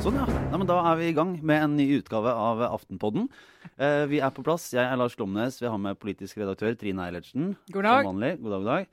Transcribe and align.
Sånn, 0.00 0.16
ja. 0.16 0.24
Nei, 0.24 0.56
men 0.56 0.64
da 0.64 0.78
er 0.80 0.96
vi 0.96 1.10
i 1.10 1.16
gang 1.16 1.34
med 1.44 1.60
en 1.60 1.74
ny 1.76 1.84
utgave 1.98 2.32
av 2.32 2.62
Aftenpodden. 2.70 3.26
Eh, 3.76 4.06
vi 4.08 4.22
er 4.24 4.32
på 4.32 4.46
plass. 4.46 4.70
Jeg 4.72 4.80
er 4.80 4.96
Lars 4.96 5.12
Glomnes. 5.18 5.60
Vi 5.60 5.68
har 5.68 5.76
med 5.76 6.00
politisk 6.00 6.40
redaktør 6.40 6.72
Trine 6.80 7.04
Eilertsen. 7.04 7.52
God 7.68 7.84
dag. 7.84 8.00
Som 8.00 8.14
vanlig. 8.14 8.32
God 8.40 8.56
dag, 8.56 8.64
god 8.64 8.72
dag. 8.72 8.90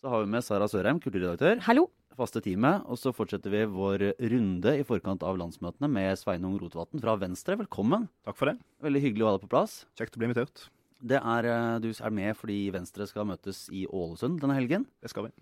Så 0.00 0.16
har 0.16 0.24
vi 0.24 0.32
med 0.38 0.48
Sara 0.48 0.72
Sørheim, 0.72 1.04
kulturredaktør. 1.04 1.60
Hallo. 1.68 1.90
Faste 2.16 2.40
teamet. 2.40 2.88
Og 2.88 2.96
så 3.04 3.12
fortsetter 3.12 3.52
vi 3.52 3.66
vår 3.68 4.14
runde 4.32 4.78
i 4.80 4.88
forkant 4.88 5.28
av 5.28 5.36
landsmøtene 5.44 5.92
med 5.92 6.16
Sveinung 6.16 6.56
Rotevatn 6.56 7.04
fra 7.04 7.20
Venstre. 7.20 7.60
Velkommen. 7.60 8.08
Takk 8.24 8.40
for 8.40 8.48
det. 8.48 8.62
Veldig 8.80 9.08
hyggelig 9.10 9.28
å 9.28 9.34
ha 9.34 9.36
deg 9.36 9.44
på 9.44 9.52
plass. 9.58 9.82
Kjekt 10.00 10.16
å 10.16 10.24
bli 10.24 10.32
invitert. 10.32 10.70
Det 11.02 11.18
er, 11.18 11.46
eh, 11.50 11.78
du 11.82 11.88
er 11.90 12.10
med 12.14 12.36
fordi 12.38 12.70
Venstre 12.72 13.06
skal 13.10 13.26
møtes 13.26 13.64
i 13.74 13.86
Ålesund 13.90 14.38
denne 14.40 14.54
helgen. 14.54 14.86
Det 15.02 15.10
skal 15.10 15.24
vi. 15.26 15.32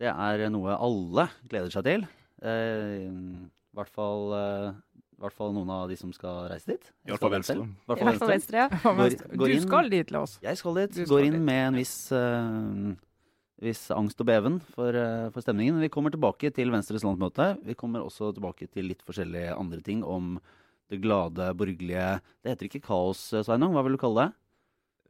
Det 0.00 0.08
er 0.08 0.48
noe 0.50 0.72
alle 0.80 1.28
gleder 1.50 1.70
seg 1.70 1.84
til. 1.84 2.06
Eh, 2.42 3.10
I 3.12 3.76
hvert 3.76 3.92
fall, 3.92 4.32
eh, 4.34 4.72
i 4.72 5.20
hvert 5.22 5.36
fall 5.36 5.52
noen 5.54 5.70
av 5.70 5.88
de 5.88 5.96
som 6.00 6.10
skal 6.12 6.48
reise 6.50 6.66
dit. 6.72 6.88
I 7.06 7.12
hvert 7.12 7.20
fall 7.22 7.30
Venstre. 7.36 7.56
I 7.62 7.86
hvert 7.92 8.00
fall 8.00 8.08
Venstre. 8.10 8.32
Venstre, 8.32 8.56
ja. 8.56 8.68
Går- 8.68 9.36
går 9.36 9.46
du 9.46 9.54
inn- 9.54 9.62
skal 9.68 9.88
dit, 9.92 10.10
Lars. 10.10 10.38
Jeg 10.42 10.56
skal 10.58 10.74
dit. 10.80 10.92
Skal 10.94 11.06
Går 11.06 11.24
inn 11.28 11.32
dit. 11.38 11.42
med 11.42 11.68
en 11.68 11.74
viss, 11.78 11.94
uh, 12.12 12.94
viss 13.62 13.84
angst 13.94 14.18
og 14.20 14.26
beven 14.26 14.60
for, 14.74 14.90
uh, 14.96 15.30
for 15.30 15.40
stemningen. 15.44 15.78
Vi 15.80 15.88
kommer 15.88 16.10
tilbake 16.10 16.52
til 16.52 16.70
Venstres 16.72 17.04
landsmøte. 17.04 17.62
Vi 17.64 17.74
kommer 17.74 18.00
også 18.02 18.32
tilbake 18.34 18.66
til 18.72 18.88
litt 18.90 19.02
forskjellige 19.06 19.54
andre 19.56 19.80
ting 19.80 20.02
om 20.02 20.40
det 20.90 21.00
glade, 21.00 21.54
borgerlige 21.56 22.20
Det 22.42 22.58
heter 22.58 22.66
ikke 22.68 22.82
kaos, 22.82 23.30
Sveinung. 23.46 23.72
Hva 23.72 23.84
vil 23.84 23.92
du 23.92 23.98
kalle 23.98 24.26
det? 24.26 24.34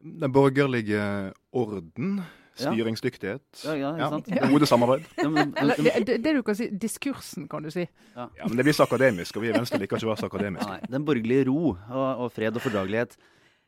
Den 0.03 0.33
borgerlige 0.33 1.33
orden, 1.53 2.23
Ja. 2.61 2.69
styringsdyktighet, 2.69 3.63
Ja, 3.65 3.73
ja, 3.75 3.91
ja, 3.97 4.09
sant? 4.11 4.27
gode 4.51 4.67
samarbeid. 4.69 5.07
Eller, 5.17 5.75
det, 5.79 5.93
det, 6.07 6.17
det 6.25 6.35
du 6.37 6.43
kan 6.45 6.55
si, 6.59 6.67
diskursen, 6.69 7.47
kan 7.49 7.63
du 7.65 7.71
si. 7.73 7.87
Ja, 8.17 8.27
men 8.47 8.57
Det 8.59 8.65
blir 8.67 8.75
så 8.77 8.85
akademisk, 8.85 9.37
og 9.37 9.43
vi 9.43 9.49
i 9.49 9.55
Venstre 9.57 9.79
liker 9.81 9.97
ikke 9.97 10.05
å 10.05 10.11
være 10.13 10.21
så 10.21 10.29
akademiske. 10.29 10.69
nei, 10.69 10.81
den 10.93 11.07
borgerlige 11.07 11.47
ro 11.49 11.71
og, 11.73 12.19
og 12.27 12.33
fred 12.33 12.55
og 12.55 12.61
fordragelighet. 12.61 13.17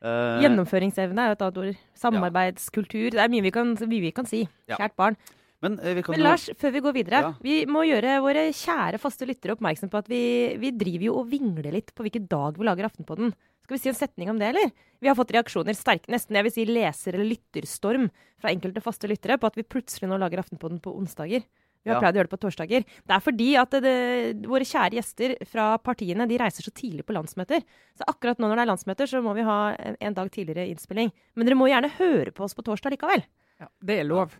Uh, 0.05 0.37
Gjennomføringsevne 0.45 1.17
er 1.23 1.31
jo 1.33 1.37
et 1.39 1.43
annet 1.47 1.59
ord. 1.63 1.79
Samarbeidskultur. 1.97 3.11
Det 3.15 3.21
er 3.25 3.31
mye 3.33 3.43
vi 3.47 3.51
kan, 3.55 3.73
mye 3.89 4.03
vi 4.05 4.11
kan 4.13 4.27
si. 4.29 4.43
Kjært 4.69 4.97
barn. 5.01 5.17
Men 5.65 5.79
eh, 5.81 5.95
vi 5.99 6.03
kan 6.05 6.15
Men 6.15 6.21
jo- 6.23 6.29
Lars, 6.29 6.45
før 6.61 6.73
vi 6.77 6.83
går 6.85 6.95
videre. 6.99 7.23
Ja. 7.25 7.33
Vi 7.45 7.57
må 7.71 7.83
gjøre 7.89 8.19
våre 8.25 8.45
kjære 8.55 9.01
faste 9.03 9.27
lyttere 9.29 9.57
oppmerksom 9.57 9.91
på 9.93 9.99
at 10.03 10.09
vi, 10.13 10.23
vi 10.61 10.71
driver 10.77 11.09
jo 11.09 11.17
og 11.23 11.31
vingler 11.33 11.73
litt 11.75 11.91
på 11.97 12.05
hvilken 12.07 12.29
dag 12.31 12.57
vi 12.61 12.69
lager 12.69 12.89
Aftenpodden. 12.91 13.33
Skal 13.65 13.79
vi 13.79 13.81
si 13.81 13.89
en 13.89 13.97
setning 13.97 14.29
om 14.29 14.37
det, 14.39 14.51
eller? 14.53 14.71
Vi 15.01 15.09
har 15.09 15.17
fått 15.17 15.33
reaksjoner, 15.33 15.73
sterke, 15.73 16.11
nesten 16.13 16.37
jeg 16.37 16.45
vil 16.45 16.53
si 16.53 16.65
leser- 16.69 17.17
eller 17.17 17.31
lytterstorm 17.33 18.11
fra 18.39 18.51
enkelte 18.53 18.83
faste 18.85 19.09
lyttere 19.09 19.39
på 19.41 19.49
at 19.49 19.57
vi 19.57 19.65
plutselig 19.65 20.11
nå 20.11 20.19
lager 20.21 20.43
Aftenpodden 20.45 20.83
på 20.85 20.93
onsdager. 20.93 21.43
Vi 21.85 21.91
har 21.93 21.97
Ja. 21.97 22.01
pleid 22.01 22.15
å 22.15 22.19
gjøre 22.21 22.29
det 22.29 22.33
på 22.33 22.41
torsdager. 22.41 22.85
Det 22.85 23.13
er 23.13 23.21
fordi 23.21 23.49
at 23.61 23.71
det, 23.85 24.47
våre 24.49 24.65
kjære 24.65 24.97
gjester 24.97 25.35
fra 25.47 25.77
partiene 25.77 26.25
de 26.29 26.39
reiser 26.41 26.65
så 26.65 26.73
tidlig 26.73 27.05
på 27.05 27.13
landsmøter. 27.13 27.61
Så 27.97 28.05
akkurat 28.09 28.39
nå 28.41 28.49
når 28.49 28.57
det 28.57 28.63
er 28.65 28.71
landsmøter, 28.73 29.07
så 29.09 29.21
må 29.23 29.35
vi 29.37 29.43
ha 29.45 29.75
en, 29.77 29.97
en 30.01 30.15
dag 30.15 30.31
tidligere 30.33 30.69
innspilling. 30.73 31.13
Men 31.37 31.45
dere 31.47 31.57
må 31.61 31.69
gjerne 31.69 31.91
høre 31.99 32.33
på 32.33 32.45
oss 32.45 32.55
på 32.57 32.65
torsdag 32.65 32.97
likevel. 32.97 33.25
Ja, 33.61 33.69
det 33.85 33.99
er 34.01 34.05
lov. 34.09 34.33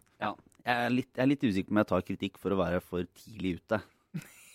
Ja, 0.65 0.73
jeg 0.81 0.87
er, 0.89 0.95
litt, 0.97 1.11
jeg 1.15 1.23
er 1.25 1.29
litt 1.29 1.45
usikker 1.45 1.69
på 1.69 1.75
om 1.77 1.83
jeg 1.83 1.91
tar 1.93 2.07
kritikk 2.09 2.39
for 2.41 2.55
å 2.55 2.61
være 2.63 2.81
for 2.85 3.05
tidlig 3.21 3.59
ute. 3.61 3.81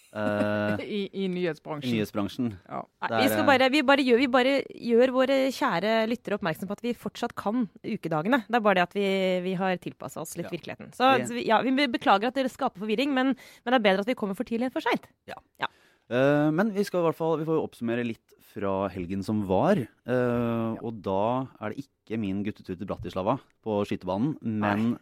Uh, 0.09 0.73
I, 0.81 1.03
I 1.13 1.25
I 1.25 1.27
nyhetsbransjen. 1.29 1.91
nyhetsbransjen. 1.93 2.47
Ja. 2.65 2.79
Nei, 3.11 3.19
vi, 3.21 3.27
skal 3.29 3.43
eh, 3.43 3.49
bare, 3.51 3.67
vi, 3.69 3.81
bare 3.85 4.05
gjør, 4.05 4.17
vi 4.23 4.29
bare 4.33 4.53
gjør 4.73 5.13
våre 5.13 5.35
kjære 5.53 5.91
lyttere 6.09 6.39
oppmerksom 6.39 6.69
på 6.71 6.77
at 6.79 6.81
vi 6.81 6.95
fortsatt 6.97 7.35
kan 7.37 7.67
ukedagene. 7.85 8.39
Det 8.49 8.57
er 8.57 8.63
bare 8.65 8.79
det 8.79 8.87
at 8.87 8.97
vi, 8.97 9.05
vi 9.45 9.53
har 9.59 9.77
tilpassa 9.83 10.23
oss 10.23 10.33
litt 10.39 10.49
Ja. 10.49 10.55
virkeligheten. 10.55 10.89
Så 10.97 11.11
ja, 11.45 11.61
vi 11.61 11.85
beklager 11.93 12.31
at 12.31 12.39
dere 12.41 12.49
skaper 12.49 12.81
forvirring, 12.81 13.13
men, 13.13 13.35
men 13.37 13.75
det 13.75 13.77
er 13.77 13.85
bedre 13.85 14.01
at 14.07 14.09
vi 14.09 14.17
kommer 14.17 14.33
for 14.39 14.49
tidlig 14.49 14.71
enn 14.71 14.73
for 14.73 14.81
seint. 14.81 15.05
Eh, 15.29 16.49
men 16.57 16.73
vi 16.73 16.81
skal 16.87 17.03
i 17.03 17.05
hvert 17.05 17.17
fall 17.19 17.35
Vi 17.37 17.45
får 17.45 17.59
jo 17.59 17.65
oppsummere 17.67 18.01
litt 18.01 18.33
fra 18.49 18.87
helgen 18.89 19.21
som 19.21 19.43
var. 19.45 19.77
eh, 19.77 20.71
Og 20.81 21.03
da 21.05 21.21
er 21.61 21.75
det 21.75 21.85
ikke 21.85 22.17
min 22.17 22.41
guttetur 22.41 22.73
til 22.73 22.89
Bratislava 22.89 23.37
på 23.61 23.83
skytebanen, 23.85 24.39
men 24.41 24.95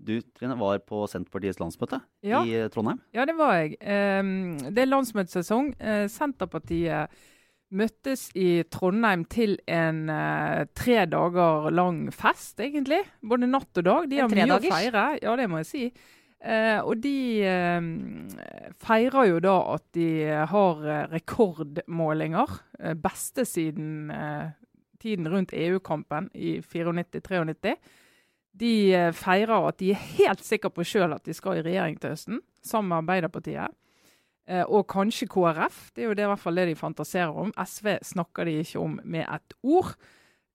du, 0.00 0.20
Trine, 0.36 0.56
var 0.58 0.80
på 0.86 1.04
Senterpartiets 1.10 1.60
landsmøte 1.60 2.00
Ja. 2.26 2.42
i 2.44 2.54
eh, 2.56 2.68
Trondheim. 2.72 3.00
Ja, 3.14 3.26
det 3.28 3.36
var 3.38 3.54
jeg. 3.58 3.76
Ehm, 3.80 4.58
det 4.70 4.84
er 4.84 4.88
landsmøtesesong. 4.88 5.74
Eh, 5.80 6.06
Senterpartiet 6.08 7.12
møttes 7.70 8.28
i 8.34 8.62
Trondheim 8.72 9.24
til 9.30 9.58
en 9.70 10.08
eh, 10.10 10.64
tre 10.74 11.04
dager 11.06 11.70
lang 11.70 12.08
fest, 12.12 12.58
egentlig. 12.60 13.02
Både 13.22 13.50
natt 13.50 13.82
og 13.82 13.86
dag. 13.86 14.08
De 14.10 14.22
har 14.22 14.32
mye 14.32 14.56
å 14.56 14.62
feire. 14.64 15.04
Ja, 15.22 15.36
det 15.38 15.50
må 15.50 15.62
jeg 15.62 15.70
si. 15.70 15.84
Uh, 16.40 16.80
og 16.88 17.02
de 17.04 17.44
uh, 17.44 18.70
feirer 18.80 19.26
jo 19.28 19.40
da 19.44 19.56
at 19.74 19.82
de 19.92 20.06
har 20.48 20.78
rekordmålinger. 21.12 22.54
Uh, 22.80 22.94
beste 22.96 23.44
siden 23.44 24.08
tiden 25.00 25.28
rundt 25.28 25.52
EU-kampen 25.52 26.30
i 26.34 26.58
94-93. 26.60 27.74
De 28.52 28.90
eh, 28.94 29.10
feirer 29.14 29.68
at 29.68 29.78
de 29.80 29.92
er 29.94 30.06
helt 30.18 30.42
sikre 30.44 30.72
på 30.74 30.84
sjøl 30.86 31.14
at 31.14 31.26
de 31.26 31.34
skal 31.36 31.60
i 31.60 31.64
regjering 31.64 31.98
til 32.00 32.14
høsten, 32.14 32.40
sammen 32.66 32.90
med 32.90 33.02
Arbeiderpartiet. 33.02 33.76
Eh, 34.50 34.64
og 34.66 34.88
kanskje 34.90 35.28
KrF. 35.30 35.90
Det 35.94 36.04
er 36.04 36.10
jo 36.10 36.16
det, 36.18 36.26
i 36.26 36.32
hvert 36.32 36.42
fall 36.42 36.58
det 36.58 36.70
de 36.70 36.78
fantaserer 36.78 37.36
om. 37.44 37.52
SV 37.54 38.00
snakker 38.12 38.48
de 38.48 38.58
ikke 38.64 38.82
om 38.82 38.98
med 39.04 39.26
et 39.26 39.56
ord. 39.62 39.94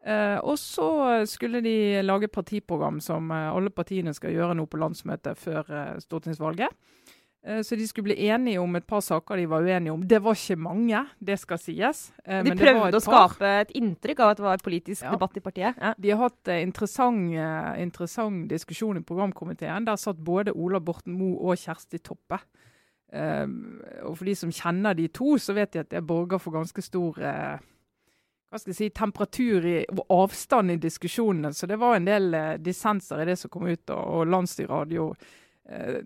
Eh, 0.06 0.38
og 0.44 0.60
så 0.62 0.90
skulle 1.26 1.64
de 1.66 2.04
lage 2.04 2.30
partiprogram 2.30 3.00
som 3.02 3.32
alle 3.32 3.72
partiene 3.74 4.14
skal 4.14 4.36
gjøre 4.36 4.58
nå 4.60 4.68
på 4.70 4.82
landsmøtet 4.82 5.40
før 5.40 5.98
stortingsvalget. 6.04 6.70
Eh, 7.46 7.62
så 7.62 7.76
de 7.78 7.86
skulle 7.88 8.08
bli 8.10 8.28
enige 8.28 8.58
om 8.62 8.76
et 8.76 8.88
par 8.90 9.04
saker 9.06 9.38
de 9.38 9.46
var 9.52 9.62
uenige 9.62 9.94
om. 9.94 10.02
Det 10.08 10.18
var 10.24 10.34
ikke 10.34 10.58
mange, 10.58 11.04
det 11.22 11.38
skal 11.40 11.60
sies. 11.62 12.12
Eh, 12.26 12.42
De 12.44 12.56
prøvde 12.58 12.98
å 12.98 13.04
skape 13.04 13.52
et 13.62 13.74
inntrykk 13.78 14.20
av 14.26 14.32
at 14.34 14.38
det 14.38 14.46
var 14.48 14.64
politisk 14.66 15.04
Ja. 15.06 15.12
debatt 15.12 15.38
i 15.38 15.44
partiet. 15.46 15.76
Ja. 15.78 15.94
De 16.00 16.10
har 16.10 16.24
hatt 16.30 16.48
en 16.48 16.68
interessant, 16.68 17.34
eh, 17.36 17.82
interessant 17.84 18.48
diskusjon 18.50 18.98
i 18.98 19.02
programkomiteen. 19.06 19.86
Der 19.86 19.96
satt 19.96 20.18
både 20.18 20.56
Ola 20.56 20.80
Borten 20.80 21.14
Moe 21.14 21.38
og 21.52 21.58
Kjersti 21.58 22.00
Toppe. 22.02 22.40
Og 23.14 24.18
for 24.18 24.26
de 24.26 24.34
som 24.36 24.50
kjenner 24.52 24.94
de 24.96 25.08
to, 25.08 25.38
så 25.38 25.54
vet 25.54 25.72
de 25.72 25.80
at 25.80 25.90
det 25.90 26.06
borger 26.06 26.38
for 26.40 26.52
ganske 26.52 26.82
stor 26.84 27.14
hva 27.14 28.60
skal 28.60 28.72
jeg 28.74 28.76
si, 28.76 28.90
temperatur 28.90 29.66
i, 29.66 29.86
og 29.90 30.06
avstand 30.10 30.72
i 30.72 30.76
diskusjonene. 30.78 31.54
Så 31.54 31.68
det 31.68 31.78
var 31.80 31.96
en 31.96 32.06
del 32.06 32.32
dissenser 32.62 33.22
i 33.22 33.26
det 33.26 33.38
som 33.38 33.50
kom 33.50 33.68
ut, 33.68 33.90
og, 33.90 34.04
og 34.20 34.28
landsstyret 34.28 34.70
hadde 34.70 34.96
jo 34.96 35.14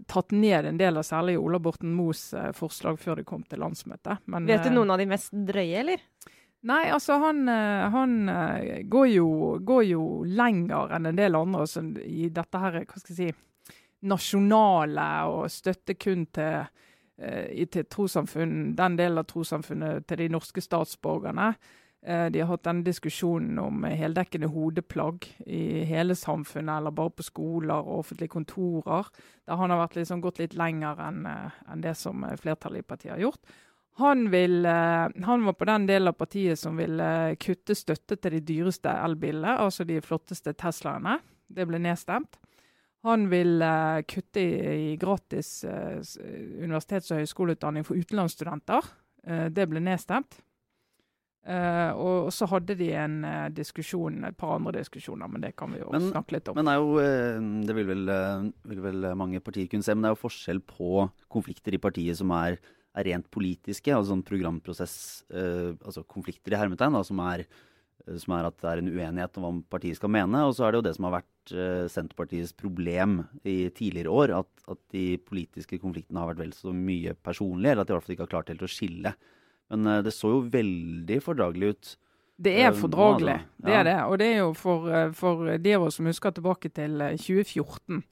tatt 0.08 0.32
ned 0.32 0.66
en 0.66 0.78
del 0.80 0.98
av 0.98 1.04
særlig 1.04 1.34
Ola 1.40 1.60
Borten 1.60 1.92
Moes 1.94 2.34
eh, 2.34 2.52
forslag 2.56 3.00
før 3.00 3.20
det 3.20 3.26
kom 3.28 3.44
til 3.44 3.60
landsmøtet. 3.60 4.22
Men, 4.32 4.46
Vet 4.48 4.64
du 4.64 4.70
eh, 4.70 4.76
noen 4.78 4.92
av 4.96 4.98
de 5.02 5.06
mest 5.12 5.34
drøye, 5.34 5.82
eller? 5.82 6.04
Nei, 6.70 6.86
altså 6.92 7.16
han, 7.20 7.42
eh, 7.48 7.90
han 7.92 8.30
eh, 8.30 8.82
går, 8.92 9.08
jo, 9.14 9.28
går 9.64 9.84
jo 9.90 10.06
lenger 10.28 10.92
enn 10.96 11.06
en 11.12 11.16
del 11.20 11.36
andre 11.40 11.62
altså, 11.68 11.84
i 12.04 12.30
dette 12.36 12.60
her, 12.64 12.80
hva 12.86 13.00
skal 13.04 13.16
jeg 13.16 13.34
si, 13.36 13.70
nasjonale 14.10 15.08
og 15.30 15.50
støtte 15.52 15.96
kun 16.00 16.26
til, 16.36 16.66
eh, 17.20 17.48
i- 17.52 17.66
til 17.66 17.84
trossamfunn, 17.84 18.76
den 18.76 18.96
delen 18.98 19.18
av 19.20 19.26
trossamfunnet 19.28 20.08
til 20.08 20.18
de 20.18 20.30
norske 20.30 20.62
statsborgerne. 20.62 21.56
Eh, 22.02 22.30
De 22.32 22.40
har 22.40 22.48
hatt 22.48 22.64
denne 22.64 22.86
diskusjonen 22.88 23.60
om 23.60 23.84
heldekkende 23.84 24.48
hodeplagg 24.52 25.26
i 25.46 25.84
hele 25.90 26.16
samfunnet, 26.16 26.78
eller 26.78 26.96
bare 26.96 27.12
på 27.12 27.26
skoler 27.28 27.76
og 27.80 28.04
offentlige 28.04 28.36
kontorer. 28.38 29.10
Der 29.46 29.60
han 29.60 29.70
har 29.70 29.90
liksom 29.96 30.22
gått 30.22 30.40
litt 30.40 30.56
lenger 30.56 31.02
enn 31.10 31.26
en 31.28 31.82
det 31.84 31.98
som 32.00 32.24
eh, 32.24 32.38
flertallet 32.40 32.86
i 32.86 32.88
partiet 32.88 33.16
har 33.18 33.26
gjort. 33.28 33.58
Han, 34.00 34.30
vil, 34.32 34.66
eh, 34.66 35.10
han 35.26 35.46
var 35.46 35.54
på 35.60 35.68
den 35.68 35.88
delen 35.90 36.08
av 36.08 36.16
partiet 36.16 36.60
som 36.60 36.78
vil 36.80 37.00
eh, 37.04 37.36
kutte 37.36 37.76
støtte 37.76 38.16
til 38.16 38.38
de 38.38 38.46
dyreste 38.48 38.94
elbilene, 39.04 39.58
altså 39.60 39.84
de 39.84 40.00
flotteste 40.02 40.54
Teslaene. 40.56 41.18
Det 41.50 41.66
ble 41.68 41.82
nedstemt. 41.84 42.40
Han 43.04 43.28
vil 43.32 43.62
eh, 43.64 44.02
kutte 44.08 44.40
i, 44.44 44.96
gratis 45.00 45.64
eh, 45.68 46.00
universitets- 46.64 47.12
og 47.12 47.22
høyskoleutdanning 47.24 47.88
for 47.88 48.00
utenlandsstudenter. 48.00 48.88
Eh, 49.28 49.48
det 49.52 49.68
ble 49.72 49.84
nedstemt. 49.84 50.40
Eh, 51.50 51.92
og, 51.98 52.28
og 52.28 52.34
så 52.36 52.46
hadde 52.52 52.76
de 52.78 52.92
en 52.94 53.16
uh, 53.26 53.48
diskusjon, 53.50 54.20
et 54.28 54.38
par 54.38 54.52
andre 54.60 54.76
diskusjoner, 54.84 55.30
men 55.34 55.42
det 55.42 55.56
kan 55.58 55.72
vi 55.74 55.80
jo 55.82 55.88
Men- 55.96 56.12
snakke 56.12 56.36
litt 56.36 56.50
om. 56.52 56.60
Men 56.60 56.68
det 56.68 56.76
er 56.76 56.84
jo, 56.84 56.92
eh, 57.02 57.40
det 57.66 57.76
vil 57.80 57.88
vel, 57.90 58.12
vil 58.70 58.84
vel 58.84 59.08
mange 59.18 59.42
partier 59.42 59.70
kunne 59.72 59.86
se, 59.86 59.96
men 59.96 60.06
det 60.06 60.12
er 60.12 60.14
jo 60.18 60.28
forskjell 60.28 60.62
på 60.70 61.08
konflikter 61.34 61.74
i 61.74 61.82
partiet 61.82 62.20
som 62.20 62.30
er, 62.38 62.60
er 62.94 63.08
rent 63.10 63.26
politiske, 63.34 63.90
altså 63.96 64.12
sånn 64.12 64.26
programprosess, 64.26 64.94
altså 65.30 66.02
konflikter 66.10 66.54
i 66.54 66.60
hermetegn, 66.60 66.98
da, 66.98 67.02
som 67.06 67.22
er, 67.22 67.46
som 68.18 68.34
er 68.36 68.48
at 68.50 68.58
det 68.60 68.70
er 68.70 68.82
en 68.82 68.90
uenighet 68.90 69.38
om 69.38 69.46
hva 69.46 69.52
partiet 69.78 70.00
skal 70.00 70.10
mene. 70.12 70.42
Og 70.50 70.56
så 70.58 70.66
er 70.66 70.74
det 70.74 70.80
jo 70.82 70.86
det 70.90 70.96
som 70.98 71.08
har 71.08 71.20
vært 71.20 71.54
Senterpartiets 71.94 72.52
problem 72.58 73.22
i 73.46 73.70
tidligere 73.70 74.12
år, 74.12 74.34
at, 74.42 74.50
at 74.74 74.82
de 74.94 75.06
politiske 75.22 75.80
konfliktene 75.82 76.22
har 76.22 76.34
vært 76.34 76.44
vel 76.44 76.56
så 76.58 76.74
mye 76.76 77.14
personlige, 77.14 77.74
eller 77.76 77.86
at 77.86 77.90
de 77.90 77.94
i 77.94 77.98
hvert 77.98 78.08
fall 78.10 78.18
ikke 78.18 78.28
har 78.28 78.34
klart 78.36 78.54
helt 78.54 78.66
å 78.66 78.74
skille. 78.74 79.14
Men 79.70 79.86
eh, 79.88 80.02
det 80.06 80.14
så 80.16 80.32
jo 80.36 80.42
veldig 80.50 81.20
fordragelig 81.26 81.74
ut 81.76 81.96
Det 82.40 82.54
Eh, 82.56 82.66
er 82.70 82.72
fordragelig, 82.72 83.34
altså. 83.36 83.66
det 83.66 83.72
Ja. 83.74 83.80
er 83.80 83.84
det. 83.84 83.98
Og 84.08 84.18
det 84.22 84.28
er 84.34 84.38
jo 84.40 84.54
for, 84.56 84.90
eh, 84.90 85.12
for 85.12 85.58
de 85.58 85.74
av 85.76 85.84
oss 85.84 85.96
som 86.00 86.06
husker 86.08 86.32
tilbake 86.32 86.70
til 86.74 87.02
eh, 87.02 87.18
2014. 87.18 88.04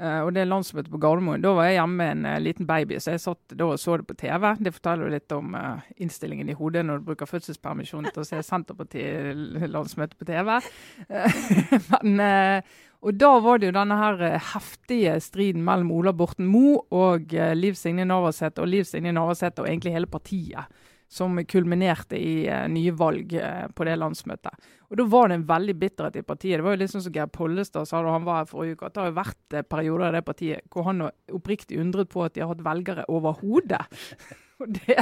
eh, 0.00 0.20
og 0.24 0.32
det 0.34 0.46
landsmøtet 0.48 0.90
på 0.90 0.98
Gardermoen. 0.98 1.42
Da 1.42 1.52
var 1.54 1.64
jeg 1.68 1.76
hjemme 1.78 1.96
med 1.96 2.10
en 2.16 2.24
eh, 2.26 2.38
liten 2.40 2.66
baby, 2.66 2.96
så 2.98 3.12
jeg 3.12 3.20
satt 3.20 3.52
da 3.54 3.64
og 3.68 3.78
så 3.78 3.96
det 4.00 4.06
på 4.08 4.16
TV. 4.16 4.56
Det 4.64 4.72
forteller 4.74 5.04
jo 5.06 5.12
litt 5.14 5.32
om 5.36 5.54
eh, 5.54 5.80
innstillingen 6.00 6.48
i 6.48 6.56
hodet 6.56 6.84
når 6.88 6.98
du 6.98 7.04
bruker 7.12 7.26
fødselspermisjon 7.30 8.08
til 8.10 8.22
å 8.22 8.26
se 8.26 8.42
Senterparti-landsmøte 8.42 10.16
på 10.18 10.24
TV. 10.28 10.60
Eh, 11.08 11.32
Men, 12.02 12.20
eh, 12.20 12.62
og 13.00 13.14
da 13.16 13.30
var 13.40 13.58
det 13.60 13.70
jo 13.70 13.76
denne 13.78 13.96
her 13.96 14.20
eh, 14.34 14.40
heftige 14.54 15.14
striden 15.24 15.62
mellom 15.64 15.92
Ola 15.94 16.12
Borten 16.16 16.48
Moe 16.50 16.82
og 16.90 17.32
eh, 17.34 17.54
Liv 17.56 17.74
Signe 17.78 18.04
Navarsete, 18.08 18.60
og 18.60 18.68
Liv 18.72 18.84
Signe 18.88 19.12
Navarsete 19.16 19.62
og 19.64 19.68
egentlig 19.70 19.94
hele 19.96 20.10
partiet 20.10 20.66
som 21.10 21.38
kulminerte 21.44 22.18
i 22.18 22.46
eh, 22.46 22.66
nye 22.70 22.92
valg 22.94 23.32
eh, 23.34 23.64
på 23.74 23.86
det 23.86 23.96
landsmøtet. 23.98 24.68
Og 24.90 24.98
Da 24.98 25.06
var 25.10 25.28
det 25.28 25.40
en 25.40 25.46
veldig 25.48 25.74
bitterhet 25.78 26.20
i 26.20 26.26
partiet. 26.26 26.58
Det 26.58 26.66
var 26.66 26.76
jo 26.76 26.82
litt 26.84 26.92
sånn 26.92 27.02
som 27.02 27.14
Geir 27.14 27.32
Pollestad 27.34 27.88
sa 27.90 28.02
da 28.02 28.14
han 28.14 28.26
var 28.26 28.44
her 28.44 28.50
forrige 28.50 28.78
uke, 28.78 28.86
at 28.86 28.94
det 28.94 29.02
har 29.02 29.10
jo 29.10 29.16
vært 29.18 29.56
eh, 29.58 29.66
perioder 29.74 30.06
i 30.12 30.18
det 30.18 30.26
partiet 30.28 30.70
hvor 30.70 30.86
han 30.86 31.08
oppriktig 31.34 31.80
undret 31.82 32.12
på 32.12 32.22
at 32.22 32.36
de 32.36 32.44
har 32.44 32.52
hatt 32.54 32.62
velgere 32.66 33.08
overhodet. 33.10 33.82
Og, 34.60 34.68
det, 34.76 34.96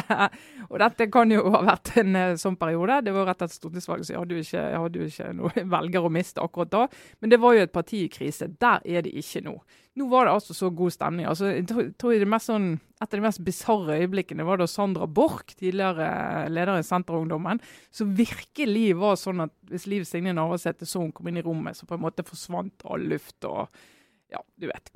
og 0.69 0.77
dette 0.79 1.09
kan 1.11 1.33
jo 1.35 1.41
ha 1.51 1.61
vært 1.67 1.91
en 1.99 2.15
eh, 2.15 2.37
sånn 2.39 2.57
periode. 2.61 3.01
Det 3.03 3.15
var 3.15 3.27
rett 3.27 3.43
etter 3.43 3.57
stortingsvalget, 3.57 4.07
så 4.07 4.15
jeg 4.15 4.21
hadde 4.23 4.37
jo 4.37 4.45
ikke, 4.45 5.09
ikke 5.11 5.33
noen 5.35 5.73
velgere 5.77 6.07
å 6.07 6.13
miste 6.15 6.45
akkurat 6.45 6.71
da. 6.71 6.85
Men 7.19 7.33
det 7.33 7.41
var 7.43 7.57
jo 7.57 7.65
et 7.67 7.75
parti 7.75 8.05
i 8.05 8.13
krise. 8.13 8.47
Der 8.63 8.85
er 8.87 9.03
det 9.03 9.15
ikke 9.19 9.43
nå. 9.49 9.57
Nå 9.99 10.07
var 10.11 10.29
det 10.29 10.35
altså 10.37 10.55
så 10.55 10.71
god 10.75 10.95
stemning. 10.95 11.27
Altså, 11.27 11.51
jeg 11.51 11.67
tror, 11.69 12.13
jeg 12.15 12.23
det 12.23 12.31
mest 12.31 12.51
sånn, 12.51 12.71
Et 12.99 13.07
av 13.07 13.15
de 13.15 13.23
mest 13.23 13.43
bisarre 13.47 14.01
øyeblikkene 14.03 14.47
var 14.47 14.59
da 14.59 14.67
Sandra 14.67 15.07
Borch, 15.07 15.55
tidligere 15.55 16.49
leder 16.51 16.81
i 16.81 16.87
Senterungdommen, 16.87 17.61
som 17.95 18.11
virkelig 18.19 18.89
var 18.99 19.15
sånn 19.21 19.45
at 19.45 19.55
hvis 19.71 19.87
Liv 19.87 20.07
Signe 20.09 20.35
Navarsete 20.35 20.87
så 20.87 21.05
hun 21.05 21.13
kom 21.15 21.31
inn 21.31 21.39
i 21.39 21.45
rommet, 21.47 21.79
så 21.79 21.87
på 21.87 21.95
en 21.95 22.03
måte 22.03 22.27
forsvant 22.27 22.87
all 22.91 23.07
luft 23.11 23.47
og 23.47 23.67
Ja, 24.29 24.43
du 24.61 24.67
vet. 24.69 24.91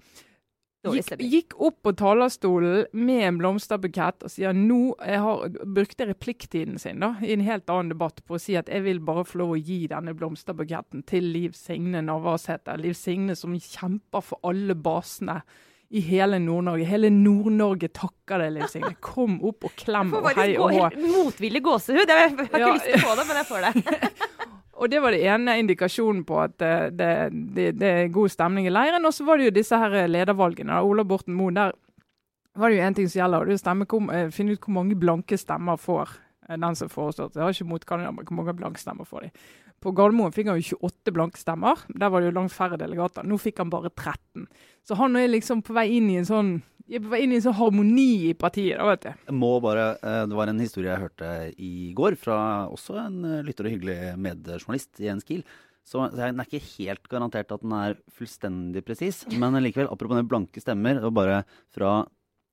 Gikk, 0.82 1.12
gikk 1.22 1.52
opp 1.62 1.76
på 1.86 1.92
talerstolen 1.94 2.86
med 2.92 3.20
en 3.28 3.36
blomsterbukett 3.38 4.24
og 4.26 4.30
sier 4.34 4.50
nå 4.56 4.96
jeg 4.98 5.20
har, 5.22 5.44
brukte 5.62 6.08
replikktiden 6.08 6.78
sin 6.82 6.98
da, 7.04 7.12
i 7.22 7.30
en 7.36 7.44
helt 7.46 7.70
annen 7.70 7.92
debatt 7.94 8.18
på 8.26 8.34
å 8.34 8.40
si 8.42 8.56
at 8.58 8.66
jeg 8.72 8.82
vil 8.82 8.98
bare 9.06 9.22
få 9.24 9.38
lov 9.44 9.52
å 9.54 9.60
gi 9.62 9.84
denne 9.92 10.10
blomsterbuketten 10.18 11.04
til 11.06 11.28
Liv 11.36 11.54
Signe 11.54 12.02
Navarsete. 12.02 12.74
Liv 12.82 12.96
Signe 12.98 13.36
som 13.38 13.54
kjemper 13.54 14.24
for 14.26 14.42
alle 14.50 14.74
basene 14.74 15.38
i 15.92 16.00
hele 16.02 16.38
Nord-Norge. 16.42 16.86
Hele 16.88 17.10
Nord-Norge 17.14 17.92
takker 17.94 18.42
deg, 18.42 18.54
Liv 18.56 18.66
Signe. 18.72 18.94
Kom 19.04 19.38
opp 19.44 19.68
og 19.68 19.74
klem 19.78 20.10
og 20.18 20.26
hei 20.32 20.32
og 20.32 20.32
hei 20.32 20.48
faktisk 20.48 20.58
gå, 20.58 20.64
og 20.64 20.72
hå. 20.72 20.82
helt 20.88 21.14
motvillig 21.14 21.62
gåsehud. 21.68 22.02
Jeg, 22.08 22.08
jeg 22.08 22.36
har 22.38 22.42
ikke 22.48 22.58
Ja. 22.58 22.72
lyst 22.74 22.90
til 22.90 22.98
å 22.98 23.06
få 23.06 23.16
det, 23.20 23.28
men 23.30 23.36
jeg 23.42 23.46
får 23.52 23.68
det. 23.68 24.10
Og 24.80 24.88
det 24.90 25.02
var 25.04 25.12
det 25.12 25.24
ene 25.28 25.58
indikasjonen 25.60 26.24
på 26.24 26.38
at 26.42 26.62
eh, 26.64 26.88
det, 26.90 27.12
det, 27.54 27.70
det 27.80 27.88
er 27.92 28.12
god 28.14 28.32
stemning 28.32 28.66
i 28.66 28.72
leiren. 28.72 29.04
Og 29.04 29.14
så 29.14 29.26
var 29.28 29.38
det 29.38 29.50
jo 29.50 29.56
disse 29.58 29.78
her 29.78 30.06
ledervalgene. 30.08 30.72
da. 30.72 30.82
Ola 30.82 31.04
Borten 31.04 31.36
Moe, 31.36 31.52
der 31.54 31.74
var 32.54 32.68
det 32.68 32.78
jo 32.78 32.84
én 32.84 32.94
ting 32.94 33.08
som 33.08 33.22
gjelder, 33.22 33.40
og 33.40 33.48
det 33.48 33.58
er 33.60 33.96
å 33.96 34.00
eh, 34.12 34.30
finne 34.32 34.56
ut 34.56 34.64
hvor 34.64 34.76
mange 34.76 34.96
blanke 34.98 35.38
stemmer 35.40 35.80
får 35.80 36.16
eh, 36.48 36.56
den 36.56 36.76
som 36.76 36.90
foreslår. 36.92 37.32
Jeg 37.34 37.44
har 37.44 37.54
ikke 37.54 37.70
motkandidat, 37.70 38.16
men 38.16 38.28
hvor 38.28 38.40
mange 38.40 38.56
blanke 38.58 38.80
stemmer 38.80 39.08
får 39.08 39.28
de. 39.28 39.30
På 39.82 39.92
Gardermoen 39.96 40.34
fikk 40.34 40.50
han 40.50 40.60
jo 40.60 40.78
28 40.86 41.14
blanke 41.16 41.40
stemmer. 41.40 41.80
Der 41.90 42.12
var 42.12 42.22
det 42.22 42.30
jo 42.30 42.36
langt 42.38 42.54
færre 42.54 42.78
delegater. 42.80 43.26
Nå 43.26 43.38
fikk 43.42 43.58
han 43.62 43.72
bare 43.72 43.90
13. 43.90 44.46
Så 44.86 44.98
han 44.98 45.18
er 45.18 45.30
liksom 45.30 45.64
på 45.66 45.74
vei 45.76 45.88
inn 45.98 46.10
i 46.12 46.20
en 46.20 46.28
sånn 46.28 46.60
jeg 46.92 47.02
var 47.06 47.22
inne 47.22 47.36
i 47.36 47.38
en 47.38 47.44
sånn 47.44 47.56
harmoni 47.56 48.08
i 48.28 48.32
partiet, 48.36 48.76
da, 48.76 48.86
vet 48.90 49.04
du. 49.04 49.10
Jeg 49.28 49.36
må 49.38 49.52
bare, 49.64 49.96
eh, 50.02 50.26
Det 50.26 50.36
var 50.36 50.48
en 50.50 50.58
historie 50.60 50.90
jeg 50.90 51.00
hørte 51.00 51.54
i 51.56 51.92
går 51.94 52.16
fra 52.18 52.68
også 52.68 52.98
en 53.06 53.24
eh, 53.24 53.42
lytter 53.46 53.68
og 53.68 53.72
hyggelig 53.72 54.18
medjournalist, 54.18 54.98
Jens 55.00 55.24
Kiel. 55.24 55.44
Så 55.86 56.10
så 56.10 56.16
Den 56.16 56.40
er 56.40 56.44
ikke 56.44 56.76
helt 56.78 57.08
garantert 57.08 57.50
at 57.50 57.62
den 57.62 57.72
er 57.72 57.96
fullstendig 58.10 58.84
presis, 58.84 59.24
men 59.40 59.54
likevel, 59.62 59.88
apropos 59.90 60.16
den 60.16 60.28
blanke 60.28 60.60
stemmer, 60.60 60.94
det 60.94 61.06
var 61.08 61.16
bare 61.16 61.44
fra 61.72 62.06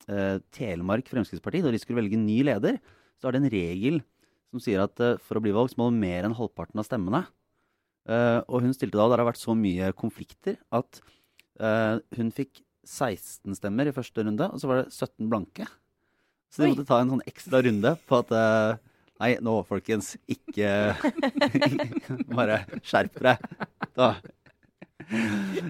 eh, 0.08 0.40
Telemark 0.52 1.10
Fremskrittsparti, 1.10 1.62
da 1.62 1.72
de 1.72 1.80
skulle 1.80 2.02
velge 2.02 2.18
ny 2.18 2.42
leder, 2.44 2.80
så 3.20 3.28
er 3.28 3.36
det 3.36 3.44
en 3.44 3.52
regel 3.52 4.02
som 4.50 4.62
sier 4.64 4.82
at 4.84 5.02
eh, 5.04 5.20
for 5.22 5.40
å 5.40 5.44
bli 5.44 5.54
valgt 5.56 5.76
så 5.76 5.82
må 5.82 5.90
du 5.92 6.00
mer 6.00 6.26
enn 6.28 6.38
halvparten 6.38 6.82
av 6.82 6.88
stemmene. 6.88 7.24
Eh, 8.10 8.40
og 8.48 8.66
hun 8.66 8.74
stilte 8.76 8.98
da, 8.98 9.06
der 9.06 9.20
det 9.20 9.24
har 9.26 9.32
vært 9.32 9.42
så 9.42 9.56
mye 9.58 9.92
konflikter, 9.98 10.58
at 10.74 11.02
eh, 11.62 12.02
hun 12.18 12.34
fikk 12.36 12.64
16 12.88 13.60
stemmer 13.60 13.90
i 13.90 13.94
første 13.94 14.26
runde, 14.26 14.48
og 14.50 14.62
så 14.62 14.70
var 14.70 14.82
det 14.82 14.94
17 14.96 15.30
blanke. 15.30 15.68
Så 16.50 16.64
de 16.64 16.72
måtte 16.72 16.88
ta 16.90 17.02
en 17.04 17.12
sånn 17.14 17.28
ekstra 17.30 17.62
runde 17.62 17.94
på 18.10 18.24
at 18.24 18.32
Nei, 19.20 19.34
nå 19.44 19.58
folkens, 19.68 20.14
ikke 20.32 20.96
Bare 22.38 22.62
skjerp 22.88 23.18
dere. 23.20 23.34
Da. 23.92 24.14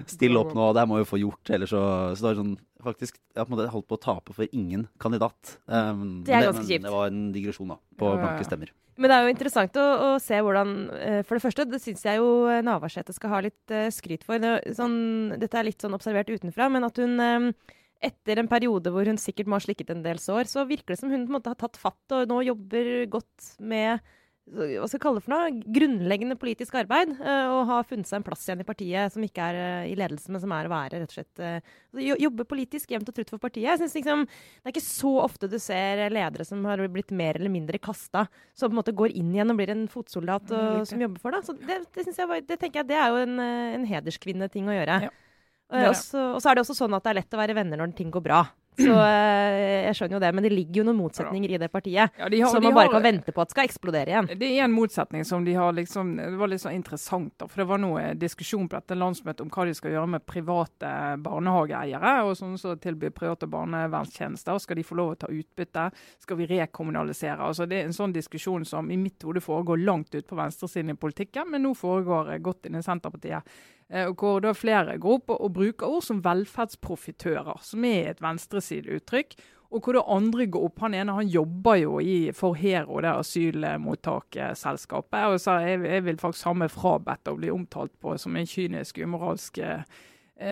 Still 0.06 0.38
opp 0.38 0.52
nå, 0.54 0.68
det 0.70 0.84
her 0.84 0.88
må 0.88 1.00
vi 1.00 1.08
få 1.08 1.18
gjort. 1.18 1.50
Ellers 1.50 1.72
så, 1.74 1.82
så 2.14 2.22
det 2.22 2.28
var 2.28 2.38
sånn 2.38 2.54
Faktisk, 2.84 3.18
jeg 3.36 3.46
på 3.48 3.70
holdt 3.74 3.88
på 3.90 3.96
å 3.98 4.02
tape 4.02 4.34
for 4.36 4.56
ingen 4.56 4.86
kandidat. 5.02 5.56
Um, 5.66 6.22
Det 6.26 6.34
er 6.36 6.48
ganske 6.48 6.66
kjipt. 6.66 6.86
Det 6.86 6.92
var 6.94 7.10
en 7.10 7.26
digresjon, 7.34 7.74
da. 7.74 7.80
På 8.00 8.14
Ja, 8.14 8.20
blanke 8.22 8.46
stemmer. 8.48 8.72
Men 9.00 9.08
det 9.08 9.16
er 9.16 9.24
jo 9.24 9.32
interessant 9.32 9.76
å, 9.80 9.84
å 10.04 10.08
se 10.20 10.36
hvordan 10.44 10.72
eh, 10.92 11.20
For 11.24 11.38
det 11.38 11.44
første, 11.44 11.64
det 11.70 11.80
syns 11.80 12.02
jeg 12.04 12.20
jo 12.20 12.48
eh, 12.52 12.60
Navarsete 12.66 13.14
skal 13.16 13.32
ha 13.32 13.38
litt 13.46 13.72
eh, 13.72 13.88
skryt 13.94 14.26
for. 14.28 14.40
Det, 14.42 14.74
sånn, 14.76 15.38
dette 15.40 15.56
er 15.56 15.68
litt 15.70 15.80
sånn 15.80 15.96
observert 15.96 16.28
utenfra, 16.28 16.68
men 16.72 16.84
at 16.84 17.00
hun 17.00 17.16
um, 17.16 17.48
etter 18.04 18.40
en 18.40 18.48
periode 18.50 18.92
hvor 18.92 19.08
hun 19.08 19.20
sikkert 19.20 19.48
må 19.48 19.56
ha 19.56 19.64
slikket 19.64 19.92
en 19.94 20.04
del 20.04 20.20
sår, 20.20 20.48
så 20.52 20.66
virker 20.68 20.94
det 20.94 21.00
som 21.00 21.12
hun 21.12 21.24
på 21.24 21.32
en 21.32 21.36
måte 21.38 21.52
har 21.52 21.60
tatt 21.60 21.80
fatt 21.80 22.16
og 22.16 22.28
nå 22.28 22.42
jobber 22.48 22.90
godt 23.12 23.54
med 23.60 24.04
hva 24.50 24.86
skal 24.88 24.96
jeg 24.96 25.02
kalle 25.04 25.20
det 25.20 25.24
for 25.26 25.32
noe? 25.34 25.50
Grunnleggende 25.76 26.36
politisk 26.40 26.74
arbeid. 26.80 27.12
eh, 27.20 27.46
og 27.52 27.66
har 27.68 27.84
funnet 27.86 28.08
seg 28.08 28.16
en 28.18 28.24
plass 28.26 28.42
igjen 28.48 28.62
i 28.64 28.66
partiet 28.66 29.12
som 29.14 29.22
ikke 29.22 29.44
er 29.46 29.58
eh, 29.60 29.92
i 29.92 29.94
ledelsen, 29.94 30.32
men 30.34 30.40
som 30.42 30.50
er 30.56 30.66
å 30.66 30.72
være 30.72 30.98
rett 30.98 31.12
og 31.12 31.14
slett 31.14 31.38
eh, 31.44 31.60
altså, 31.60 32.02
jo- 32.08 32.16
Jobbe 32.24 32.46
politisk 32.50 32.90
jevnt 32.90 33.08
og 33.08 33.14
trutt 33.14 33.30
for 33.30 33.38
partiet. 33.38 33.68
Jeg 33.68 33.78
synes 33.78 33.94
liksom, 34.00 34.24
Det 34.26 34.66
er 34.66 34.74
ikke 34.74 34.82
så 34.88 35.12
ofte 35.22 35.48
du 35.52 35.58
ser 35.62 36.02
ledere 36.10 36.44
som 36.48 36.64
har 36.66 36.82
blitt 36.88 37.12
mer 37.14 37.38
eller 37.38 37.52
mindre 37.52 37.78
kasta, 37.78 38.26
som 38.54 38.70
på 38.70 38.74
en 38.74 38.80
måte 38.82 38.96
går 38.96 39.14
inn 39.14 39.30
igjen 39.34 39.50
og 39.54 39.56
blir 39.60 39.70
en 39.70 39.86
fotsoldat 39.88 40.50
og, 40.50 40.86
som 40.88 40.98
jobber 41.00 41.20
for 41.22 41.30
det. 41.36 41.44
Så 41.46 41.54
det, 41.60 41.80
det, 41.94 42.06
jeg 42.10 42.46
det 42.48 42.58
tenker 42.58 42.80
jeg 42.82 42.90
det 42.90 42.98
er 42.98 43.08
jo 43.14 43.22
en, 43.22 43.38
eh, 43.38 43.74
en 43.78 43.86
hederskvinneting 43.86 44.66
å 44.66 44.78
gjøre. 44.80 45.02
Ja. 45.06 45.10
Og 45.70 46.42
så 46.42 46.50
er 46.50 46.56
det 46.58 46.64
også 46.64 46.74
sånn 46.74 46.94
at 46.96 47.04
det 47.06 47.12
er 47.12 47.20
lett 47.20 47.34
å 47.36 47.38
være 47.38 47.54
venner 47.54 47.78
når 47.78 47.92
ting 47.94 48.10
går 48.10 48.24
bra. 48.24 48.40
Så 48.78 48.94
eh, 48.94 49.84
jeg 49.90 49.94
skjønner 49.98 50.14
jo 50.16 50.20
det, 50.22 50.28
men 50.34 50.44
det 50.46 50.52
ligger 50.52 50.80
jo 50.80 50.84
noen 50.86 50.96
motsetninger 51.02 51.50
i 51.52 51.58
det 51.58 51.68
partiet 51.72 52.10
Ja, 52.18 52.28
de 52.30 52.40
har- 52.40 52.50
som 52.50 52.62
man 52.62 52.72
bare 52.72 52.86
har- 52.86 52.92
kan 52.94 53.02
vente 53.02 53.32
på 53.34 53.42
at 53.42 53.50
skal 53.50 53.64
eksplodere 53.66 54.06
igjen. 54.08 54.26
Det 54.38 54.48
er 54.58 54.64
en 54.64 54.72
motsetning 54.72 55.24
som 55.26 55.44
de 55.44 55.54
har 55.54 55.72
liksom 55.72 56.16
Det 56.16 56.38
var 56.38 56.48
litt 56.48 56.60
sånn 56.62 56.74
interessant, 56.74 57.32
da. 57.36 57.46
For 57.46 57.60
det 57.60 57.66
var 57.68 57.78
noe 57.78 58.14
diskusjon 58.14 58.68
på 58.68 58.78
dette 58.78 58.96
landsmøtet 58.96 59.40
om 59.42 59.50
hva 59.50 59.66
de 59.66 59.74
skal 59.74 59.90
gjøre 59.90 60.08
med 60.08 60.24
private 60.26 61.16
barnehageeiere. 61.20 62.24
Og 62.24 62.36
sånne 62.36 62.58
som 62.58 62.78
tilbyr 62.78 63.10
private 63.12 63.46
barnevernstjenester. 63.50 64.58
Skal 64.60 64.76
de 64.76 64.82
få 64.86 64.96
lov 64.96 65.14
å 65.14 65.18
ta 65.18 65.26
utbytte? 65.26 65.90
Skal 66.20 66.36
vi 66.36 66.46
rekommunalisere? 66.46 67.38
Altså 67.40 67.68
Det 67.68 67.80
er 67.80 67.84
en 67.84 67.92
sånn 67.96 68.12
diskusjon 68.14 68.64
som 68.66 68.90
i 68.90 68.96
mitt 68.96 69.20
hode 69.22 69.40
foregår 69.40 69.84
langt 69.84 70.14
ut 70.14 70.26
på 70.26 70.36
venstresiden 70.36 70.90
i 70.90 70.94
politikken, 70.94 71.50
men 71.50 71.62
nå 71.64 71.74
foregår 71.76 72.40
godt 72.40 72.66
inn 72.66 72.76
i 72.76 72.82
Senterpartiet. 72.82 73.42
Eh, 73.90 74.06
hvor 74.14 74.38
da 74.38 74.52
flere 74.54 74.94
går 75.02 75.16
opp 75.18 75.32
og, 75.34 75.48
bruker 75.54 75.90
ord 75.90 76.04
som 76.06 76.20
velferdsprofitører, 76.22 77.58
som 77.66 77.84
er 77.84 78.12
et 78.12 78.22
venstresideuttrykk. 78.22 79.34
Og 79.70 79.78
hvor 79.84 79.92
det 79.94 80.02
andre 80.10 80.46
går 80.50 80.64
opp. 80.66 80.80
Han 80.82 80.94
ene 80.98 81.14
han 81.14 81.28
jobber 81.30 81.76
jo 81.78 82.00
i, 82.02 82.32
for 82.34 82.58
Hero, 82.58 82.98
det 83.02 83.10
asylmottaksselskapet. 83.10 85.26
Og 85.30 85.40
sa 85.42 85.58
jeg, 85.62 85.84
jeg 85.86 86.04
vil 86.06 86.18
faktisk 86.18 86.46
ha 86.50 86.54
meg 86.58 86.70
frabedt 86.74 87.28
å 87.30 87.38
bli 87.38 87.50
omtalt 87.54 87.94
på 88.02 88.18
som 88.18 88.36
en 88.36 88.50
kynisk, 88.50 88.98
umoralsk 88.98 89.58
eh, 89.62 89.82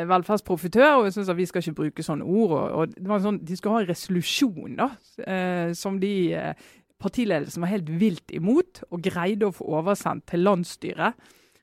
velferdsprofitør. 0.07 0.93
Og 1.01 1.05
jeg 1.09 1.15
synes 1.17 1.33
at 1.35 1.41
vi 1.41 1.49
skal 1.51 1.61
ikke 1.65 1.81
bruke 1.83 2.03
sånne 2.07 2.27
ord. 2.27 2.53
Og, 2.59 2.85
og 2.95 3.23
sånn, 3.27 3.43
De 3.43 3.57
skulle 3.59 3.75
ha 3.75 3.83
en 3.83 3.91
resolusjon 3.91 4.73
da, 4.79 4.89
eh, 5.27 5.69
som 5.79 5.99
de 6.03 6.15
eh, 6.39 6.55
partiledelsen 7.03 7.63
var 7.63 7.71
helt 7.75 7.91
vilt 7.99 8.31
imot, 8.35 8.83
og 8.91 9.03
greide 9.03 9.47
å 9.47 9.55
få 9.55 9.65
oversendt 9.79 10.27
til 10.31 10.41
landsstyret. 10.47 11.13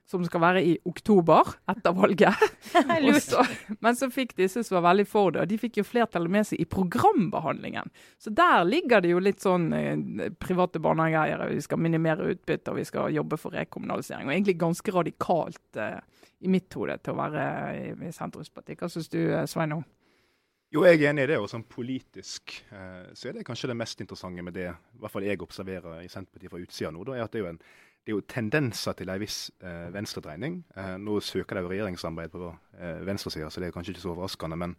Som 0.06 0.22
skal 0.22 0.38
være 0.38 0.60
i 0.62 0.76
oktober 0.86 1.48
etter 1.66 1.94
valget. 1.96 2.42
Så, 3.26 3.42
men 3.82 3.96
så 3.98 4.06
fikk 4.12 4.36
disse 4.38 4.62
som 4.62 4.76
var 4.76 4.84
veldig 4.92 5.06
for 5.10 5.34
det, 5.34 5.42
og 5.42 5.50
de 5.50 5.58
fikk 5.58 5.80
jo 5.80 5.84
flertallet 5.86 6.30
med 6.30 6.46
seg 6.46 6.60
i 6.62 6.66
programbehandlingen. 6.70 7.90
Så 8.22 8.30
der 8.30 8.62
ligger 8.68 9.02
det 9.02 9.10
jo 9.10 9.22
litt 9.22 9.42
sånn 9.42 9.66
eh, 9.74 10.28
private 10.38 10.78
barnehageeiere, 10.82 11.48
vi 11.50 11.64
skal 11.64 11.82
minimere 11.82 12.30
utbytte 12.36 12.70
og 12.70 12.78
vi 12.78 12.86
skal 12.86 13.14
jobbe 13.16 13.38
for 13.40 13.56
rekommunalisering. 13.58 14.28
Og 14.28 14.36
egentlig 14.36 14.58
ganske 14.62 14.94
radikalt 14.94 15.80
eh, 15.82 15.98
i 16.46 16.52
mitt 16.52 16.72
hode 16.78 16.98
til 17.02 17.14
å 17.14 17.20
være 17.24 17.44
i, 17.74 17.84
i 18.06 18.14
sentrumspartiet. 18.14 18.78
Hva 18.78 18.90
syns 18.92 19.10
du, 19.10 19.20
eh, 19.32 19.46
Sveinung? 19.50 19.82
Jo, 20.74 20.82
jeg 20.82 20.98
er 20.98 21.12
enig 21.12 21.24
i 21.24 21.30
det. 21.30 21.38
Og 21.40 21.48
sånn 21.50 21.64
politisk 21.70 22.56
eh, 22.74 23.10
så 23.16 23.30
er 23.30 23.38
det 23.38 23.46
kanskje 23.46 23.70
det 23.70 23.78
mest 23.78 24.02
interessante 24.02 24.44
med 24.44 24.56
det 24.56 24.68
i 24.68 25.02
hvert 25.02 25.14
fall 25.14 25.26
jeg 25.26 25.42
observerer 25.44 26.02
i 26.02 26.10
Senterpartiet 26.10 26.52
fra 26.52 26.62
utsida 26.62 26.92
nå, 26.92 27.04
da, 27.06 27.16
er 27.16 27.26
at 27.26 27.32
det 27.32 27.40
er 27.40 27.46
jo 27.46 27.52
en 27.54 27.62
det 28.06 28.12
er 28.12 28.20
jo 28.20 28.26
tendenser 28.30 28.94
til 28.94 29.10
en 29.10 29.18
viss 29.18 29.48
eh, 29.66 29.88
venstredreining. 29.90 30.60
Eh, 30.78 30.92
nå 31.02 31.18
søker 31.26 31.58
de 31.58 31.64
jo 31.64 31.70
regjeringssamarbeid 31.72 32.30
på 32.30 32.52
eh, 32.78 33.00
venstresida, 33.06 33.48
så 33.50 33.58
det 33.58 33.68
er 33.68 33.74
kanskje 33.74 33.96
ikke 33.96 34.04
så 34.04 34.12
overraskende. 34.12 34.58
Men 34.62 34.76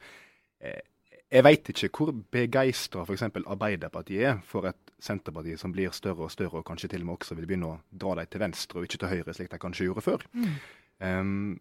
eh, 0.63 0.79
jeg 1.27 1.43
veit 1.43 1.67
ikke 1.74 1.89
hvor 1.91 2.13
begeistra 2.31 3.03
f.eks. 3.03 3.25
Arbeiderpartiet 3.43 4.29
er 4.29 4.38
for 4.48 4.69
et 4.69 4.79
Senterparti 5.03 5.57
som 5.60 5.74
blir 5.75 5.91
større 5.93 6.25
og 6.25 6.31
større, 6.31 6.62
og 6.62 6.65
kanskje 6.65 6.89
til 6.93 7.03
og 7.03 7.10
med 7.10 7.17
også 7.19 7.36
vil 7.38 7.50
begynne 7.50 7.67
å 7.69 7.79
dra 7.91 8.15
dem 8.17 8.29
til 8.31 8.41
venstre 8.41 8.79
og 8.79 8.88
ikke 8.88 9.01
til 9.03 9.12
høyre, 9.12 9.36
slik 9.36 9.51
de 9.51 9.60
kanskje 9.62 9.89
gjorde 9.89 10.05
før. 10.05 10.24
Mm. 10.34 10.55
Um, 11.03 11.51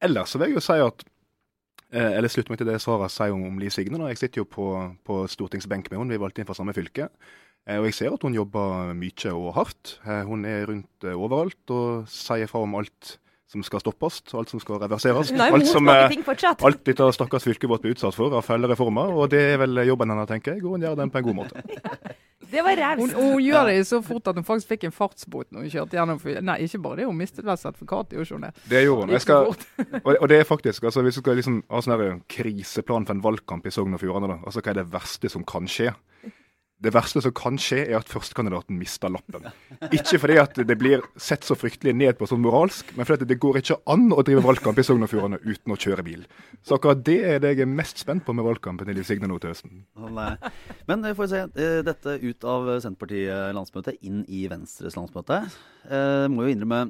ellers 0.00 0.32
så 0.32 0.40
vil 0.40 0.52
jeg 0.52 0.56
jo 0.56 0.62
si 0.64 0.78
at 0.80 1.04
eh, 1.90 2.12
eller 2.16 2.32
slutt 2.32 2.48
meg 2.48 2.62
til 2.62 2.70
det 2.70 2.78
Sara 2.80 3.10
sier 3.12 3.34
om, 3.34 3.44
om 3.50 3.58
Liv 3.60 3.74
Signe. 3.74 4.00
Jeg 4.14 4.22
sitter 4.22 4.44
jo 4.44 4.46
på, 4.48 4.70
på 5.04 5.18
stortingsbenk 5.28 5.90
med 5.90 5.98
henne, 5.98 6.14
vi 6.14 6.20
er 6.20 6.24
valgt 6.24 6.40
inn 6.40 6.48
fra 6.48 6.56
samme 6.56 6.76
fylke. 6.76 7.10
Eh, 7.66 7.78
og 7.80 7.88
jeg 7.90 7.98
ser 7.98 8.14
at 8.14 8.22
hun 8.26 8.36
jobber 8.36 8.94
mye 8.96 9.34
og 9.34 9.52
hardt. 9.58 9.96
Eh, 10.06 10.22
hun 10.28 10.44
er 10.46 10.66
rundt 10.70 11.08
overalt 11.12 11.74
og 11.74 12.10
sier 12.10 12.50
fra 12.50 12.62
om 12.62 12.76
alt 12.78 13.16
som 13.46 13.62
skal 13.62 13.80
stoppes, 13.82 14.20
alt 14.34 14.50
som 14.50 14.60
skal 14.62 14.80
reverseres. 14.82 15.30
Nei, 15.34 15.48
Alt 15.54 15.68
som 15.70 15.88
alt 15.88 16.80
dette 16.86 17.10
stakkars 17.14 17.46
fylket 17.46 17.70
vårt 17.70 17.84
blir 17.84 17.94
utsatt 17.94 18.16
for 18.16 18.34
av 18.34 18.42
felle 18.46 18.66
reformer. 18.70 19.12
Og 19.14 19.30
det 19.30 19.42
er 19.52 19.60
vel 19.62 19.84
jobben 19.86 20.10
hennes, 20.10 20.28
tenker 20.30 20.56
jeg, 20.56 20.64
og 20.64 20.74
hun 20.74 20.86
gjør 20.86 20.98
den 20.98 21.12
på 21.14 21.22
en 21.22 21.28
god 21.28 21.38
måte. 21.44 21.62
Det 22.46 22.62
var 22.62 22.76
raust. 22.78 23.00
Hun, 23.00 23.10
hun, 23.32 23.40
gjør 23.42 23.64
det 23.66 23.86
så 23.88 23.98
fort 24.06 24.28
at 24.30 24.36
hun 24.38 24.44
faktisk 24.46 24.68
fikk 24.70 24.84
en 24.86 24.94
fartsbot 24.94 25.48
når 25.50 25.64
hun 25.64 25.72
kjørte 25.72 25.96
gjennom 25.98 26.20
Nei, 26.46 26.56
ikke 26.62 26.78
bare 26.84 27.00
det, 27.00 27.06
hun 27.08 27.18
mistet 27.18 27.42
vel 27.46 27.58
sertifikatet, 27.58 28.14
gjorde 28.14 28.36
hun 28.36 28.46
det? 28.46 28.50
Det 28.70 28.82
gjorde 28.84 29.06
hun. 29.08 29.20
Skal, 29.24 29.50
og, 29.50 30.12
og, 30.12 30.26
det 30.30 30.38
er 30.38 30.46
faktisk, 30.46 30.86
altså 30.86 31.02
Hvis 31.02 31.18
du 31.18 31.24
skal 31.24 31.40
liksom 31.40 31.56
ha 31.72 31.80
sånn 31.82 32.20
kriseplan 32.30 33.08
for 33.08 33.16
en 33.16 33.24
valgkamp 33.24 33.66
i 33.66 33.72
Sogn 33.74 33.98
og 33.98 34.02
Fjordane, 34.04 34.38
altså 34.46 34.62
hva 34.62 34.76
er 34.76 34.78
det 34.78 34.86
verste 34.92 35.32
som 35.32 35.46
kan 35.48 35.66
skje? 35.70 35.90
Det 36.76 36.90
verste 36.92 37.22
som 37.24 37.32
kan 37.32 37.56
skje, 37.56 37.78
er 37.86 37.96
at 37.96 38.10
førstekandidaten 38.12 38.76
mister 38.76 39.08
lappen. 39.08 39.46
Ikke 39.96 40.18
fordi 40.20 40.34
at 40.42 40.58
det 40.68 40.74
blir 40.76 41.00
sett 41.16 41.46
så 41.46 41.56
fryktelig 41.56 41.94
ned 41.96 42.18
på 42.18 42.28
sånn 42.28 42.42
moralsk, 42.44 42.90
men 42.98 43.08
fordi 43.08 43.24
det 43.30 43.38
går 43.40 43.62
ikke 43.62 43.78
an 43.88 44.10
å 44.12 44.20
drive 44.26 44.42
valgkamp 44.44 44.76
i 44.76 44.84
Sogn 44.84 45.06
og 45.06 45.08
Fjordane 45.08 45.40
uten 45.40 45.72
å 45.72 45.78
kjøre 45.80 46.04
bil. 46.04 46.26
Så 46.60 46.76
akkurat 46.76 47.00
det 47.06 47.16
er 47.24 47.40
det 47.40 47.54
jeg 47.54 47.64
er 47.64 47.72
mest 47.72 48.04
spent 48.04 48.26
på 48.26 48.34
med 48.36 48.44
valgkampen 48.44 48.88
til 48.88 48.98
Liv 48.98 49.08
Signe 49.08 49.30
nå 49.30 49.38
til 49.40 49.54
høsten. 49.54 49.86
Men 49.96 51.08
får 51.08 51.22
vi 51.22 51.30
se. 51.32 51.42
Eh, 51.56 51.80
dette 51.86 52.18
ut 52.20 52.46
av 52.52 52.68
Senterpartiet-landsmøtet, 52.84 54.04
inn 54.04 54.20
i 54.28 54.44
Venstres 54.52 55.00
landsmøte. 55.00 55.40
Jeg 55.88 55.96
eh, 55.96 56.28
må 56.32 56.44
jo 56.44 56.52
innrømme, 56.58 56.82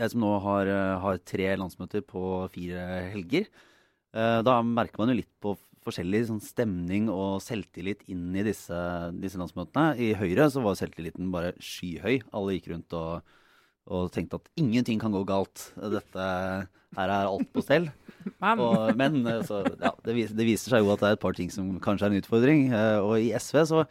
jeg 0.00 0.12
som 0.14 0.24
nå 0.24 0.32
har, 0.46 0.72
eh, 0.72 0.96
har 1.04 1.20
tre 1.28 1.52
landsmøter 1.60 2.00
på 2.06 2.46
fire 2.56 2.88
helger, 3.12 3.52
da 4.16 4.52
merker 4.64 5.02
man 5.02 5.10
jo 5.12 5.18
litt 5.18 5.32
på 5.44 5.50
forskjellig 5.86 6.26
sånn 6.28 6.42
stemning 6.42 7.08
og 7.12 7.40
selvtillit 7.44 8.04
inn 8.12 8.28
i 8.36 8.44
disse, 8.46 8.76
disse, 9.20 9.38
landsmøtene. 9.40 9.94
I 10.02 10.12
Høyre 10.18 10.48
så 10.52 10.62
var 10.64 10.78
selvtilliten 10.78 11.30
bare 11.34 11.54
skyhøy. 11.62 12.20
Alle 12.36 12.56
gikk 12.56 12.72
rundt 12.72 12.96
og, 12.98 13.36
og 13.86 14.10
tenkte 14.14 14.40
at 14.40 14.50
ingenting 14.58 15.00
kan 15.02 15.14
gå 15.14 15.22
galt. 15.28 15.68
Dette, 15.78 16.26
her 16.96 17.12
er 17.12 17.30
alt 17.30 17.48
på 17.54 17.64
stell. 17.64 17.88
Men, 18.42 18.58
og, 18.58 18.88
men 18.98 19.20
så, 19.46 19.60
ja, 19.78 19.92
det, 20.02 20.12
viser, 20.16 20.34
det, 20.34 20.44
viser, 20.48 20.72
seg 20.72 20.82
jo 20.82 20.90
at 20.90 20.98
det 20.98 21.12
er 21.12 21.14
et 21.14 21.22
par 21.22 21.36
ting 21.38 21.50
som 21.54 21.68
kanskje 21.78 22.08
er 22.08 22.10
en 22.10 22.18
utfordring. 22.24 22.64
Eh, 22.74 22.96
og 22.98 23.22
i 23.22 23.28
SV 23.38 23.60
så 23.70 23.84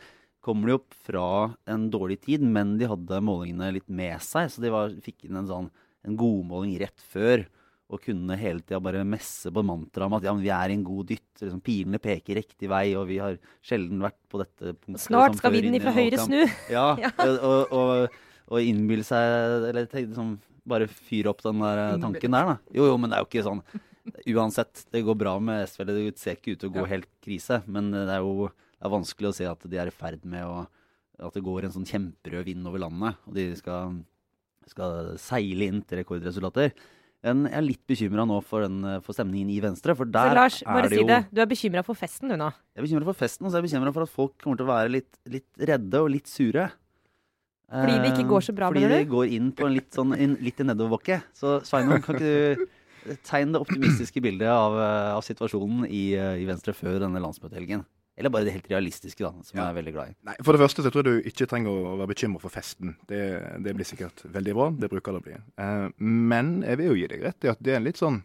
kommer 0.43 0.67
de 0.67 0.75
opp 0.75 0.97
fra 1.07 1.27
en 1.71 1.85
dårlig 1.93 2.17
tid, 2.25 2.43
men 2.43 2.73
de 2.75 2.89
hadde 2.91 3.21
målingene 3.23 3.71
litt 3.77 3.87
med 3.87 4.19
seg. 4.25 4.51
Så 4.51 4.59
de 4.59 4.73
var, 4.73 4.91
fikk 5.05 5.29
inn 5.29 5.39
en, 5.39 5.47
sånn, 5.47 5.69
en 6.03 6.19
godmåling 6.19 6.75
rett 6.83 7.07
før 7.13 7.45
og 7.85 8.01
kunne 8.01 8.37
hele 8.39 8.63
tida 8.65 8.79
bare 8.81 9.03
messe 9.05 9.51
på 9.53 9.61
mantraet 9.65 10.09
om 10.09 10.15
at 10.17 10.25
ja, 10.25 10.33
vi 10.39 10.49
er 10.49 10.71
i 10.73 10.77
en 10.77 10.85
god 10.85 11.09
dytt. 11.11 11.27
Liksom, 11.41 11.61
pilene 11.65 11.99
peker 12.01 12.39
riktig 12.39 12.69
vei, 12.71 12.85
og 12.97 13.05
vi 13.11 13.19
har 13.21 13.37
sjelden 13.65 14.01
vært 14.01 14.17
på 14.31 14.41
dette 14.41 14.73
punktet. 14.73 15.03
Snart 15.03 15.37
skal 15.37 15.53
vinden 15.53 15.83
fra 15.83 15.93
høyre 15.93 16.23
snu. 16.23 16.39
Ja, 16.73 16.87
ja. 17.03 17.11
og, 17.21 17.75
og, 17.75 18.17
og 18.49 18.61
innbille 18.61 19.05
seg 19.05 19.69
Eller 19.69 19.85
liksom, 19.85 20.37
bare 20.65 20.89
fyre 20.89 21.29
opp 21.29 21.43
den 21.45 21.61
der 21.61 21.83
eh, 21.83 21.99
tanken 22.01 22.37
der, 22.37 22.55
da. 22.55 22.57
Jo, 22.73 22.89
jo, 22.89 22.97
men 22.97 23.11
det 23.11 23.19
er 23.19 23.25
jo 23.25 23.29
ikke 23.29 23.45
sånn. 23.45 23.61
Uansett, 24.33 24.85
det 24.93 25.05
går 25.05 25.17
bra 25.21 25.37
med 25.41 25.65
SV. 25.69 25.85
Det 25.85 26.01
ser 26.21 26.39
ikke 26.39 26.55
ut 26.55 26.63
til 26.63 26.71
å 26.71 26.77
gå 26.79 26.89
helt 26.89 27.11
krise, 27.25 27.61
men 27.69 27.93
det 27.93 28.07
er 28.09 28.25
jo 28.25 28.49
det 28.49 28.89
er 28.89 28.91
vanskelig 28.91 29.29
å 29.29 29.35
se 29.37 29.45
at 29.49 29.63
de 29.69 29.77
er 29.81 29.89
i 29.89 29.93
ferd 29.93 30.25
med 30.29 30.45
å 30.45 30.65
At 31.15 31.31
det 31.37 31.45
går 31.45 31.63
en 31.63 31.71
sånn 31.71 31.87
kjemperød 31.87 32.43
vind 32.49 32.67
over 32.67 32.81
landet, 32.83 33.21
og 33.23 33.37
de 33.37 33.45
skal, 33.55 33.93
skal 34.67 35.13
seile 35.21 35.69
inn 35.69 35.77
til 35.87 36.01
rekordresultater. 36.01 36.73
Jeg 37.25 37.49
er 37.57 37.63
litt 37.65 37.81
bekymra 37.89 38.23
nå 38.29 38.37
for, 38.45 38.61
den, 38.67 38.83
eh, 38.85 38.99
for, 39.01 39.17
stemningen 39.17 39.49
i 39.49 39.57
Venstre. 39.63 39.95
For 39.97 40.05
der 40.05 40.29
så 40.29 40.37
Lars, 40.37 40.59
bare 40.67 40.91
det 40.91 40.99
si 40.99 41.05
det. 41.09 41.19
Du 41.33 41.41
er 41.41 41.49
bekymra 41.49 41.81
for 41.87 41.97
festen 41.97 42.29
du 42.29 42.37
nå? 42.37 42.51
Jeg 42.75 42.83
er 42.83 42.85
bekymra 42.85 43.07
for 43.09 43.17
festen, 43.17 43.47
og 43.47 43.51
så 43.51 43.57
er 43.57 43.63
jeg 43.63 43.71
bekymra 43.71 43.93
for 43.95 44.05
at 44.05 44.13
folk 44.13 44.35
kommer 44.43 44.59
til 44.59 44.67
å 44.67 44.69
være 44.69 44.91
litt, 44.93 45.09
litt 45.33 45.65
redde 45.71 46.03
og 46.05 46.11
litt 46.13 46.29
sure. 46.29 46.69
Fordi 47.65 47.97
det 48.03 48.11
ikke 48.13 48.27
går 48.29 48.45
så 48.45 48.53
bra, 48.53 48.69
Fordi 48.69 48.87
det 48.91 49.01
går 49.09 49.31
inn 49.39 49.49
på 49.57 49.65
en 49.65 49.73
litt, 49.73 49.89
sånn, 49.95 50.13
en, 50.13 50.37
litt 50.45 50.61
nedoverbakke. 50.61 51.23
Så 51.33 51.57
Sveinung, 51.65 52.03
kan 52.05 52.19
ikke 52.19 52.29
du 52.29 53.17
tegne 53.25 53.55
det 53.55 53.61
optimistiske 53.61 54.21
bildet 54.21 54.49
av, 54.49 54.77
eh, 54.77 55.11
av 55.15 55.25
situasjonen 55.25 55.85
i, 55.89 56.13
eh, 56.13 56.41
i 56.43 56.45
Venstre 56.45 56.73
før 56.77 56.99
denne 57.01 57.21
landsmøtehelgen? 57.21 57.85
Eller 58.15 58.31
bare 58.31 58.47
det 58.47 58.55
helt 58.55 58.69
realistiske, 58.71 59.19
da, 59.19 59.33
som 59.43 59.57
ja. 59.57 59.65
jeg 59.65 59.73
er 59.73 59.77
veldig 59.81 59.93
glad 59.95 60.11
i. 60.11 60.17
Nei, 60.29 60.35
For 60.39 60.55
det 60.55 60.63
første 60.63 60.85
så 60.85 60.91
tror 60.91 61.03
jeg 61.03 61.23
du 61.23 61.29
ikke 61.31 61.47
trenger 61.51 61.71
å 61.71 61.95
være 61.99 62.13
bekymra 62.13 62.39
for 62.39 62.53
festen. 62.53 62.95
Det, 63.09 63.21
det, 63.65 63.75
blir 63.75 63.87
sikkert 63.87 64.23
veldig 64.31 64.55
bra. 64.55 64.67
Det 64.71 64.89
bruker 64.91 65.15
det 65.15 65.19
å 65.19 65.25
bli. 65.25 65.39
Eh, 65.65 65.87
men 65.99 66.57
jeg 66.63 66.79
vil 66.79 66.93
jo 66.93 66.99
gi 67.01 67.09
deg 67.11 67.25
rett 67.27 67.47
i 67.47 67.51
at 67.51 67.63
det 67.63 67.75
er 67.75 67.83
litt 67.83 67.99
sånn 67.99 68.21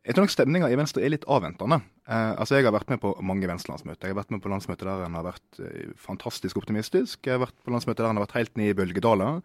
Jeg 0.00 0.14
tror 0.14 0.24
nok 0.24 0.32
stemninga 0.32 0.70
i 0.70 0.78
Venstre 0.78 1.02
er 1.04 1.12
litt 1.12 1.26
avventende. 1.28 1.80
Eh, 2.06 2.32
altså 2.38 2.60
Jeg 2.60 2.68
har 2.68 2.76
vært 2.76 2.94
med 2.94 3.02
på 3.02 3.12
mange 3.26 3.50
Venstre-landsmøter. 3.50 4.06
Jeg 4.06 4.14
har 4.14 4.22
vært 4.22 4.32
med 4.36 4.44
på 4.46 4.54
landsmøter 4.54 4.92
der 4.92 5.04
en 5.08 5.18
har 5.18 5.26
vært 5.26 5.60
eh, 5.66 5.92
fantastisk 5.98 6.62
optimistisk. 6.62 7.18
Jeg 7.26 7.34
har 7.34 7.44
vært 7.48 7.58
på 7.66 7.74
landsmøter 7.74 8.06
der 8.06 8.14
en 8.14 8.22
har 8.22 8.28
vært 8.28 8.38
helt 8.38 8.58
ned 8.62 8.72
i 8.72 8.78
bølgedaler. 8.78 9.42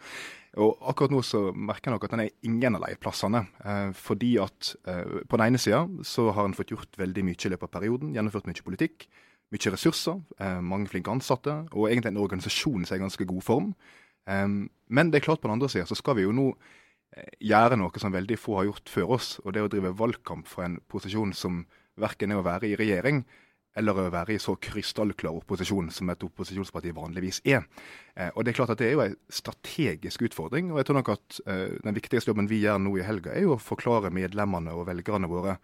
Og 0.61 0.89
akkurat 0.93 1.11
nå 1.11 1.19
så 1.25 1.47
merker 1.51 1.89
jeg 1.89 1.97
nok 1.97 2.05
at 2.05 2.13
den 2.13 2.27
er 2.27 2.33
ingen 2.47 2.77
av 2.77 2.85
de 2.85 3.01
plassene. 3.01 3.47
Eh, 3.65 3.91
fordi 3.97 4.35
at 4.45 4.75
eh, 4.85 5.23
på 5.25 5.41
den 5.41 5.49
ene 5.49 5.61
sida 5.61 5.87
så 6.05 6.29
har 6.37 6.45
en 6.45 6.57
fått 6.57 6.77
gjort 6.77 7.01
veldig 7.01 7.25
mye 7.25 7.41
i 7.41 7.55
løpet 7.55 7.67
av 7.67 7.79
perioden. 7.81 8.13
Gjennomført 8.13 8.47
mye 8.53 8.69
politikk 8.69 9.09
mye 9.55 9.73
ressurser, 9.73 10.21
eh, 10.39 10.61
mange 10.61 10.89
flinke 10.91 11.11
ansatte, 11.11 11.53
og 11.71 11.89
egentlig 11.89 12.13
en 12.13 12.23
organisasjon 12.23 12.85
som 12.85 12.95
er 12.95 12.99
i 12.99 13.05
ganske 13.05 13.25
god 13.25 13.43
form. 13.43 13.75
men 14.89 15.11
det 15.11 15.19
er 15.19 15.25
klart 15.25 15.39
på 15.39 15.47
den 15.47 15.53
andre 15.53 15.69
sida 15.69 15.85
så 15.85 15.93
skal 15.93 16.15
vi 16.17 16.23
jo 16.23 16.31
nå 16.33 16.47
eh, 17.15 17.29
gjøre 17.45 17.77
noe 17.77 17.99
som 18.01 18.11
veldig 18.11 18.37
få 18.41 18.57
har 18.57 18.65
gjort 18.65 18.89
før 18.89 19.11
oss, 19.19 19.39
og 19.45 19.53
det 19.53 19.61
å 19.61 19.69
drive 19.69 19.93
valgkamp 19.93 20.47
fra 20.47 20.65
en 20.65 20.79
posisjon 20.89 21.33
som 21.33 21.65
verken 21.95 22.31
er 22.31 22.39
å 22.39 22.45
være 22.45 22.71
i 22.71 22.75
regjering 22.75 23.23
eller 23.77 23.93
å 23.93 24.09
være 24.09 24.33
i 24.33 24.39
så 24.39 24.55
krystallklar 24.55 25.35
opposisjon 25.35 25.91
som 25.91 26.09
et 26.09 26.23
opposisjonsparti 26.23 26.93
vanligvis 26.95 27.41
er. 27.45 27.67
Eh, 28.15 28.31
og 28.33 28.45
Det 28.45 28.51
er 28.51 28.57
klart 28.57 28.73
at 28.73 28.79
det 28.79 28.87
er 28.87 28.93
jo 28.93 29.05
en 29.05 29.15
strategisk 29.29 30.21
utfordring. 30.25 30.71
og 30.71 30.77
jeg 30.79 30.85
tror 30.85 30.95
nok 30.95 31.09
at 31.09 31.39
Den 31.83 31.93
viktigste 31.93 32.31
jobben 32.31 32.49
vi 32.49 32.63
gjør 32.63 32.79
nå 32.79 32.97
i 32.97 33.03
helga, 33.05 33.31
er 33.31 33.41
jo 33.41 33.55
å 33.55 33.61
forklare 33.61 34.09
medlemmene 34.09 34.73
og 34.73 34.87
velgerne 34.87 35.29
våre 35.29 35.59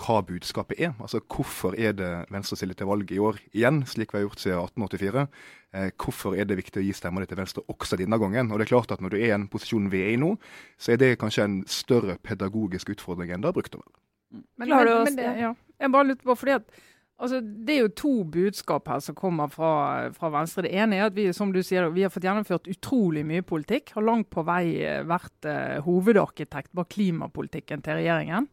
hva 0.00 0.20
budskapet 0.26 0.80
er. 0.80 0.92
Altså 1.00 1.20
Hvorfor 1.20 1.76
er 1.78 1.96
det 1.96 2.10
Venstre 2.32 2.56
stiller 2.56 2.78
til 2.78 2.88
valg 2.88 3.10
i 3.12 3.20
år 3.22 3.40
igjen, 3.52 3.82
slik 3.88 4.12
vi 4.12 4.20
har 4.20 4.26
gjort 4.26 4.42
siden 4.42 4.60
1884? 4.60 5.26
Eh, 5.72 5.90
hvorfor 5.96 6.36
er 6.36 6.48
det 6.48 6.58
viktig 6.60 6.80
å 6.80 6.84
gi 6.84 6.94
stemmer 6.96 7.26
til 7.28 7.40
Venstre 7.40 7.64
også 7.68 7.98
denne 8.00 8.18
gangen? 8.20 8.52
Og 8.52 8.58
det 8.58 8.66
er 8.66 8.74
klart 8.74 8.92
at 8.92 9.00
Når 9.00 9.14
du 9.14 9.18
er 9.20 9.28
i 9.30 9.34
en 9.36 9.48
posisjon 9.48 9.90
vi 9.92 10.04
er 10.04 10.14
i 10.14 10.20
nå, 10.20 10.34
så 10.78 10.92
er 10.94 11.02
det 11.02 11.18
kanskje 11.20 11.44
en 11.44 11.58
større 11.66 12.18
pedagogisk 12.22 12.94
utfordring 12.96 13.32
enn 13.32 13.44
det 13.44 13.52
har 13.52 13.58
brukt 13.58 13.76
å 13.76 13.82
være. 13.82 13.98
Men, 14.32 14.68
men, 14.68 14.94
men 15.04 15.16
det, 15.16 15.28
ja. 15.42 15.52
Jeg 15.80 15.92
bare 15.92 16.08
lurer 16.08 16.24
på, 16.24 16.40
fordi 16.40 16.56
at 16.60 16.82
Altså, 17.22 17.38
det 17.38 17.74
er 17.76 17.84
jo 17.84 17.90
to 17.94 18.12
budskap 18.26 18.88
her 18.90 19.02
som 19.04 19.14
kommer 19.14 19.50
fra, 19.52 20.08
fra, 20.10 20.30
Venstre. 20.34 20.64
Det 20.66 20.72
ene 20.74 20.96
er 20.98 21.04
at 21.06 21.14
vi 21.14 21.28
som 21.36 21.52
du 21.54 21.60
sier, 21.62 21.86
vi 21.94 22.02
har 22.02 22.10
fått 22.10 22.24
gjennomført 22.26 22.66
utrolig 22.72 23.22
mye 23.28 23.44
politikk. 23.46 23.92
Har 23.94 24.02
langt 24.02 24.26
på 24.32 24.42
vei 24.48 24.64
eh, 24.82 25.04
vært 25.06 25.46
eh, 25.46 25.76
hovedarkitekt 25.86 26.72
bak 26.74 26.90
klimapolitikken 26.96 27.84
til 27.86 28.00
regjeringen. 28.00 28.48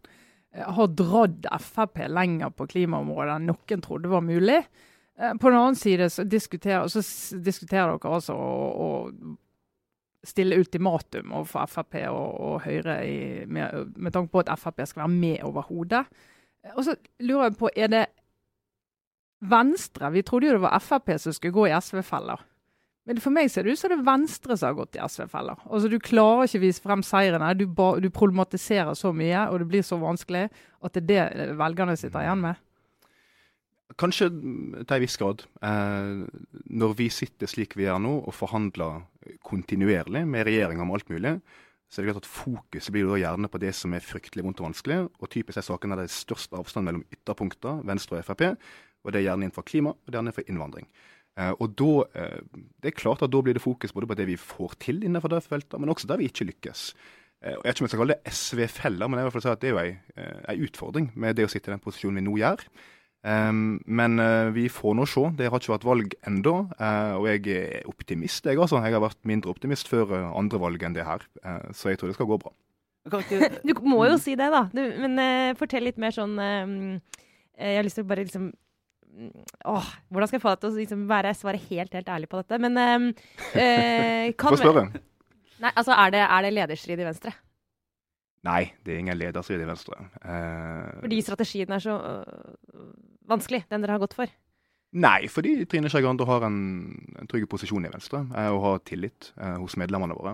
Eh, 0.56 0.72
har 0.74 0.88
dratt 0.88 1.46
Frp 1.62 1.98
lenger 2.08 2.50
på 2.50 2.68
klimaområdet 2.68 3.36
enn 3.38 3.52
noen 3.52 3.84
trodde 3.86 4.10
var 4.10 4.26
mulig. 4.26 4.64
Eh, 5.20 5.34
på 5.34 5.50
den 5.50 5.60
annen 5.60 5.78
side 5.78 6.10
så 6.10 6.26
diskuterer, 6.26 6.88
så 6.88 7.04
diskuterer 7.38 7.94
dere 7.94 8.16
altså 8.18 8.34
å, 8.34 8.50
å 8.86 8.90
stille 10.26 10.58
ultimatum 10.60 11.32
overfor 11.32 11.70
Frp 11.70 12.02
og, 12.10 12.40
og 12.44 12.56
Høyre 12.66 12.98
i, 13.08 13.20
med, 13.46 13.94
med, 13.96 14.14
tanke 14.14 14.34
på 14.34 14.44
at 14.44 14.60
Frp 14.60 14.84
skal 14.88 15.06
være 15.06 15.16
med 15.16 15.46
overhodet. 15.48 16.06
Eh, 16.66 16.74
og 16.76 16.86
så 16.88 16.98
lurer 17.20 17.50
jeg 17.50 17.60
på, 17.60 17.74
er 17.76 17.94
det 17.94 18.06
Venstre 19.40 20.10
Vi 20.12 20.22
trodde 20.28 20.50
jo 20.50 20.58
det 20.58 20.66
var 20.66 20.82
Frp 20.84 21.14
som 21.16 21.32
skulle 21.36 21.56
gå 21.56 21.70
i 21.70 21.76
SV-feller. 21.78 22.42
Men 23.10 23.18
for 23.24 23.34
meg 23.34 23.48
ser 23.50 23.66
det 23.66 23.74
ut 23.74 23.80
som 23.82 23.90
det 23.90 24.04
Venstre 24.06 24.54
som 24.54 24.70
har 24.70 24.76
gått 24.78 24.98
i 25.00 25.02
SV-feller. 25.02 25.64
Altså, 25.66 25.90
du 25.90 25.98
klarer 25.98 26.46
ikke 26.46 26.60
å 26.60 26.62
vise 26.62 26.84
frem 26.84 27.02
seirene. 27.02 27.48
Du, 27.58 27.66
du, 27.66 28.10
problematiserer 28.14 28.94
så 28.94 29.10
mye, 29.18 29.48
og 29.50 29.64
det 29.64 29.70
blir 29.72 29.86
så 29.86 29.98
vanskelig 29.98 30.44
at 30.86 31.00
det 31.10 31.18
er 31.18 31.34
det 31.40 31.56
velgerne 31.58 31.96
sitter 31.98 32.28
igjen 32.28 32.44
med. 32.44 32.60
Kanskje 33.98 34.30
til 34.30 34.94
en 34.94 35.02
viss 35.02 35.18
grad. 35.18 35.42
Eh, 35.66 36.22
når 36.70 36.94
vi 37.02 37.10
sitter 37.10 37.50
slik 37.50 37.74
vi 37.80 37.88
gjør 37.88 37.98
nå 38.06 38.14
og 38.20 38.38
forhandler 38.38 39.02
kontinuerlig 39.42 40.22
med 40.30 40.46
regjeringa 40.46 40.86
om 40.86 40.94
alt 40.94 41.10
mulig, 41.10 41.40
så 41.90 42.00
er 42.00 42.06
det 42.06 42.14
klart 42.14 42.28
at 42.28 42.30
fokuset 42.30 42.94
blir 42.94 43.10
da 43.10 43.18
gjerne 43.24 43.50
på 43.50 43.64
det 43.66 43.74
som 43.74 43.98
er 43.98 44.06
fryktelig 44.06 44.46
vondt 44.46 44.62
og 44.62 44.70
vanskelig. 44.70 45.02
Og 45.18 45.34
typisk 45.34 45.58
er 45.58 45.66
sakene 45.66 45.98
der 45.98 46.06
det 46.06 46.14
er 46.14 46.20
størst 46.20 46.54
avstand 46.54 46.86
mellom 46.86 47.08
ytterpunkter, 47.10 47.82
Venstre 47.90 48.22
og 48.22 48.30
Frp. 48.30 48.52
Og 49.02 49.10
det 49.10 49.24
er 49.24 49.32
gjerne 49.32 49.48
innenfor 49.48 49.66
klima, 49.66 49.98
og 49.98 50.06
det 50.06 50.14
er 50.14 50.20
gjerne 50.20 50.30
innenfor 50.30 50.54
innvandring. 50.54 50.86
Eh, 51.38 51.54
og 51.60 51.76
da, 51.80 51.92
eh, 52.16 52.40
Det 52.82 52.92
er 52.94 53.00
klart 53.00 53.22
at 53.24 53.32
da 53.32 53.42
blir 53.42 53.54
det 53.56 53.62
fokus 53.64 53.94
både 53.96 54.08
på 54.08 54.16
det 54.18 54.28
vi 54.28 54.36
får 54.36 54.76
til 54.80 55.04
innenfor 55.04 55.30
det 55.30 55.44
feltet, 55.44 55.80
men 55.80 55.90
også 55.90 56.08
der 56.08 56.18
vi 56.18 56.28
ikke 56.28 56.48
lykkes. 56.52 56.94
Eh, 57.42 57.52
Jeg 57.52 57.64
vet 57.64 57.76
ikke 57.76 57.82
om 57.82 57.86
jeg 57.88 57.90
skal 57.90 58.00
kalle 58.04 58.16
det 58.16 58.34
SV-feller, 58.34 59.08
men 59.10 59.20
jeg 59.20 59.32
vil 59.32 59.42
si 59.42 59.50
at 59.50 59.60
det 59.62 59.70
er 59.70 59.74
jo 59.74 59.80
en, 59.80 60.00
en 60.50 60.64
utfordring 60.68 61.12
med 61.16 61.36
det 61.36 61.46
å 61.46 61.50
sitte 61.52 61.70
i 61.70 61.76
den 61.76 61.80
posisjonen 61.84 62.16
vi 62.20 62.28
nå 62.28 62.38
gjør. 62.38 62.66
Men 63.86 64.16
vi 64.56 64.70
får 64.72 64.94
nå 64.96 65.06
se. 65.06 65.22
Det 65.36 65.50
har 65.52 65.60
ikke 65.60 65.74
vært 65.76 65.84
valg 65.84 66.14
ennå. 66.24 66.54
Og 67.20 67.26
jeg 67.28 67.48
er 67.52 67.84
optimist, 67.86 68.46
jeg 68.46 68.56
altså. 68.58 68.80
Jeg 68.80 68.94
har 68.96 69.02
vært 69.04 69.20
mindre 69.28 69.52
optimist 69.52 69.90
før 69.92 70.14
andre 70.32 70.58
valg 70.58 70.82
enn 70.88 70.94
det 70.96 71.04
her. 71.04 71.20
så 71.76 71.90
jeg 71.92 72.00
tror 72.00 72.08
det 72.08 72.16
skal 72.16 72.28
gå 72.32 72.40
bra. 72.40 72.54
Du 73.68 73.74
må 73.84 74.06
jo 74.08 74.18
si 74.18 74.36
det, 74.40 74.48
da. 74.52 74.70
Du, 74.72 74.80
men 75.04 75.20
fortell 75.60 75.84
litt 75.84 75.98
mer 75.98 76.12
sånn 76.16 76.38
Jeg 76.40 77.76
har 77.76 77.84
lyst 77.84 78.00
til 78.00 78.06
å 78.06 78.08
bare 78.08 78.24
liksom 78.24 78.54
Åh, 79.68 79.92
hvordan 80.14 80.30
skal 80.30 80.38
jeg 80.38 80.44
få 80.44 80.54
deg 80.54 80.62
til 80.62 80.70
å 80.70 80.80
liksom 80.80 81.06
være, 81.10 81.36
svare 81.36 81.60
helt, 81.70 81.94
helt 81.98 82.12
ærlig 82.14 82.30
på 82.32 82.42
dette? 82.42 82.60
Men 82.62 82.78
kan 84.40 84.54
Få 84.54 84.60
spørre. 84.62 84.90
Nei, 85.60 85.72
altså, 85.76 85.92
er 85.92 86.14
det, 86.16 86.24
er 86.24 86.46
det 86.46 86.52
lederstrid 86.56 87.02
i 87.02 87.08
Venstre? 87.08 87.34
Nei, 88.48 88.62
det 88.86 88.94
er 88.94 89.02
ingen 89.02 89.18
lederstrid 89.20 89.60
i 89.60 89.68
Venstre. 89.68 89.98
Uh, 90.24 91.02
fordi 91.02 91.20
strategien 91.26 91.76
er 91.76 91.84
så 91.84 91.96
uh, 92.00 92.86
vanskelig, 93.28 93.66
den 93.72 93.84
dere 93.84 93.98
har 93.98 94.04
gått 94.04 94.16
for? 94.16 94.32
Nei, 95.00 95.28
fordi 95.30 95.68
Trine 95.70 95.92
Skei 95.92 96.02
Grande 96.02 96.26
har 96.26 96.48
en, 96.48 96.62
en, 97.20 97.28
trygg 97.30 97.46
posisjon 97.52 97.84
i 97.86 97.92
Venstre 97.94 98.24
eh, 98.34 98.48
og 98.50 98.64
har 98.64 98.80
tillit 98.90 99.28
hos 99.38 99.76
medlemmene 99.78 100.16
våre. 100.18 100.32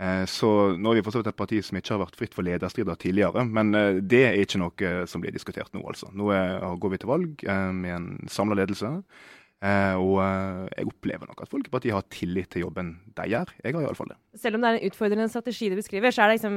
Eh, 0.00 0.24
så 0.30 0.48
nå 0.76 0.90
har 0.90 0.98
vi 0.98 1.04
forstått 1.04 1.28
et 1.30 1.38
parti 1.38 1.60
som 1.64 1.78
ikke 1.78 1.94
har 1.94 2.02
vært 2.04 2.16
fritt 2.18 2.34
for 2.36 2.46
lederstrider 2.46 2.98
tidligere. 3.00 3.44
Men 3.48 3.74
eh, 3.78 4.00
det 4.00 4.22
er 4.28 4.40
ikke 4.40 4.62
noe 4.62 4.94
som 5.10 5.22
blir 5.24 5.34
diskutert 5.34 5.72
nå, 5.74 5.84
altså. 5.84 6.10
Nå 6.16 6.30
går 6.82 6.94
vi 6.94 7.02
til 7.02 7.12
valg 7.12 7.46
eh, 7.46 7.68
med 7.76 7.96
en 7.98 8.10
samla 8.30 8.58
ledelse. 8.62 8.96
og 9.62 10.16
jeg 10.74 10.86
opplever 10.90 11.28
nok 11.28 11.44
at 11.44 11.50
Folkepartiet 11.52 11.94
har 11.94 12.02
tillit 12.10 12.48
til 12.50 12.64
jobben 12.64 12.96
de 13.14 13.28
gjør. 13.30 13.52
Jeg 13.62 13.74
har 13.76 13.84
iallfall 13.84 14.10
det. 14.10 14.18
Selv 14.34 14.58
om 14.58 14.64
det 14.64 14.70
er 14.72 14.78
en 14.80 14.88
utfordrende 14.88 15.28
strategi 15.30 15.68
du 15.70 15.76
beskriver, 15.78 16.10
så 16.10 16.24
er 16.24 16.32
det 16.32 16.40
liksom 16.40 16.56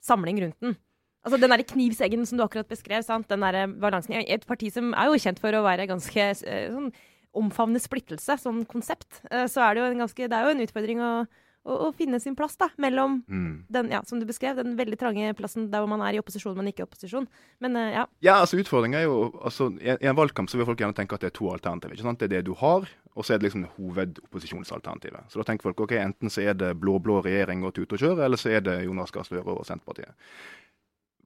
samling 0.00 0.38
rundt 0.44 0.60
den. 0.62 0.76
Altså 1.24 1.36
Den 1.36 1.52
der 1.52 1.62
knivseggen 1.66 2.24
som 2.26 2.38
du 2.38 2.44
akkurat 2.44 2.68
beskrev. 2.68 3.02
sant? 3.02 3.28
Den 3.28 3.42
der 3.42 3.66
balansen. 3.66 4.14
Et 4.14 4.46
parti 4.46 4.70
som 4.72 4.94
er 4.94 5.10
jo 5.10 5.18
kjent 5.20 5.40
for 5.40 5.52
å 5.52 5.64
være 5.66 5.88
ganske 5.90 6.20
eh, 6.20 6.70
sånn 6.72 6.92
omfavne 7.36 7.78
splittelse, 7.78 8.38
sånn 8.40 8.64
konsept. 8.64 9.20
Eh, 9.30 9.46
så 9.46 9.60
er 9.66 9.74
det 9.74 9.82
jo 9.82 9.90
en 9.90 10.02
ganske 10.06 10.28
Det 10.28 10.36
er 10.36 10.46
jo 10.46 10.54
en 10.54 10.64
utfordring 10.64 11.02
å, 11.04 11.26
å, 11.66 11.76
å 11.86 11.90
finne 11.96 12.20
sin 12.22 12.36
plass 12.38 12.56
da, 12.60 12.70
mellom 12.80 13.20
mm. 13.28 13.52
den, 13.72 13.90
ja, 13.92 14.00
som 14.08 14.20
du 14.20 14.26
beskrev, 14.28 14.56
den 14.60 14.76
veldig 14.78 14.98
trange 15.00 15.34
plassen 15.38 15.68
der 15.72 15.82
hvor 15.82 15.90
man 15.92 16.04
er 16.06 16.16
i 16.16 16.22
opposisjon, 16.22 16.56
men 16.56 16.70
ikke 16.70 16.84
i 16.84 16.88
opposisjon. 16.88 17.28
Men 17.60 17.76
uh, 17.76 17.86
ja. 17.92 18.06
Ja, 18.24 18.38
altså 18.40 18.60
utfordringa 18.60 19.02
er 19.02 19.08
jo 19.08 19.30
altså, 19.42 19.70
I 19.80 19.98
en 19.98 20.18
valgkamp 20.18 20.50
så 20.52 20.60
vil 20.60 20.68
folk 20.68 20.80
gjerne 20.80 20.96
tenke 20.96 21.18
at 21.18 21.24
det 21.24 21.32
er 21.32 21.36
to 21.36 21.50
alternativer. 21.52 21.96
ikke 21.96 22.08
sant? 22.08 22.22
Det 22.22 22.30
er 22.30 22.36
det 22.38 22.46
du 22.48 22.54
har, 22.60 22.88
og 23.14 23.26
så 23.26 23.34
er 23.34 23.40
det 23.40 23.50
liksom 23.50 23.66
hovedopposisjonsalternativet. 23.76 25.28
Så 25.28 25.40
da 25.40 25.48
tenker 25.48 25.68
folk 25.68 25.84
ok, 25.84 25.96
enten 26.00 26.32
så 26.32 26.46
er 26.46 26.56
det 26.56 26.72
blå-blå 26.80 27.20
regjering 27.26 27.66
og 27.66 27.74
tut 27.76 27.92
og 27.92 28.00
kjør, 28.00 28.24
eller 28.24 28.40
så 28.40 28.54
er 28.54 28.64
det 28.64 28.80
Jonas 28.86 29.12
Gahr 29.14 29.26
Støre 29.28 29.58
og 29.58 29.66
Senterpartiet. 29.68 30.16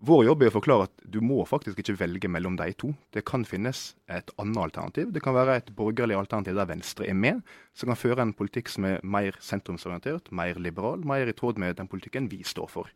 Vår 0.05 0.25
jobb 0.27 0.43
er 0.43 0.51
å 0.51 0.53
forklare 0.59 0.87
at 0.89 1.05
du 1.09 1.21
må 1.25 1.39
faktisk 1.49 1.79
ikke 1.81 1.95
velge 1.97 2.29
mellom 2.29 2.59
de 2.59 2.67
to. 2.77 2.91
Det 3.15 3.23
kan 3.25 3.45
finnes 3.49 3.95
et 4.11 4.33
annet 4.43 4.59
alternativ. 4.61 5.13
Det 5.15 5.23
kan 5.25 5.37
være 5.37 5.55
et 5.61 5.71
borgerlig 5.77 6.17
alternativ 6.19 6.59
der 6.59 6.69
Venstre 6.69 7.07
er 7.09 7.17
med, 7.17 7.41
som 7.73 7.89
kan 7.89 7.97
føre 7.97 8.27
en 8.27 8.35
politikk 8.37 8.69
som 8.73 8.85
er 8.89 8.99
mer 9.01 9.39
sentrumsorientert, 9.41 10.29
mer 10.35 10.61
liberal, 10.61 11.01
mer 11.09 11.31
i 11.31 11.37
tråd 11.37 11.61
med 11.63 11.79
den 11.79 11.89
politikken 11.89 12.27
vi 12.29 12.43
står 12.45 12.69
for. 12.73 12.91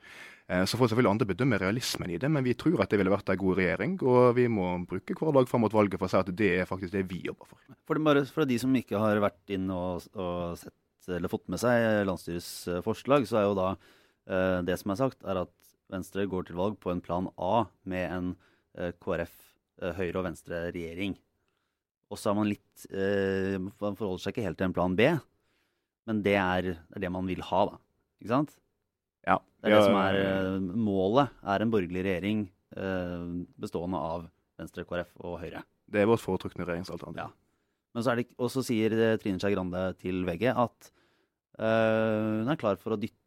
Eh, 0.51 0.67
så 0.69 0.77
får 0.77 0.91
selvfølgelig 0.91 1.13
andre 1.15 1.29
bedømme 1.31 1.61
realismen 1.63 2.13
i 2.13 2.19
det, 2.21 2.29
men 2.35 2.45
vi 2.45 2.57
tror 2.59 2.83
at 2.85 2.93
det 2.93 3.01
ville 3.01 3.15
vært 3.15 3.33
en 3.33 3.41
god 3.41 3.61
regjering. 3.63 3.95
Og 4.05 4.35
vi 4.37 4.49
må 4.53 4.67
bruke 4.91 5.17
hver 5.17 5.39
dag 5.39 5.49
fram 5.49 5.65
mot 5.65 5.79
valget 5.79 6.01
for 6.01 6.11
å 6.11 6.13
si 6.13 6.21
at 6.21 6.33
det 6.37 6.51
er 6.59 6.69
faktisk 6.69 6.93
det 6.93 7.07
vi 7.09 7.23
jobber 7.31 7.49
for. 7.49 7.63
For, 7.89 8.03
bare, 8.05 8.27
for 8.29 8.49
de 8.49 8.59
som 8.61 8.77
ikke 8.77 9.01
har 9.01 9.23
vært 9.25 9.55
inn 9.57 9.71
og, 9.73 10.05
og 10.19 10.59
sett, 10.61 10.77
fått 11.33 11.49
med 11.49 11.63
seg 11.63 12.03
landsstyrets 12.09 12.53
eh, 12.69 12.83
forslag, 12.85 13.25
så 13.31 13.41
er 13.41 13.49
jo 13.49 13.57
da 13.57 13.71
eh, 13.73 14.59
det 14.69 14.77
som 14.83 14.93
er 14.93 15.01
sagt, 15.07 15.25
er 15.25 15.47
at 15.47 15.55
Venstre 15.93 16.27
går 16.29 16.49
til 16.49 16.59
valg 16.59 16.77
på 16.83 16.93
en 16.93 17.03
plan 17.05 17.31
A 17.41 17.65
med 17.89 18.05
en 18.13 18.31
eh, 18.79 18.93
KrF, 19.01 19.35
eh, 19.83 19.97
Høyre 19.97 20.21
og 20.21 20.29
Venstre-regjering. 20.29 21.17
Og 22.09 22.21
så 22.21 22.31
er 22.31 22.39
man 22.39 22.49
litt 22.49 22.87
eh, 22.89 23.57
Man 23.61 23.97
forholder 23.99 24.23
seg 24.23 24.35
ikke 24.35 24.47
helt 24.47 24.61
til 24.61 24.69
en 24.69 24.77
plan 24.77 24.97
B, 24.97 25.11
men 26.09 26.23
det 26.25 26.39
er, 26.41 26.73
det 26.77 26.97
er 26.97 27.05
det 27.05 27.13
man 27.13 27.29
vil 27.29 27.45
ha, 27.45 27.65
da. 27.73 27.81
Ikke 28.21 28.33
sant? 28.33 28.55
Ja. 29.29 29.37
Det 29.61 29.69
er 29.69 29.77
det 29.77 29.83
som 29.85 29.99
er 30.01 30.63
målet, 30.77 31.35
er 31.45 31.65
en 31.65 31.73
borgerlig 31.73 32.05
regjering 32.07 32.47
eh, 32.77 33.27
bestående 33.61 34.01
av 34.01 34.29
Venstre, 34.59 34.87
KrF 34.89 35.13
og 35.25 35.37
Høyre. 35.43 35.65
Det 35.89 36.03
er 36.03 36.09
vårt 36.09 36.25
foretrukne 36.25 36.67
regjeringsalternativ. 36.69 37.29
Ja. 37.29 37.33
Men 37.97 38.05
så, 38.05 38.13
er 38.13 38.21
det, 38.21 38.29
og 38.37 38.51
så 38.53 38.63
sier 38.67 38.93
Trine 39.21 39.41
Skei 39.41 39.55
Grande 39.55 39.81
til 39.99 40.21
VG 40.27 40.51
at 40.53 40.91
uh, 41.59 42.45
hun 42.45 42.53
er 42.53 42.59
klar 42.61 42.77
for 42.81 42.95
å 42.95 42.99
dytte 43.01 43.18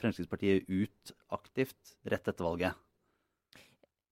Fremskrittspartiet 0.00 0.68
ut 0.68 1.12
aktivt 1.34 1.96
rett 2.08 2.30
etter 2.30 2.46
valget. 2.46 2.78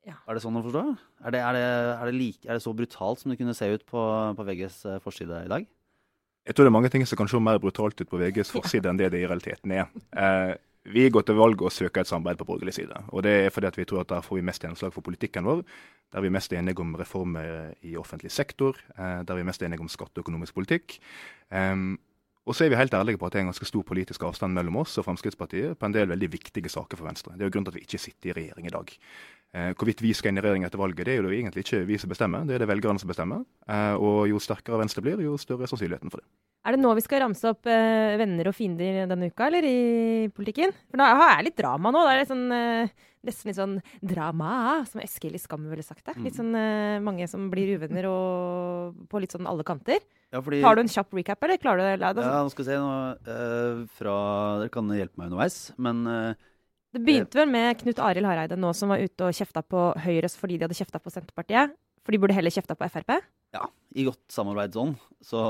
Ja. 0.06 0.14
Er 0.30 0.38
det 0.38 0.42
sånn 0.44 0.58
å 0.58 0.62
forstå? 0.62 0.84
Er 1.26 1.34
det, 1.34 1.40
er, 1.42 1.56
det, 1.56 1.62
er, 1.66 2.04
det 2.06 2.14
like, 2.14 2.44
er 2.46 2.54
det, 2.54 2.62
så 2.62 2.74
brutalt 2.78 3.22
som 3.22 3.32
det 3.32 3.40
kunne 3.40 3.56
se 3.58 3.66
ut 3.72 3.82
på, 3.88 4.02
på 4.38 4.46
VGs 4.46 4.76
eh, 4.86 5.00
forside 5.02 5.40
i 5.48 5.50
dag? 5.50 5.66
Jeg 6.46 6.54
tror 6.54 6.68
det 6.68 6.70
er 6.70 6.76
mange 6.76 6.90
ting 6.94 7.02
som 7.10 7.18
kan 7.18 7.30
se 7.30 7.40
mer 7.42 7.58
brutalt 7.58 7.98
ut 7.98 8.10
på 8.12 8.20
VGs 8.20 8.52
forside 8.54 8.86
enn 8.86 9.00
det 9.00 9.10
det 9.16 9.24
i 9.24 9.26
realiteten 9.26 9.74
er. 9.74 9.90
Eh, 10.14 10.54
vi 10.94 11.08
går 11.10 11.26
til 11.26 11.34
valg 11.34 11.62
og 11.66 11.74
søker 11.74 12.04
et 12.04 12.10
samarbeid 12.10 12.38
på 12.38 12.46
borgerlig 12.46 12.76
side. 12.76 12.94
Og 13.10 13.24
det 13.26 13.32
er 13.48 13.50
fordi 13.50 13.66
at 13.66 13.78
vi 13.80 13.86
tror 13.90 14.04
at 14.04 14.12
der 14.12 14.22
får 14.22 14.38
vi 14.38 14.46
mest 14.46 14.62
gjennomslag 14.62 14.94
for 14.94 15.02
politikken 15.02 15.48
vår. 15.48 15.64
Der 16.14 16.22
vi 16.22 16.30
er 16.30 16.36
mest 16.38 16.54
enige 16.54 16.84
om 16.84 16.94
reformer 16.94 17.72
i 17.82 17.96
offentlig 17.98 18.30
sektor. 18.30 18.78
Eh, 18.94 19.24
der 19.26 19.34
er 19.34 19.48
mest 19.48 19.66
enige 19.66 19.82
om 19.82 19.90
skatteøkonomisk 19.90 20.54
politikk. 20.54 21.00
Um, 21.50 21.96
og 22.46 22.54
så 22.54 22.64
er 22.64 22.70
vi 22.70 22.78
helt 22.78 22.94
ærlige 22.94 23.18
på 23.18 23.26
at 23.26 23.34
det 23.34 23.40
er 23.40 23.44
en 23.48 23.48
ganske 23.50 23.66
stor 23.66 23.82
politisk 23.82 24.22
avstand 24.22 24.54
mellom 24.54 24.78
oss 24.84 24.94
og 25.00 25.06
Fremskrittspartiet 25.08 25.74
på 25.80 25.88
en 25.88 25.94
del 25.94 26.06
veldig 26.12 26.28
viktige 26.30 26.70
saker 26.70 26.98
for 26.98 27.08
Venstre. 27.08 27.34
Det 27.34 27.42
er 27.42 27.50
jo 27.50 27.54
grunnen 27.56 27.66
til 27.66 27.74
at 27.74 27.80
vi 27.80 27.86
ikke 27.88 27.98
sitter 27.98 28.30
i 28.30 28.36
regjering 28.36 28.68
i 28.68 28.74
dag. 28.74 28.92
Eh, 29.56 29.72
hvorvidt 29.74 30.02
vi 30.04 30.12
skal 30.14 30.30
inn 30.30 30.38
i 30.38 30.44
regjering 30.44 30.66
etter 30.66 30.78
valget, 30.78 31.08
det 31.08 31.16
er 31.16 31.26
jo 31.26 31.32
egentlig 31.34 31.64
ikke 31.64 31.82
vi 31.88 31.96
som 31.98 32.10
bestemmer, 32.12 32.44
det 32.46 32.54
er 32.54 32.62
det 32.62 32.68
velgerne 32.70 33.02
som 33.02 33.10
bestemmer. 33.10 33.42
Eh, 33.66 33.94
og 33.98 34.28
jo 34.30 34.38
sterkere 34.42 34.78
Venstre 34.78 35.02
blir, 35.02 35.22
jo 35.26 35.34
større 35.42 35.66
er 35.66 35.72
sannsynligheten 35.72 36.12
for 36.12 36.22
det. 36.22 36.28
Er 36.66 36.74
det 36.74 36.82
nå 36.82 36.92
vi 36.98 37.02
skal 37.02 37.22
ramse 37.22 37.50
opp 37.50 37.66
eh, 37.70 38.14
venner 38.20 38.50
og 38.50 38.54
fiender 38.54 39.04
denne 39.10 39.30
uka, 39.30 39.48
eller 39.48 39.66
i 39.66 40.28
politikken? 40.34 40.74
For 40.90 41.02
da 41.02 41.10
er 41.14 41.40
det 41.40 41.48
litt 41.48 41.58
drama 41.58 41.90
nå. 41.94 42.04
Det 42.06 42.12
er 42.12 42.22
litt 42.22 42.30
sånn, 42.30 42.46
nesten 43.26 43.50
litt 43.50 43.58
sånn 43.58 43.76
drama, 44.14 44.52
som 44.86 45.02
Eskil 45.02 45.34
i 45.34 45.42
Skam 45.42 45.66
ville 45.70 45.86
sagt 45.86 46.04
det. 46.06 46.14
Litt 46.20 46.34
mm. 46.34 46.38
sånn 46.38 47.02
mange 47.06 47.26
som 47.30 47.50
blir 47.50 47.74
uvenner 47.74 48.06
og 48.10 49.02
på 49.10 49.22
litt 49.22 49.34
sånn 49.34 49.50
alle 49.50 49.66
kanter. 49.66 50.02
Ja, 50.34 50.42
fordi, 50.42 50.60
Har 50.64 50.74
du 50.74 50.82
en 50.82 50.90
kjapp 50.90 51.14
recap, 51.14 51.44
eller 51.46 51.58
klarer 51.62 51.78
du 51.78 52.02
det? 52.02 52.24
Ja, 52.26 52.42
nå 52.42 52.50
skal 52.50 52.64
vi 52.64 52.68
se 52.68 52.78
nå, 52.82 52.92
uh, 53.28 53.82
fra, 53.98 54.14
Dere 54.62 54.72
kan 54.74 54.90
hjelpe 54.90 55.20
meg 55.20 55.30
underveis, 55.30 55.58
men 55.78 56.02
uh, 56.10 56.48
Det 56.94 57.02
begynte 57.06 57.38
vel 57.38 57.50
med 57.52 57.78
Knut 57.82 58.02
Arild 58.02 58.26
Hareide 58.26 58.58
nå 58.58 58.72
som 58.74 58.90
var 58.90 59.04
ute 59.04 59.28
og 59.28 59.36
kjefta 59.36 59.62
på 59.62 59.88
Høyre 60.02 60.30
fordi 60.34 60.58
de 60.58 60.66
hadde 60.66 60.78
kjefta 60.78 61.02
på 61.02 61.12
Senterpartiet. 61.14 61.76
For 62.06 62.14
de 62.14 62.20
burde 62.22 62.34
heller 62.36 62.54
kjefta 62.54 62.76
på 62.78 62.88
Frp? 62.90 63.14
Ja, 63.54 63.68
i 63.94 64.06
godt 64.06 64.22
samarbeidsånd 64.34 64.98
så, 65.24 65.42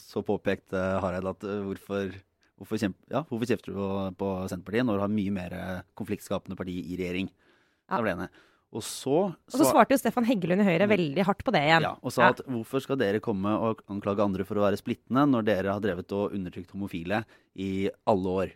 så 0.00 0.24
påpekte 0.24 0.80
Hareide 1.04 1.36
at 1.36 1.46
uh, 1.48 1.60
hvorfor 1.68 2.16
Hvorfor, 2.56 2.78
kjempe, 2.80 2.96
ja, 3.12 3.20
hvorfor 3.28 3.50
kjefter 3.50 3.68
du 3.68 3.76
på, 3.76 3.86
på 4.16 4.26
Senterpartiet 4.48 4.86
når 4.88 4.96
du 4.96 5.02
har 5.02 5.10
mye 5.12 5.32
mer 5.34 5.54
konfliktskapende 5.92 6.56
parti 6.56 6.78
i 6.78 6.94
regjering? 6.96 7.26
Ja. 7.28 7.90
Det 7.90 7.98
var 7.98 8.06
det 8.06 8.14
ene. 8.14 8.28
Og 8.76 8.84
så, 8.84 9.16
og 9.32 9.54
så 9.54 9.64
svarte 9.70 9.96
jo 9.96 10.00
Stefan 10.00 10.26
Heggelund 10.28 10.60
i 10.60 10.66
Høyre 10.66 10.84
mm. 10.84 10.92
veldig 10.92 11.24
hardt 11.24 11.42
på 11.46 11.54
det 11.54 11.62
igjen. 11.64 11.86
Ja, 11.86 11.94
Og 12.02 12.12
sa 12.12 12.26
ja. 12.26 12.34
at 12.34 12.42
hvorfor 12.44 12.82
skal 12.84 13.00
dere 13.00 13.22
komme 13.24 13.54
og 13.56 13.80
anklage 13.92 14.24
andre 14.24 14.44
for 14.48 14.60
å 14.60 14.66
være 14.66 14.80
splittende, 14.80 15.24
når 15.32 15.48
dere 15.48 15.72
har 15.72 15.82
drevet 15.84 16.12
og 16.16 16.36
undertrykt 16.36 16.74
homofile 16.76 17.22
i 17.56 17.88
alle 18.10 18.36
år? 18.42 18.54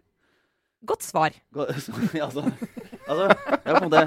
Godt 0.91 1.05
svar. 1.05 1.35
ja, 2.17 2.29
altså, 2.29 2.45
altså 3.07 3.27
det, 3.29 3.75
det, 3.93 4.05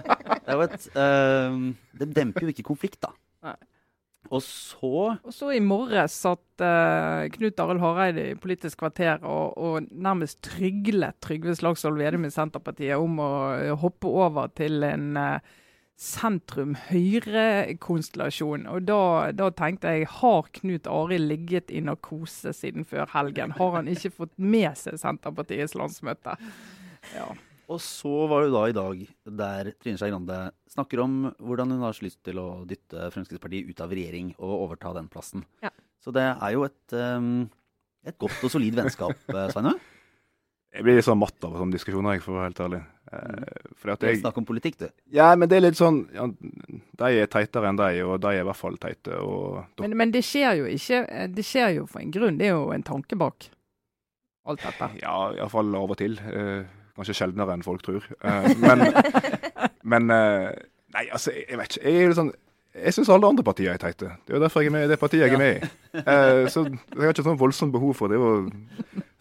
det, 0.47 0.58
et, 0.67 0.89
uh, 0.97 1.60
det 2.02 2.10
demper 2.15 2.45
jo 2.45 2.54
ikke 2.54 2.69
konflikt, 2.69 3.02
da. 3.06 3.13
Nei. 3.45 3.58
Og 4.32 4.39
så 4.41 5.17
Og 5.19 5.34
så 5.36 5.49
i 5.52 5.62
morges 5.62 6.15
satt 6.23 6.63
uh, 6.63 7.26
Knut 7.34 7.60
Arild 7.60 7.82
Hareide 7.84 8.23
i 8.32 8.38
Politisk 8.39 8.80
kvarter 8.80 9.19
og, 9.19 9.58
og 9.60 9.89
nærmest 9.91 10.39
tryglet 10.45 11.19
Trygve 11.23 11.56
Slagsvold 11.60 11.99
Vedum 11.99 12.28
i 12.28 12.32
Senterpartiet 12.34 13.02
om 13.02 13.19
å 13.19 13.34
uh, 13.52 13.73
hoppe 13.82 14.10
over 14.10 14.49
til 14.56 14.86
en 14.88 15.12
uh, 15.19 15.54
sentrum-høyre-konstellasjon. 15.99 18.67
Og 18.71 18.82
da, 18.88 19.32
da, 19.36 19.49
tenkte 19.56 19.88
jeg, 19.93 20.08
har 20.19 20.43
Knut 20.58 20.88
Arild 20.89 21.27
ligget 21.29 21.71
i 21.71 21.79
narkose 21.86 22.53
siden 22.56 22.84
før 22.88 23.06
helgen? 23.13 23.51
Har 23.60 23.71
han 23.77 23.88
ikke 23.91 24.15
fått 24.17 24.36
med 24.41 24.71
seg 24.79 24.93
Senterpartiets 25.01 25.75
landsmøte? 25.77 26.34
Ja. 27.13 27.27
Og 27.71 27.79
så 27.82 28.27
var 28.27 28.43
det 28.43 28.51
da 28.53 28.63
i 28.67 28.75
dag 28.75 29.03
der 29.39 29.69
Trine 29.79 29.97
Skei 29.99 30.10
Grande 30.12 30.38
snakker 30.73 30.99
om 31.06 31.13
hvordan 31.39 31.71
hun 31.71 31.86
har 31.86 31.93
så 31.95 32.06
lyst 32.06 32.19
til 32.25 32.38
å 32.41 32.47
dytte 32.67 33.12
Fremskrittspartiet 33.13 33.69
ut 33.69 33.84
av 33.84 33.93
regjering 33.95 34.27
og 34.36 34.62
overta 34.65 34.89
den 34.97 35.08
plassen. 35.12 35.41
Ja. 35.63 35.71
Så 36.03 36.10
det 36.15 36.25
er 36.34 36.51
jo 36.56 36.65
et, 36.67 36.86
um, 36.91 37.49
et 38.03 38.17
godt 38.19 38.43
og 38.43 38.51
solid 38.51 38.75
vennskap, 38.75 39.15
eh, 39.32 39.47
Sveinung. 39.53 39.79
Jeg 40.73 40.84
blir 40.84 40.97
litt 40.97 41.08
sånn 41.08 41.21
matt 41.21 41.39
av 41.45 41.56
sånne 41.56 41.77
diskusjoner, 41.77 42.17
jeg, 42.17 42.25
for 42.25 42.34
å 42.34 42.41
være 42.41 42.49
helt 42.49 42.63
ærlig. 42.65 42.82
Eh, 43.13 43.95
jeg, 44.08 44.19
Snakk 44.21 44.38
om 44.39 44.45
politikk, 44.47 44.78
du. 44.80 44.88
Ja, 45.13 45.34
men 45.36 45.49
det 45.52 45.58
er 45.58 45.65
litt 45.65 45.80
sånn 45.80 46.06
ja, 46.15 46.28
De 46.99 47.10
er 47.10 47.32
teitere 47.32 47.69
enn 47.69 47.80
de, 47.80 47.89
og 48.08 48.21
de 48.23 48.32
er 48.32 48.43
i 48.43 48.47
hvert 48.47 48.60
fall 48.60 48.78
teite. 48.82 49.19
Men, 49.82 49.97
men, 49.99 50.13
det 50.13 50.23
skjer 50.26 50.62
jo 50.62 50.69
ikke 50.71 51.02
Det 51.36 51.45
skjer 51.45 51.76
jo 51.80 51.89
for 51.89 52.04
en 52.04 52.13
grunn. 52.13 52.39
Det 52.39 52.47
er 52.49 52.56
jo 52.56 52.71
en 52.76 52.86
tanke 52.88 53.19
bak 53.19 53.49
alt 54.43 54.63
dette. 54.63 54.89
Ja, 54.99 55.17
iallfall 55.38 55.76
av 55.80 55.93
og 55.93 55.99
til. 55.99 56.17
Eh, 56.19 56.63
kanskje 56.97 57.15
sjeldnere 57.17 57.56
enn 57.56 57.65
folk 57.65 57.84
tror. 57.86 58.06
Eh, 58.23 58.49
men, 58.60 58.88
men 59.95 60.15
eh, 60.15 60.52
Nei, 60.93 61.08
altså, 61.10 61.32
jeg 61.34 61.58
vet 61.58 61.71
ikke. 61.73 61.86
Jeg 61.89 62.02
er 62.04 62.12
litt 62.12 62.19
sånn 62.19 62.34
Jeg 62.73 62.93
syns 62.95 63.10
alle 63.13 63.30
andre 63.30 63.45
partier 63.45 63.73
er 63.73 63.82
teite. 63.82 64.12
Det 64.26 64.34
er 64.34 64.38
jo 64.38 64.43
derfor 64.43 64.63
jeg 64.63 64.69
er 64.69 64.76
med 64.76 64.86
i 64.88 64.91
det 64.91 64.99
partiet 65.02 65.26
jeg 65.26 65.34
er 65.36 65.41
med 65.41 65.58
i. 65.58 65.71
Eh, 66.02 66.43
så 66.49 66.65
jeg 66.65 67.02
har 67.02 67.13
ikke 67.13 67.26
sånn 67.26 67.41
voldsomt 67.41 67.73
behov 67.73 67.93
for 67.97 68.13
det 68.13 68.17
å 68.17 68.32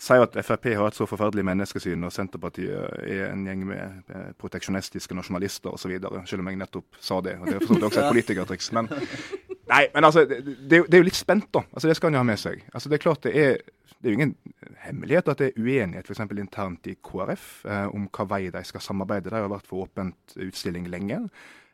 si 0.02 0.18
at 0.18 0.36
Frp 0.42 0.72
har 0.74 0.88
et 0.88 0.98
så 0.98 1.06
forferdelig 1.06 1.44
menneskesyn, 1.46 2.06
og 2.06 2.14
Senterpartiet 2.14 3.04
er 3.06 3.28
en 3.28 3.44
gjeng 3.46 3.66
med 3.68 4.14
proteksjonistiske 4.40 5.14
nasjonalister 5.14 5.70
osv. 5.70 5.92
Selv 6.26 6.42
om 6.42 6.50
jeg 6.50 6.58
nettopp 6.58 6.98
sa 6.98 7.20
det. 7.22 7.36
og 7.38 7.46
Det 7.46 7.58
er 7.60 7.66
for 7.68 7.86
også 7.86 8.02
et 8.02 8.10
politikertriks. 8.10 8.72
Men, 8.74 8.90
nei, 9.72 9.84
men 9.94 10.08
altså, 10.08 10.24
det, 10.26 10.42
det, 10.66 10.82
er 10.82 11.04
jo 11.04 11.06
litt 11.06 11.18
spent, 11.18 11.52
da. 11.54 11.62
Altså, 11.70 11.88
det 11.88 11.96
skal 12.00 12.10
en 12.10 12.18
ha 12.18 12.26
med 12.26 12.42
seg. 12.42 12.64
Altså, 12.72 12.90
det 12.90 12.98
er 12.98 13.06
klart 13.06 13.22
det 13.28 13.36
er 13.38 13.62
det 14.02 14.10
er 14.10 14.14
jo 14.16 14.18
ingen 14.18 14.34
hemmelighet 14.82 15.28
at 15.30 15.38
det 15.38 15.48
er 15.52 15.58
uenighet 15.62 16.08
f.eks. 16.10 16.24
internt 16.34 16.88
i 16.90 16.96
KrF 17.06 17.44
eh, 17.70 17.84
om 17.94 18.08
hva 18.10 18.24
vei 18.32 18.40
de 18.50 18.62
skal 18.66 18.82
samarbeide. 18.82 19.30
De 19.30 19.38
har 19.38 19.52
vært 19.52 19.68
for 19.70 19.84
åpent 19.84 20.34
utstilling 20.42 20.88
lenge. 20.90 21.20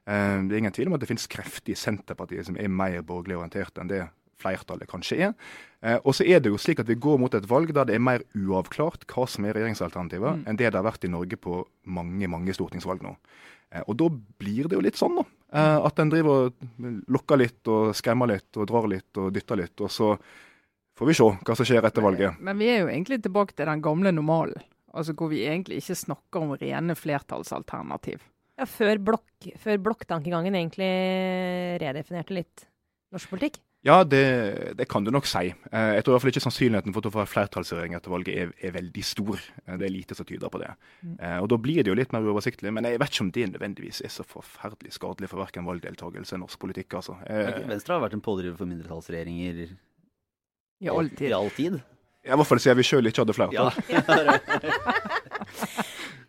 Eh, 0.04 0.34
det 0.44 0.52
er 0.52 0.60
ingen 0.60 0.74
tvil 0.76 0.90
om 0.90 0.98
at 0.98 1.00
det 1.00 1.08
finnes 1.08 1.24
krefter 1.32 1.72
i 1.72 1.78
Senterpartiet 1.78 2.50
som 2.50 2.58
er 2.60 2.68
mer 2.68 3.00
borgerlig 3.00 3.38
orientert 3.38 3.80
enn 3.80 3.88
det 3.88 4.02
flertallet 4.42 4.90
kanskje 4.90 5.18
er. 5.28 5.34
Eh, 5.82 5.98
og 6.02 6.14
så 6.16 6.26
er 6.26 6.42
det 6.42 6.52
jo 6.52 6.58
slik 6.60 6.80
at 6.82 6.88
vi 6.90 6.98
går 6.98 7.20
mot 7.22 7.34
et 7.34 7.46
valg 7.50 7.70
der 7.74 7.88
det 7.88 7.98
er 7.98 8.02
mer 8.02 8.24
uavklart 8.34 9.06
hva 9.10 9.26
som 9.30 9.46
er 9.46 9.54
regjeringsalternativet, 9.58 10.40
mm. 10.40 10.46
enn 10.48 10.58
det 10.58 10.70
det 10.70 10.78
har 10.78 10.86
vært 10.86 11.06
i 11.06 11.12
Norge 11.12 11.38
på 11.38 11.62
mange 11.86 12.30
mange 12.30 12.54
stortingsvalg 12.56 13.04
nå. 13.06 13.14
Eh, 13.74 13.84
og 13.84 13.98
da 14.00 14.08
blir 14.10 14.68
det 14.68 14.78
jo 14.78 14.84
litt 14.84 14.98
sånn, 14.98 15.20
da. 15.20 15.26
Eh, 15.52 15.86
at 15.88 16.02
en 16.02 16.12
driver 16.12 16.48
og 16.48 16.88
lokker 17.14 17.40
litt 17.40 17.70
og 17.72 17.92
skremmer 17.96 18.32
litt 18.32 18.58
og 18.58 18.68
drar 18.70 18.88
litt 18.90 19.20
og 19.20 19.30
dytter 19.34 19.62
litt. 19.62 19.76
og 19.80 19.92
så 19.92 20.14
får 20.98 21.06
vi 21.06 21.14
se 21.14 21.28
hva 21.30 21.54
som 21.54 21.68
skjer 21.68 21.86
etter 21.86 22.04
valget. 22.04 22.40
Men 22.42 22.58
vi 22.58 22.72
er 22.72 22.82
jo 22.82 22.90
egentlig 22.90 23.22
tilbake 23.22 23.54
til 23.54 23.70
den 23.70 23.84
gamle 23.84 24.12
normalen. 24.12 24.58
Altså 24.88 25.12
Hvor 25.14 25.28
vi 25.30 25.44
egentlig 25.46 25.78
ikke 25.82 25.94
snakker 25.94 26.42
om 26.42 26.56
rene 26.58 26.96
flertallsalternativ. 26.96 28.24
Ja, 28.58 28.66
Før, 28.66 28.98
blokk, 28.98 29.46
før 29.62 29.78
blokktankegangen 29.84 30.56
egentlig 30.58 30.88
redefinerte 31.78 32.34
litt 32.34 32.64
norsk 33.14 33.30
politikk? 33.30 33.60
Ja, 33.86 34.02
det, 34.04 34.74
det, 34.74 34.88
kan 34.90 35.04
du 35.06 35.10
nok 35.14 35.26
si. 35.30 35.52
Eh, 35.70 35.90
jeg 35.94 36.02
tror 36.02 36.12
i 36.12 36.14
hvert 36.16 36.24
fall 36.24 36.32
ikke 36.32 36.42
sannsynligheten 36.42 36.94
for 36.94 37.00
at 37.00 37.06
du 37.06 37.14
får 37.14 37.28
flertallsregjering 37.30 37.94
etter 37.94 38.10
valget 38.10 38.40
er, 38.42 38.50
er, 38.58 38.72
veldig 38.74 39.04
stor. 39.06 39.44
Eh, 39.64 39.76
det 39.78 39.86
er 39.86 39.94
lite 39.94 40.16
som 40.18 40.26
tyder 40.26 40.50
på 40.50 40.60
det. 40.62 40.70
Mm. 41.02 41.14
Og 41.44 41.46
Da 41.52 41.58
blir 41.62 41.82
det 41.82 41.92
jo 41.92 41.98
litt 41.98 42.14
mer 42.14 42.26
uoversiktlig. 42.26 42.72
Men 42.74 42.88
jeg 42.90 42.98
vet 42.98 43.14
ikke 43.14 43.26
om 43.26 43.34
det 43.36 43.46
nødvendigvis 43.52 44.02
er 44.02 44.12
så 44.12 44.26
forferdelig 44.26 44.96
skadelig 44.98 45.30
for 45.30 45.44
verken 45.44 45.68
valgdeltakelse 45.68 46.34
eller 46.34 46.44
norsk 46.46 46.58
politikk. 46.64 46.98
altså. 46.98 47.14
Venstre 47.70 47.94
har 47.94 48.02
vært 48.02 48.18
en 48.18 48.24
pådriver 48.24 48.58
for 48.58 48.70
mindretallsregjeringer 48.70 49.62
i 50.82 50.90
all 50.90 51.10
tid. 51.14 51.30
I 51.30 51.38
all 51.38 51.54
tid. 51.54 51.78
I 52.26 52.34
hvert 52.34 52.50
fall 52.50 52.60
siden 52.60 52.80
vi 52.80 52.86
sjøl 52.86 53.08
ikke 53.08 53.22
hadde 53.22 53.38
flertall. 53.38 53.70
Ja. 53.88 54.02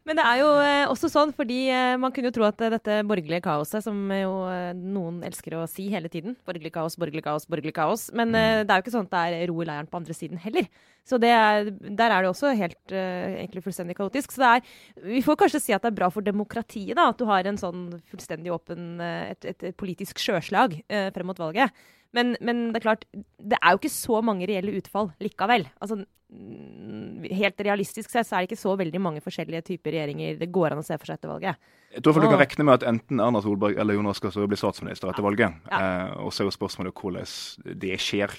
Men 0.09 0.17
det 0.17 0.23
er 0.25 0.39
jo 0.41 0.47
eh, 0.57 0.89
også 0.89 1.05
sånn, 1.13 1.31
fordi 1.37 1.67
eh, 1.69 1.93
man 2.01 2.09
kunne 2.13 2.31
jo 2.31 2.33
tro 2.39 2.45
at 2.47 2.61
eh, 2.65 2.71
dette 2.73 2.95
borgerlige 3.05 3.43
kaoset, 3.45 3.83
som 3.85 3.97
jo 4.09 4.31
noen 4.73 5.19
elsker 5.27 5.53
å 5.59 5.67
si 5.69 5.85
hele 5.93 6.09
tiden 6.09 6.33
Borgerlig 6.49 6.71
kaos, 6.73 6.95
borgerlig 6.97 7.21
kaos, 7.27 7.45
borgerlig 7.45 7.75
kaos. 7.77 8.07
Men 8.17 8.33
mm. 8.33 8.63
det 8.65 8.73
er 8.73 8.79
jo 8.79 8.85
ikke 8.87 8.93
sånn 8.95 9.05
at 9.05 9.13
det 9.13 9.43
er 9.43 9.51
ro 9.51 9.59
i 9.61 9.67
leiren 9.69 9.89
på 9.91 9.99
andre 9.99 10.15
siden 10.17 10.41
heller. 10.41 10.65
Så 11.05 11.19
er, 11.21 11.69
der 11.69 12.15
er 12.15 12.25
det 12.25 12.31
også 12.31 12.55
helt 12.57 12.93
egentlig 12.95 13.63
fullstendig 13.65 13.97
kaotisk. 13.99 14.33
Så 14.33 14.41
det 14.41 14.49
er, 14.49 14.73
vi 15.13 15.21
får 15.25 15.37
kanskje 15.43 15.61
si 15.61 15.77
at 15.77 15.85
det 15.85 15.91
er 15.91 15.99
bra 16.01 16.09
for 16.13 16.25
demokratiet 16.25 16.97
da, 16.97 17.11
at 17.13 17.21
du 17.21 17.27
har 17.29 17.45
en 17.49 17.61
sånn 17.61 17.85
fullstendig 18.09 18.53
åpen, 18.53 18.97
et, 19.05 19.45
et 19.53 19.69
politisk 19.77 20.21
sjøslag 20.21 20.79
frem 20.89 21.29
mot 21.29 21.41
valget. 21.41 21.73
Men, 22.17 22.33
men, 22.41 22.69
det 22.73 22.79
er 22.79 22.87
klart, 22.87 23.03
det 23.13 23.57
er 23.59 23.73
jo 23.73 23.81
ikke 23.81 23.93
så 23.93 24.21
mange 24.25 24.47
reelle 24.49 24.73
utfall 24.79 25.11
likevel. 25.21 25.67
Altså, 25.77 26.01
helt 26.29 27.61
realistisk 27.65 28.11
sett 28.11 28.27
så 28.27 28.37
er 28.37 28.43
det 28.43 28.51
ikke 28.51 28.61
så 28.61 28.75
veldig 28.77 29.01
mange 29.01 29.21
forskjellige 29.25 29.63
typer 29.71 29.95
regjeringer 29.95 30.37
det 30.37 30.51
går 30.53 30.75
an 30.75 30.81
å 30.81 30.85
se 30.85 30.97
for 30.97 31.09
seg 31.09 31.17
etter 31.17 31.31
valget. 31.31 31.71
Jeg 31.89 32.03
tror 32.05 32.15
for 32.15 32.21
du 32.21 32.29
kan 32.29 32.41
regne 32.41 32.65
med 32.67 32.77
at 32.77 32.85
enten 32.91 33.21
Erna 33.23 33.41
Solberg 33.41 33.79
eller 33.81 33.97
Jonas 33.97 34.21
Gahr 34.21 34.33
Støre 34.33 34.49
blir 34.51 34.61
statsminister 34.61 35.09
etter 35.09 35.25
valget. 35.25 35.57
Ja. 35.71 35.79
Eh, 35.79 36.11
og 36.21 36.33
så 36.33 36.43
er 36.43 36.49
jo 36.49 36.53
spørsmålet 36.53 37.01
hvordan 37.01 37.79
det 37.81 37.97
skjer. 38.05 38.35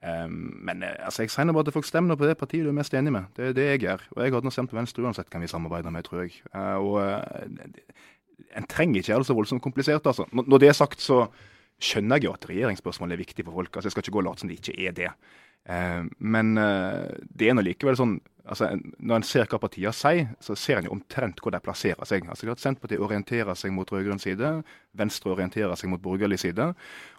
Um, 0.00 0.62
men 0.64 0.80
eh, 0.86 0.96
altså, 1.04 1.26
jeg 1.26 1.32
sier 1.34 1.52
bare 1.52 1.68
at 1.68 1.76
folk 1.76 1.84
stemmer 1.84 2.16
på 2.16 2.24
det 2.24 2.38
partiet 2.40 2.64
du 2.64 2.70
er 2.72 2.78
mest 2.78 2.94
enig 2.96 3.12
med. 3.12 3.28
Det 3.36 3.50
er 3.50 3.56
det 3.58 3.66
jeg 3.68 3.82
gjør. 3.84 4.06
Og 4.16 4.24
jeg 4.24 4.32
hadde 4.32 4.54
stemt 4.54 4.72
på 4.72 4.80
Venstre 4.80 5.04
uansett 5.04 5.28
hvem 5.28 5.44
vi 5.44 5.52
samarbeider 5.52 5.92
med, 5.92 6.08
tror 6.08 6.24
jeg. 6.24 6.40
Uh, 6.54 6.78
og 6.80 6.96
uh, 7.04 8.48
en 8.56 8.68
trenger 8.70 9.02
ikke 9.02 9.12
gjøre 9.12 9.26
det 9.26 9.28
så 9.28 9.36
voldsomt 9.36 9.64
komplisert, 9.64 10.08
altså. 10.08 10.24
Når 10.32 10.62
det 10.62 10.72
er 10.72 10.78
sagt, 10.78 11.04
så 11.04 11.26
skjønner 11.80 12.20
jeg 12.20 12.28
jo 12.28 12.34
at 12.36 12.48
regjeringsspørsmål 12.50 13.14
er 13.14 13.22
viktig 13.22 13.44
for 13.46 13.60
folk. 13.60 13.76
altså 13.76 13.88
Jeg 13.88 13.96
skal 13.96 14.04
ikke 14.06 14.16
gå 14.16 14.22
og 14.22 14.28
late 14.28 14.44
som 14.44 14.50
det 14.50 14.58
ikke 14.60 14.76
er 14.86 14.96
det. 14.96 15.12
Eh, 15.68 16.04
men 16.18 16.58
eh, 16.58 17.08
det 17.36 17.50
er 17.50 17.56
nå 17.56 17.64
likevel 17.64 17.98
sånn 17.98 18.20
altså 18.50 18.70
Når 18.80 19.18
en 19.18 19.24
ser 19.28 19.44
hva 19.46 19.58
partiene 19.60 19.92
sier, 19.94 20.30
så 20.42 20.56
ser 20.58 20.80
en 20.80 20.86
jo 20.88 20.94
omtrent 20.94 21.38
hvor 21.44 21.52
de 21.54 21.60
plasserer 21.62 22.08
seg. 22.08 22.24
altså 22.26 22.48
klart 22.48 22.62
Senterpartiet 22.62 23.02
orienterer 23.04 23.54
seg 23.54 23.70
mot 23.76 23.90
rød-grønn 23.92 24.18
side, 24.18 24.48
Venstre 24.96 25.34
orienterer 25.36 25.76
seg 25.78 25.92
mot 25.92 26.02
borgerlig 26.02 26.40
side. 26.42 26.66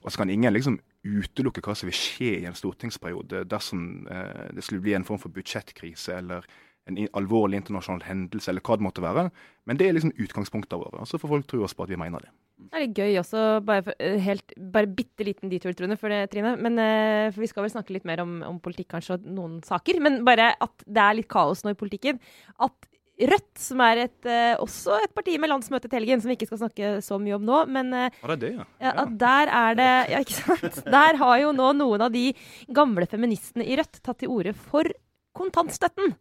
Og 0.02 0.12
så 0.12 0.20
kan 0.20 0.34
ingen 0.34 0.52
liksom 0.52 0.80
utelukke 1.06 1.64
hva 1.64 1.78
som 1.78 1.88
vil 1.88 1.96
skje 1.96 2.34
i 2.42 2.50
en 2.50 2.58
stortingsperiode 2.58 3.46
dersom 3.48 4.10
eh, 4.12 4.50
det 4.58 4.66
skulle 4.66 4.84
bli 4.84 4.98
en 4.98 5.08
form 5.08 5.22
for 5.22 5.32
budsjettkrise 5.32 6.18
eller 6.18 6.50
en 6.90 6.98
alvorlig 7.14 7.62
internasjonal 7.62 8.04
hendelse, 8.10 8.50
eller 8.52 8.66
hva 8.66 8.76
det 8.76 8.88
måtte 8.90 9.06
være. 9.06 9.30
Men 9.70 9.80
det 9.80 9.88
er 9.88 9.96
liksom 9.96 10.16
utgangspunktet 10.18 10.82
vårt. 10.82 10.98
Så 11.08 11.22
får 11.22 11.32
folk 11.36 11.48
tro 11.48 11.64
oss 11.64 11.78
på 11.78 11.86
at 11.86 11.94
vi 11.94 12.00
mener 12.02 12.26
det. 12.26 12.34
Det 12.70 12.78
er 12.78 12.84
litt 12.86 13.00
gøy 13.02 13.18
også, 13.22 13.42
bare, 13.66 13.84
for, 13.88 13.98
eh, 14.00 14.20
helt, 14.24 14.54
bare 14.74 14.90
bitte 15.00 15.26
liten 15.28 15.52
detur, 15.52 15.74
Trine. 15.78 15.98
for 16.00 16.14
det, 16.14 16.22
Trine. 16.32 16.54
Men, 16.62 16.78
uh, 16.78 17.32
for 17.32 17.44
vi 17.44 17.50
skal 17.52 17.66
vel 17.66 17.74
snakke 17.74 17.96
litt 17.96 18.08
mer 18.08 18.22
om, 18.24 18.40
om, 18.48 18.62
politikk 18.64 18.94
kanskje, 18.94 19.18
og 19.18 19.28
noen 19.40 19.60
saker. 19.66 20.00
Men 20.04 20.22
bare 20.28 20.54
at 20.62 20.86
det 20.86 21.04
er 21.04 21.18
litt 21.20 21.30
kaos 21.32 21.66
nå 21.66 21.76
i 21.76 21.80
politikken. 21.80 22.22
At 22.62 22.88
Rødt, 23.22 23.52
som 23.60 23.82
er 23.86 24.00
et, 24.08 24.18
uh, 24.26 24.56
også 24.64 24.96
et 25.04 25.12
parti 25.14 25.36
med 25.38 25.52
landsmøte 25.52 25.86
til 25.86 26.00
helgen, 26.00 26.22
som 26.24 26.32
vi 26.32 26.38
ikke 26.40 26.48
skal 26.50 26.64
snakke 26.64 26.94
så 27.06 27.20
mye 27.22 27.36
om 27.38 27.44
nå, 27.46 27.60
men 27.70 27.92
uh, 27.94 28.24
det 28.32 28.40
det, 28.42 28.52
ja. 28.56 28.66
ja. 28.82 29.06
der 29.06 29.52
er 29.60 29.78
det 29.78 29.92
Ja, 30.16 30.22
ikke 30.24 30.38
sant? 30.40 30.82
Der 30.96 31.20
har 31.20 31.36
jo 31.44 31.52
nå 31.54 31.68
noen 31.78 32.08
av 32.08 32.16
de 32.16 32.32
gamle 32.74 33.06
feministene 33.12 33.68
i 33.68 33.78
Rødt 33.78 34.02
tatt 34.02 34.24
til 34.24 34.34
orde 34.34 34.56
for 34.58 34.90
kontantstøtten. 35.38 36.16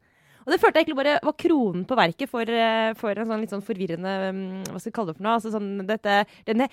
Og 0.51 0.57
det 0.57 0.61
følte 0.63 0.81
jeg 0.81 0.89
egentlig 0.89 0.99
bare 0.99 1.19
var 1.23 1.37
kronen 1.39 1.83
på 1.87 1.99
verket 1.99 2.31
for, 2.31 2.43
eh, 2.51 2.93
for 2.99 3.15
en 3.15 3.29
sånn 3.31 3.45
litt 3.45 3.53
sånn 3.55 3.63
forvirrende 3.63 4.15
mm, 4.35 4.65
Hva 4.73 4.81
skal 4.81 4.91
vi 4.91 4.97
kalle 4.97 5.13
det 5.13 5.21
for 5.21 5.27
noe? 5.29 5.37
Altså 5.39 5.53
sånn 5.55 5.69
dette, 5.87 6.25
denne 6.49 6.67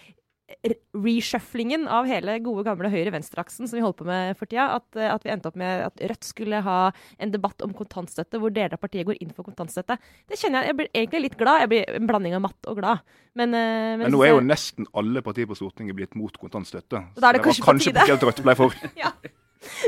reshufflingen 0.95 1.89
av 1.91 2.07
hele 2.07 2.37
gode, 2.39 2.63
gamle 2.63 2.89
høyre-venstre-aksen 2.91 3.67
som 3.67 3.75
vi 3.75 3.83
holder 3.83 3.99
på 3.99 4.07
med 4.07 4.37
for 4.39 4.49
tida. 4.49 4.79
At, 4.79 4.87
eh, 4.95 5.09
at, 5.11 5.25
vi 5.25 5.31
endte 5.33 5.51
opp 5.51 5.57
med 5.59 5.83
at 5.89 6.03
Rødt 6.11 6.27
skulle 6.29 6.61
ha 6.63 6.77
en 7.19 7.33
debatt 7.33 7.61
om 7.65 7.75
kontantstøtte, 7.75 8.39
hvor 8.41 8.53
deler 8.55 8.77
av 8.77 8.81
partiet 8.81 9.07
går 9.09 9.19
inn 9.21 9.33
for 9.35 9.47
kontantstøtte. 9.47 9.99
Det 10.25 10.39
kjenner 10.39 10.63
Jeg 10.63 10.71
jeg 10.71 10.77
blir 10.79 10.89
egentlig 10.93 11.21
litt 11.27 11.37
glad. 11.37 11.65
Jeg 11.65 11.71
blir 11.73 11.97
en 11.99 12.07
blanding 12.07 12.37
av 12.37 12.45
matt 12.47 12.71
og 12.71 12.79
glad. 12.79 13.03
Men, 13.35 13.53
eh, 13.53 13.97
men, 13.99 14.07
men 14.07 14.15
nå 14.15 14.23
er 14.23 14.33
jo 14.33 14.45
nesten 14.45 14.87
alle 14.93 15.21
partier 15.21 15.49
på 15.49 15.59
Stortinget 15.59 15.95
blitt 15.95 16.15
mot 16.15 16.31
kontantstøtte. 16.37 17.03
Så 17.13 17.19
det, 17.21 17.33
det 17.35 17.43
var 17.43 17.43
kanskje 17.43 17.67
på 17.67 17.77
tide 17.83 18.07
at 18.15 18.27
Rødt 18.31 18.43
ble 18.47 18.55
for. 18.55 18.79
ja. 19.03 19.11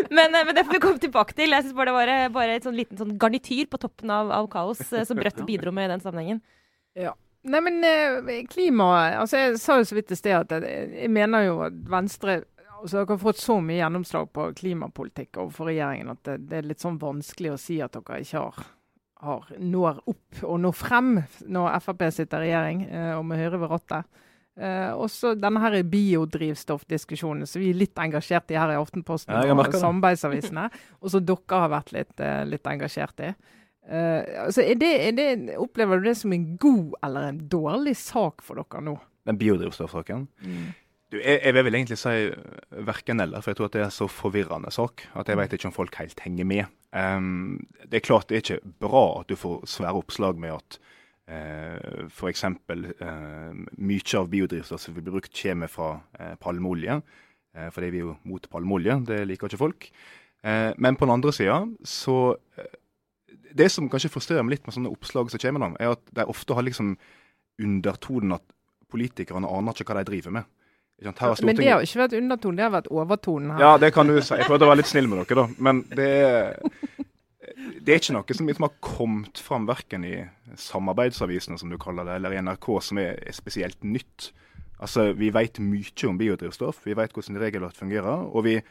Men, 0.09 0.35
eh, 0.35 0.45
men, 0.45 0.55
det 0.55 0.63
får 0.63 0.73
vi 0.73 0.81
komme 0.83 1.01
tilbake 1.01 1.35
til. 1.37 1.53
Jeg 1.53 1.65
synes 1.65 1.77
bare 1.77 1.89
Det 1.91 1.97
var 1.97 2.11
eh, 2.13 2.27
bare 2.33 2.57
et 2.57 2.67
sånn 2.67 2.77
liten 2.77 2.99
sånn 2.99 3.17
garnityr 3.21 3.69
på 3.71 3.79
toppen 3.81 4.11
av, 4.13 4.31
av 4.33 4.47
kaos 4.51 4.81
eh, 4.93 5.05
som 5.07 5.19
Rødt 5.19 5.43
bidro 5.47 5.73
med 5.75 5.89
i 5.89 5.93
den 5.93 6.03
sammenhengen. 6.03 6.41
Ja. 6.97 7.15
Nei, 7.49 7.61
men 7.63 7.77
klima 8.51 8.89
altså 9.15 9.39
Jeg 9.39 9.59
sa 9.63 9.77
jo 9.79 9.85
så 9.87 9.95
vidt 9.95 10.09
i 10.11 10.17
sted 10.19 10.33
at 10.35 10.49
jeg, 10.51 10.89
jeg 11.05 11.11
mener 11.15 11.45
jo 11.45 11.61
at 11.63 11.77
Venstre 11.87 12.41
altså 12.81 12.97
Dere 12.97 13.13
har 13.13 13.21
fått 13.21 13.39
så 13.39 13.55
mye 13.63 13.77
gjennomslag 13.77 14.27
på 14.35 14.49
klimapolitikk 14.59 15.39
overfor 15.39 15.69
regjeringen 15.71 16.11
at 16.11 16.19
det, 16.27 16.35
det, 16.49 16.57
er 16.59 16.67
litt 16.67 16.83
sånn 16.83 16.99
vanskelig 16.99 17.53
å 17.53 17.61
si 17.61 17.77
at 17.83 17.95
dere 17.95 18.19
ikke 18.25 18.43
har, 18.43 18.67
har 19.23 19.47
når 19.55 20.01
opp 20.11 20.43
og 20.43 20.59
når 20.65 20.75
frem 20.75 21.13
når 21.47 21.79
Frp 21.85 22.05
sitter 22.15 22.43
i 22.43 22.49
regjering 22.49 22.83
og 23.15 23.23
med 23.31 23.39
Høyre 23.39 23.61
ved 23.63 23.73
rattet. 23.77 24.19
Uh, 24.59 24.91
og 24.99 25.07
så 25.07 25.31
denne 25.39 25.61
her 25.63 25.77
biodrivstoffdiskusjonen 25.87 27.47
som 27.47 27.61
vi 27.61 27.69
er 27.71 27.77
litt 27.79 27.99
engasjert 28.01 28.51
i 28.51 28.57
her 28.59 28.73
i 28.73 28.79
Aftenposten 28.79 29.31
ja, 29.31 29.53
og 29.55 29.71
samarbeidsavisene, 29.71 30.65
og 30.99 31.13
som 31.13 31.23
dere 31.23 31.61
har 31.63 31.71
vært 31.71 31.93
litt, 31.95 32.11
uh, 32.19 32.41
litt 32.49 32.67
engasjert 32.67 33.23
i. 33.23 33.29
Uh, 33.87 34.19
altså 34.43 34.65
er 34.65 34.75
det, 34.81 34.91
er 35.07 35.15
det, 35.15 35.29
opplever 35.55 36.01
du 36.01 36.09
det 36.09 36.17
som 36.19 36.35
en 36.35 36.49
god 36.59 36.99
eller 37.07 37.29
en 37.29 37.39
dårlig 37.49 37.95
sak 38.01 38.43
for 38.43 38.59
dere 38.59 38.83
nå? 38.83 38.97
Den 39.29 39.39
biodrivstoffsaken? 39.39 40.27
Mm. 40.43 40.67
Du, 41.09 41.17
jeg, 41.17 41.39
jeg, 41.39 41.55
vil 41.55 41.65
vel 41.65 41.79
egentlig 41.79 41.97
si 41.97 42.13
verken 42.85 43.23
eller, 43.23 43.41
for 43.41 43.53
jeg 43.53 43.57
tror 43.61 43.71
at 43.71 43.77
det 43.79 43.85
er 43.87 43.95
så 43.95 44.09
forvirrende 44.11 44.75
sak 44.75 45.07
at 45.17 45.31
jeg 45.31 45.39
vet 45.39 45.55
ikke 45.55 45.71
om 45.71 45.77
folk 45.79 45.95
helt 46.03 46.19
henger 46.21 46.45
med. 46.45 46.75
Um, 46.91 47.63
det 47.87 48.01
er 48.01 48.05
klart 48.05 48.27
det 48.29 48.37
er 48.37 48.43
ikke 48.43 48.75
bra 48.83 49.05
at 49.21 49.31
du 49.31 49.39
får 49.39 49.63
svære 49.71 50.03
oppslag 50.03 50.37
med 50.41 50.59
at 50.59 50.81
Eh, 51.29 52.05
F.eks. 52.09 52.43
Eh, 52.43 53.49
mye 53.77 54.17
av 54.17 54.29
biodrivstoff 54.31 54.81
som 54.81 54.95
blir 54.95 55.05
brukt, 55.05 55.33
kommer 55.41 55.69
fra 55.71 55.99
eh, 56.19 56.35
palmeolje. 56.41 57.01
Fordi 57.73 57.87
vi 57.89 57.97
er 57.97 58.03
jo 58.05 58.11
mot 58.29 58.43
palmeolje, 58.45 58.93
det 59.07 59.23
liker 59.25 59.49
ikke 59.49 59.57
folk. 59.59 59.87
Men 60.45 60.95
på 60.95 61.07
den 61.07 61.11
andre 61.11 61.31
sida 61.33 61.55
så 61.83 62.37
Det 63.57 63.65
som 63.73 63.89
kanskje 63.89 64.11
frustrerer 64.13 64.45
meg 64.45 64.53
litt 64.53 64.67
med 64.69 64.75
sånne 64.75 64.91
oppslag 64.93 65.31
som 65.33 65.41
kommer, 65.41 65.65
da, 65.65 65.69
er 65.81 65.95
at 65.97 66.13
de 66.13 66.27
ofte 66.29 66.55
har 66.55 66.63
liksom 66.63 66.93
undertonen 67.59 68.37
at 68.37 68.45
politikerne 68.93 69.49
aner 69.49 69.73
ikke 69.73 69.89
hva 69.89 69.97
de 69.97 70.11
driver 70.11 70.35
med. 70.37 70.47
Men 71.01 71.57
det 71.57 71.67
har 71.73 71.83
ikke 71.83 72.03
vært 72.03 72.15
undertonen, 72.21 72.61
det 72.61 72.67
har 72.67 72.73
vært 72.77 72.91
overtonen 72.93 73.51
her. 73.55 73.65
Ja, 73.65 73.73
det 73.81 73.91
kan 73.97 74.07
du 74.07 74.21
si. 74.21 74.37
Jeg 74.37 74.47
prøvde 74.47 74.69
å 74.69 74.71
være 74.71 74.83
litt 74.83 74.93
snill 74.93 75.09
med 75.09 75.23
dere, 75.23 75.41
da. 75.41 75.47
Men 75.57 75.81
det 75.89 76.09
er 76.21 76.98
det 77.77 77.93
er 77.93 78.01
ikke 78.01 78.15
noe 78.15 78.35
som 78.35 78.49
liksom 78.49 78.67
har 78.67 78.75
kommet 78.83 79.41
fram 79.43 79.67
verken 79.69 80.05
i 80.07 80.15
samarbeidsavisene, 80.59 81.59
som 81.61 81.71
du 81.71 81.77
kaller 81.81 82.07
det, 82.07 82.19
eller 82.19 82.35
i 82.35 82.41
NRK, 82.43 82.69
som 82.83 83.01
er, 83.01 83.19
spesielt 83.35 83.83
nytt. 83.83 84.31
Altså, 84.79 85.13
Vi 85.13 85.31
vet 85.35 85.59
mye 85.59 86.09
om 86.09 86.17
biodrivstoff, 86.17 86.85
vi 86.85 86.95
vet 86.97 87.13
hvordan 87.13 87.41
regelverket 87.41 87.83
fungerer. 87.83 88.27
og 88.35 88.43
vi 88.43 88.61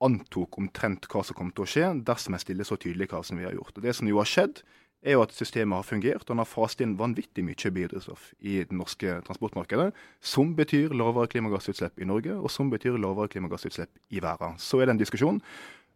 antok 0.00 0.58
omtrent 0.58 1.08
hva 1.10 1.24
som 1.26 1.34
kom 1.34 1.50
til 1.50 1.64
å 1.64 1.68
skje 1.68 1.86
dersom 2.06 2.36
jeg 2.36 2.46
stiller 2.46 2.64
så 2.64 2.78
tydelige 2.78 3.10
krav 3.10 3.24
som 3.26 3.38
vi 3.38 3.44
har 3.44 3.56
gjort. 3.56 3.76
Og 3.76 3.82
Det 3.82 3.94
som 3.94 4.06
jo 4.06 4.20
har 4.20 4.30
skjedd, 4.30 4.62
er 5.02 5.14
jo 5.14 5.22
at 5.22 5.34
systemet 5.34 5.78
har 5.78 5.86
fungert, 5.86 6.24
og 6.26 6.34
en 6.34 6.42
har 6.42 6.48
faset 6.48 6.82
inn 6.82 6.96
vanvittig 6.98 7.44
mye 7.46 7.70
biodrivstoff 7.74 8.32
i 8.40 8.58
det 8.66 8.74
norske 8.74 9.20
transportmarkedet. 9.26 9.92
Som 10.20 10.56
betyr 10.58 10.94
lavere 10.94 11.30
klimagassutslipp 11.30 12.00
i 12.02 12.08
Norge, 12.08 12.34
og 12.34 12.50
som 12.50 12.70
betyr 12.70 12.98
lavere 12.98 13.30
klimagassutslipp 13.30 13.90
i 14.10 14.22
verden. 14.22 14.58
Så 14.58 14.80
er 14.80 14.88
det 14.88 14.96
en 14.96 15.02
diskusjon 15.02 15.40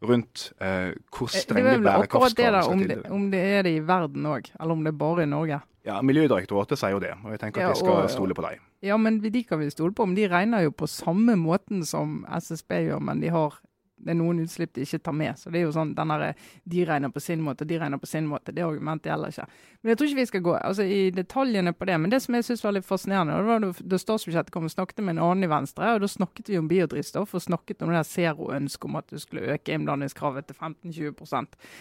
rundt 0.02 0.52
eh, 0.60 0.92
hvor 1.14 1.30
strenge 1.30 1.76
akkurat 1.76 1.78
det 1.78 1.84
bærekraftskrav 1.88 2.62
skal 2.62 2.62
til. 2.62 2.72
om 2.72 2.86
det, 2.88 3.10
om 3.18 3.30
det 3.30 3.40
er 3.58 3.62
det 3.62 3.74
i 3.76 3.84
verden 3.86 4.26
òg, 4.26 4.50
eller 4.60 4.72
om 4.72 4.82
det 4.84 4.92
er 4.92 4.98
bare 4.98 5.22
i 5.22 5.26
Norge. 5.30 5.60
Ja, 5.84 5.96
Miljødirektoratet 6.02 6.78
sier 6.78 6.94
jo 6.94 7.00
det, 7.02 7.10
og 7.24 7.30
jeg 7.34 7.40
tenker 7.42 7.60
at 7.62 7.64
Ja, 7.66 7.72
vi 7.72 7.80
skal 7.80 8.02
og- 8.04 8.10
stole 8.10 8.34
på 8.34 8.42
dem. 8.48 8.60
Ja, 8.82 8.96
men 8.96 9.18
de 9.20 9.42
kan 9.44 9.58
vi 9.58 9.70
stole 9.70 9.92
på. 9.94 10.06
Men 10.06 10.14
de 10.16 10.28
regner 10.28 10.62
jo 10.62 10.70
på 10.70 10.86
samme 10.86 11.34
måten 11.36 11.84
som 11.86 12.24
SSB 12.30 12.70
gjør, 12.88 13.00
men 13.00 13.20
de 13.20 13.28
har 13.30 13.58
det 14.02 14.12
er 14.12 14.18
noen 14.18 14.42
utslipp 14.42 14.72
de 14.74 14.84
ikke 14.84 14.98
tar 15.06 15.14
med. 15.16 15.38
Så 15.38 15.50
det 15.52 15.60
er 15.60 15.66
jo 15.66 15.74
sånn, 15.74 15.94
den 15.96 16.12
derre 16.12 16.32
De 16.68 16.84
regner 16.86 17.12
på 17.14 17.22
sin 17.22 17.42
måte, 17.44 17.66
de 17.68 17.78
regner 17.78 18.00
på 18.02 18.08
sin 18.10 18.26
måte. 18.26 18.54
Det 18.54 18.64
argumentet 18.66 19.10
gjelder 19.12 19.34
ikke. 19.34 19.46
Men 19.80 19.92
jeg 19.92 19.98
tror 19.98 20.10
ikke 20.10 20.20
vi 20.20 20.30
skal 20.30 20.44
gå 20.46 20.56
altså, 20.58 20.86
i 20.86 21.00
detaljene 21.14 21.74
på 21.76 21.88
det. 21.88 21.98
Men 22.02 22.12
det 22.12 22.22
som 22.24 22.36
jeg 22.36 22.46
syns 22.48 22.64
var 22.66 22.76
litt 22.76 22.88
fascinerende, 22.88 23.38
det 23.38 23.50
var 23.50 23.62
da, 23.62 23.72
da 23.94 24.00
statsbudsjettet 24.02 24.54
kom 24.54 24.66
og 24.66 24.74
snakket 24.74 25.04
med 25.04 25.16
en 25.16 25.22
annen 25.28 25.46
i 25.46 25.52
Venstre, 25.52 25.94
og 25.94 26.02
da 26.02 26.10
snakket 26.10 26.50
vi 26.52 26.58
om 26.60 26.70
biodrivstoff 26.70 27.36
og 27.38 27.46
snakket 27.46 27.82
om 27.82 27.92
det 27.92 28.00
der 28.00 28.10
zero-ønsket 28.10 28.90
om 28.90 29.00
at 29.00 29.14
du 29.14 29.22
skulle 29.22 29.54
øke 29.54 29.76
innblandingskravet 29.76 30.50
til 30.50 30.58
15-20 30.58 31.22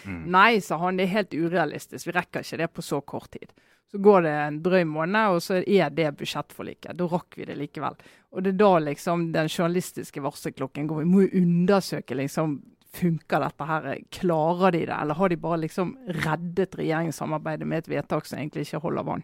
Mm. 0.05 0.23
Nei, 0.31 0.59
sa 0.63 0.77
han, 0.81 0.97
det 0.97 1.05
er 1.05 1.15
helt 1.15 1.33
urealistisk. 1.33 2.07
Vi 2.07 2.13
rekker 2.15 2.45
ikke 2.45 2.57
det 2.61 2.67
på 2.73 2.83
så 2.85 3.01
kort 3.01 3.31
tid. 3.33 3.51
Så 3.91 3.99
går 3.99 4.21
det 4.23 4.31
en 4.31 4.59
drøy 4.63 4.85
måned, 4.87 5.35
og 5.35 5.41
så 5.43 5.59
er 5.59 5.91
det 5.91 6.13
budsjettforliket. 6.19 6.95
Da 6.95 7.07
rakk 7.11 7.35
vi 7.35 7.47
det 7.49 7.57
likevel. 7.59 7.97
Og 8.31 8.43
det 8.43 8.53
er 8.53 8.61
da 8.61 8.71
liksom 8.79 9.31
den 9.33 9.49
journalistiske 9.51 10.23
varselklokken 10.23 10.87
går. 10.87 11.01
Vi 11.03 11.09
må 11.09 11.25
jo 11.25 11.41
undersøke 11.43 12.17
liksom 12.19 12.61
Funker 12.91 13.39
dette 13.39 13.63
her? 13.63 13.85
Klarer 14.11 14.73
de 14.75 14.81
det, 14.83 14.95
eller 14.95 15.15
har 15.15 15.29
de 15.31 15.37
bare 15.39 15.61
liksom 15.61 15.93
reddet 16.25 16.73
regjeringssamarbeidet 16.75 17.63
med 17.63 17.85
et 17.85 17.87
vedtak 17.87 18.25
som 18.27 18.35
egentlig 18.41 18.65
ikke 18.65 18.81
holder 18.83 19.05
vann? 19.07 19.23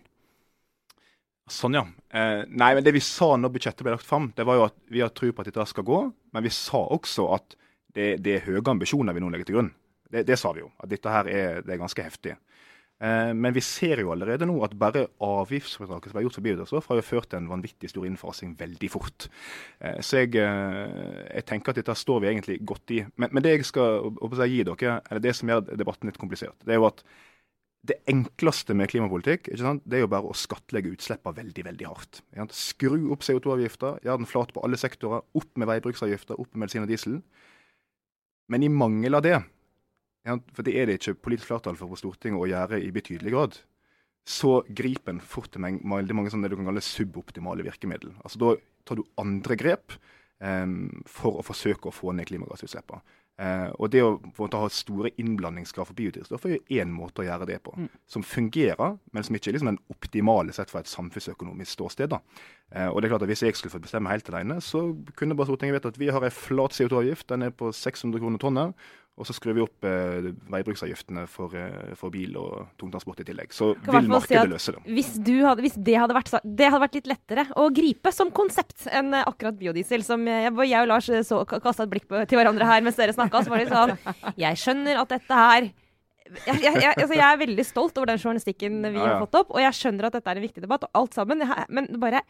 Sånn, 1.51 1.75
ja. 1.75 1.83
Eh, 2.07 2.45
nei, 2.47 2.69
men 2.75 2.83
Det 2.83 2.93
vi 2.95 3.03
sa 3.03 3.33
når 3.35 3.51
budsjettet 3.55 3.83
ble 3.83 3.97
lagt 3.97 4.07
fram, 4.07 4.29
det 4.35 4.45
var 4.47 4.55
jo 4.55 4.65
at 4.69 4.77
vi 4.87 5.03
har 5.03 5.11
tro 5.15 5.31
på 5.31 5.43
at 5.43 5.51
dette 5.51 5.67
skal 5.67 5.83
gå. 5.87 5.99
Men 6.31 6.47
vi 6.47 6.53
sa 6.55 6.79
også 6.95 7.27
at 7.35 7.57
det, 7.95 8.07
det 8.23 8.37
er 8.37 8.47
høye 8.47 8.63
ambisjoner 8.71 9.15
vi 9.15 9.23
nå 9.23 9.33
legger 9.33 9.49
til 9.49 9.59
grunn. 9.59 9.73
Det, 10.07 10.23
det 10.27 10.39
sa 10.39 10.53
vi 10.55 10.63
jo. 10.63 10.71
At 10.79 10.91
dette 10.91 11.11
her 11.11 11.27
er, 11.27 11.59
er 11.63 11.83
ganske 11.83 12.03
heftig. 12.03 12.37
Eh, 12.97 13.31
men 13.37 13.53
vi 13.53 13.61
ser 13.61 14.01
jo 14.01 14.09
allerede 14.13 14.47
nå 14.49 14.55
at 14.65 14.73
bare 14.79 15.05
avgiftsfritaket 15.21 16.09
som 16.09 16.17
er 16.17 16.25
gjort 16.25 16.39
for 16.39 16.47
biodrivstoff, 16.47 16.89
har 16.89 16.97
jo 16.97 17.05
ført 17.05 17.29
til 17.29 17.41
en 17.41 17.51
vanvittig 17.51 17.91
stor 17.91 18.07
innfasing 18.09 18.55
veldig 18.57 18.89
fort. 18.89 19.29
Eh, 19.79 19.99
så 20.01 20.23
jeg, 20.23 20.33
eh, 20.41 21.21
jeg 21.29 21.45
tenker 21.51 21.73
at 21.73 21.81
dette 21.81 21.97
står 21.97 22.23
vi 22.23 22.31
egentlig 22.31 22.59
godt 22.65 22.95
i. 22.97 23.03
Men, 23.15 23.31
men 23.31 23.45
det 23.45 23.57
jeg 23.57 23.69
skal 23.69 24.09
å 24.09 24.31
gi 24.41 24.63
dere, 24.65 24.99
eller 25.09 25.23
det 25.23 25.35
som 25.37 25.53
gjør 25.53 25.65
debatten 25.77 26.09
litt 26.09 26.21
komplisert, 26.21 26.57
det 26.65 26.73
er 26.73 26.81
jo 26.81 26.89
at 26.89 27.05
det 27.87 27.99
enkleste 28.09 28.73
med 28.75 28.89
klimapolitikk 28.91 29.47
det 29.47 29.95
er 29.95 30.01
jo 30.01 30.09
bare 30.11 30.27
å 30.27 30.35
skattlegge 30.35 30.91
utslippene 30.91 31.37
veldig 31.37 31.63
veldig 31.69 31.85
hardt. 31.87 32.19
Skru 32.51 33.13
opp 33.13 33.23
CO2-avgifta, 33.23 33.93
gjør 34.03 34.19
den 34.19 34.27
flat 34.27 34.51
på 34.51 34.63
alle 34.65 34.79
sektorer. 34.81 35.23
Opp 35.37 35.53
med 35.55 35.69
veibruksavgifter, 35.69 36.35
opp 36.35 36.49
med 36.51 36.65
medisin 36.65 36.83
og 36.83 36.91
diesel. 36.91 37.21
Men 38.51 38.65
i 38.65 38.71
mangel 38.71 39.15
av 39.15 39.23
det? 39.23 39.37
For 40.53 40.67
det 40.67 40.75
er 40.75 40.89
det 40.89 40.99
ikke 40.99 41.19
politisk 41.29 41.51
flertall 41.51 41.77
for 41.79 41.91
på 41.91 41.99
Stortinget 41.99 42.41
å 42.41 42.49
gjøre 42.49 42.81
i 42.83 42.91
betydelig 42.95 43.33
grad, 43.33 43.59
så 44.27 44.57
griper 44.67 45.13
en 45.13 45.23
fort 45.23 45.53
til 45.53 45.63
veldig 45.63 46.15
mange 46.17 46.31
sånne 46.33 46.49
det 46.49 46.55
du 46.55 46.59
kan 46.59 46.67
kalle 46.67 46.83
suboptimale 46.83 47.63
virkemidler. 47.63 48.17
Altså 48.27 48.41
Da 48.41 48.55
tar 48.87 48.99
du 48.99 49.05
andre 49.21 49.55
grep 49.59 49.95
um, 50.43 50.89
for 51.07 51.39
å 51.39 51.45
forsøke 51.47 51.87
å 51.87 51.95
få 51.95 52.11
ned 52.15 52.27
klimagassutslippene. 52.27 53.15
Uh, 53.37 53.69
og 53.77 53.91
det 53.93 53.99
å 54.01 54.15
måte 54.39 54.57
ha 54.57 54.67
store 54.73 55.11
innblandingskrav 55.21 55.85
for 55.85 55.97
biodrivstoff 55.99 56.47
er 56.47 56.55
jo 56.55 56.79
én 56.81 56.89
måte 56.89 57.21
å 57.21 57.27
gjøre 57.27 57.45
det 57.45 57.59
på. 57.63 57.75
Mm. 57.77 57.89
Som 58.09 58.25
fungerer, 58.25 58.95
men 59.13 59.27
som 59.27 59.37
ikke 59.37 59.51
er 59.51 59.57
liksom 59.59 59.69
den 59.69 59.81
optimale 59.93 60.55
sett 60.57 60.73
fra 60.73 60.81
et 60.81 60.89
samfunnsøkonomisk 60.89 61.75
ståsted. 61.75 62.09
da. 62.15 62.19
Uh, 62.73 62.89
og 62.89 62.99
det 62.99 63.07
er 63.07 63.13
klart 63.13 63.27
at 63.27 63.31
Hvis 63.31 63.45
jeg 63.45 63.55
skulle 63.55 63.75
fått 63.77 63.85
bestemme 63.85 64.09
helt 64.09 64.31
alene, 64.33 64.57
så 64.59 64.89
kunne 65.15 65.37
bare 65.37 65.51
Stortinget 65.51 65.77
vedtatt 65.77 65.95
at 65.95 66.01
vi 66.01 66.09
har 66.09 66.25
en 66.25 66.33
flat 66.33 66.73
CO2-avgift. 66.73 67.29
Den 67.29 67.45
er 67.45 67.53
på 67.53 67.69
600 67.71 68.19
kroner 68.19 68.41
tonnet. 68.41 68.89
Og 69.17 69.25
så 69.25 69.33
skrur 69.33 69.55
vi 69.57 69.63
opp 69.63 69.85
eh, 69.89 70.27
veibruksavgiftene 70.53 71.23
for, 71.31 71.53
eh, 71.57 71.93
for 71.97 72.13
bil 72.13 72.35
og 72.37 72.67
tungtransport 72.77 73.23
i 73.23 73.25
tillegg. 73.25 73.55
Så 73.55 73.71
vil 73.87 74.09
markedet 74.11 74.43
si 74.43 74.51
løse 74.51 74.75
det. 74.75 74.83
Hvis, 74.93 75.09
du 75.25 75.33
hadde, 75.41 75.63
hvis 75.65 75.77
det, 75.87 75.95
hadde 75.97 76.13
vært, 76.13 76.29
det 76.45 76.69
hadde 76.69 76.83
vært 76.83 76.97
litt 76.99 77.09
lettere 77.09 77.47
å 77.57 77.65
gripe 77.73 78.13
som 78.13 78.29
konsept 78.29 78.85
enn 78.93 79.09
eh, 79.17 79.25
akkurat 79.25 79.57
biodiesel. 79.57 80.05
Som 80.05 80.29
jeg, 80.29 80.53
jeg 80.53 80.83
og 80.83 80.91
Lars 80.91 81.09
så, 81.25 81.41
kasta 81.49 81.87
et 81.87 81.93
blikk 81.95 82.05
på, 82.11 82.21
til 82.29 82.37
hverandre 82.37 82.69
her 82.69 82.85
mens 82.85 83.01
dere 83.01 83.17
snakka. 83.17 83.41
Så 83.41 83.53
var 83.53 83.63
det 83.63 83.73
sånn 83.73 83.97
Jeg 84.45 84.61
skjønner 84.61 85.01
at 85.01 85.17
dette 85.17 85.41
her 85.41 85.71
jeg, 86.27 86.57
jeg, 86.59 86.73
jeg, 86.75 86.91
altså 86.91 87.15
jeg 87.15 87.23
er 87.23 87.37
veldig 87.39 87.63
stolt 87.63 87.97
over 87.97 88.09
den 88.11 88.19
journalistikken 88.19 88.81
vi 88.83 88.97
Ja, 88.99 88.99
ja. 88.99 89.11
har 89.15 89.21
fått 89.23 89.37
opp, 89.39 89.53
og 89.55 89.63
jeg 89.63 89.77
skjønner 89.77 90.09
at 90.09 90.17
dette 90.17 90.29
er 90.29 90.39
en 90.41 90.43
viktig 90.43 90.63
debatt, 90.65 90.83
og 90.83 90.99
alt 90.99 91.15
sammen. 91.15 91.41
Men 91.71 91.87
bare 92.01 92.21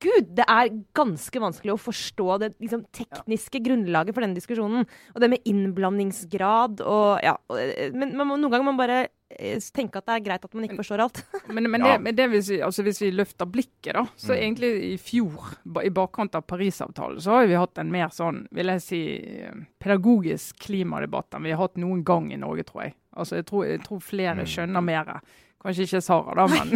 Gud, 0.00 0.30
det 0.38 0.44
er 0.48 0.70
ganske 0.96 1.40
vanskelig 1.42 1.74
å 1.74 1.80
forstå 1.80 2.38
det 2.40 2.48
liksom, 2.64 2.86
tekniske 2.96 3.60
grunnlaget 3.60 4.14
for 4.16 4.24
denne 4.24 4.38
diskusjonen. 4.38 4.86
Og 5.14 5.20
det 5.20 5.28
med 5.34 5.44
innblandingsgrad 5.44 6.80
og 6.80 7.20
ja. 7.24 7.34
og, 7.52 7.60
Men 7.92 8.14
man 8.16 8.30
må, 8.30 8.38
noen 8.40 8.50
ganger 8.54 8.64
må 8.64 8.72
man 8.72 8.80
bare 8.80 8.98
eh, 9.28 9.60
tenke 9.76 10.00
at 10.00 10.06
det 10.08 10.14
er 10.16 10.24
greit 10.30 10.46
at 10.48 10.54
man 10.56 10.64
ikke 10.64 10.78
forstår 10.80 11.02
alt. 11.04 11.20
Men, 11.52 11.68
men, 11.70 11.84
Ja. 11.84 11.92
det, 11.96 12.02
men 12.06 12.16
det 12.16 12.28
hvis, 12.32 12.48
vi, 12.54 12.60
altså 12.64 12.82
hvis 12.86 13.00
vi 13.04 13.10
løfter 13.14 13.46
blikket, 13.52 13.92
da, 13.94 14.06
så 14.16 14.32
Mm. 14.32 14.40
egentlig 14.42 14.70
i 14.88 14.96
fjor, 14.98 15.52
i 15.84 15.90
bakkant 15.94 16.34
av 16.34 16.42
Parisavtalen, 16.48 17.20
så 17.22 17.36
har 17.36 17.46
vi 17.46 17.54
hatt 17.60 17.78
en 17.78 17.90
mer 17.92 18.08
sånn, 18.08 18.46
vil 18.50 18.66
jeg 18.72 18.82
si, 18.82 19.00
eh, 19.44 19.52
pedagogisk 19.82 20.58
klimadebatt 20.66 21.36
enn 21.36 21.44
vi 21.46 21.52
har 21.54 21.62
hatt 21.66 21.76
noen 21.80 22.02
gang 22.04 22.32
i 22.32 22.36
Norge, 22.40 22.64
tror 22.68 22.82
jeg. 22.88 22.94
Altså, 23.16 23.36
jeg 23.38 23.46
tror, 23.48 23.64
jeg 23.68 23.82
tror 23.84 24.00
flere 24.04 24.40
Mm. 24.42 24.46
skjønner 24.50 24.82
mer. 24.84 25.20
Kanskje 25.64 25.86
ikke 25.86 26.00
Sara, 26.04 26.34
da, 26.36 26.46
men 26.52 26.68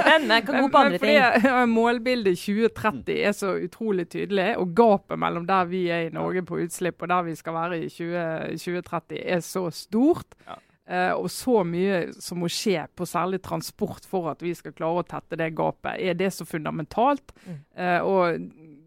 Men 0.00 0.30
jeg 0.30 0.46
kan 0.46 0.62
gå 0.62 0.68
på 0.70 0.80
andre 0.80 0.98
ting. 1.02 1.18
Fordi 1.18 1.66
Målbildet 1.70 2.38
2030 2.38 3.20
er 3.26 3.36
så 3.36 3.52
utrolig 3.58 4.08
tydelig, 4.12 4.48
og 4.60 4.74
gapet 4.76 5.20
mellom 5.20 5.46
der 5.48 5.68
vi 5.70 5.84
er 5.92 6.08
i 6.08 6.14
Norge 6.14 6.44
på 6.46 6.60
utslipp 6.62 7.02
og 7.02 7.12
der 7.12 7.28
vi 7.28 7.36
skal 7.38 7.56
være 7.56 7.78
i 7.84 7.88
20, 7.92 8.58
2030 8.64 9.22
er 9.36 9.40
så 9.44 9.64
stort. 9.74 10.36
Ja. 10.46 10.58
eh, 10.90 11.12
og 11.14 11.30
så 11.30 11.62
mye 11.66 12.00
som 12.18 12.40
må 12.42 12.50
skje 12.50 12.86
på 12.96 13.06
særlig 13.08 13.42
transport 13.46 14.06
for 14.08 14.30
at 14.32 14.42
vi 14.42 14.54
skal 14.54 14.74
klare 14.76 15.04
å 15.04 15.08
tette 15.08 15.38
det 15.38 15.52
gapet. 15.58 15.98
Er 15.98 16.18
det 16.18 16.32
så 16.34 16.46
fundamentalt? 16.48 17.34
Mm. 17.46 17.60
Uh, 17.76 18.00
og 18.06 18.40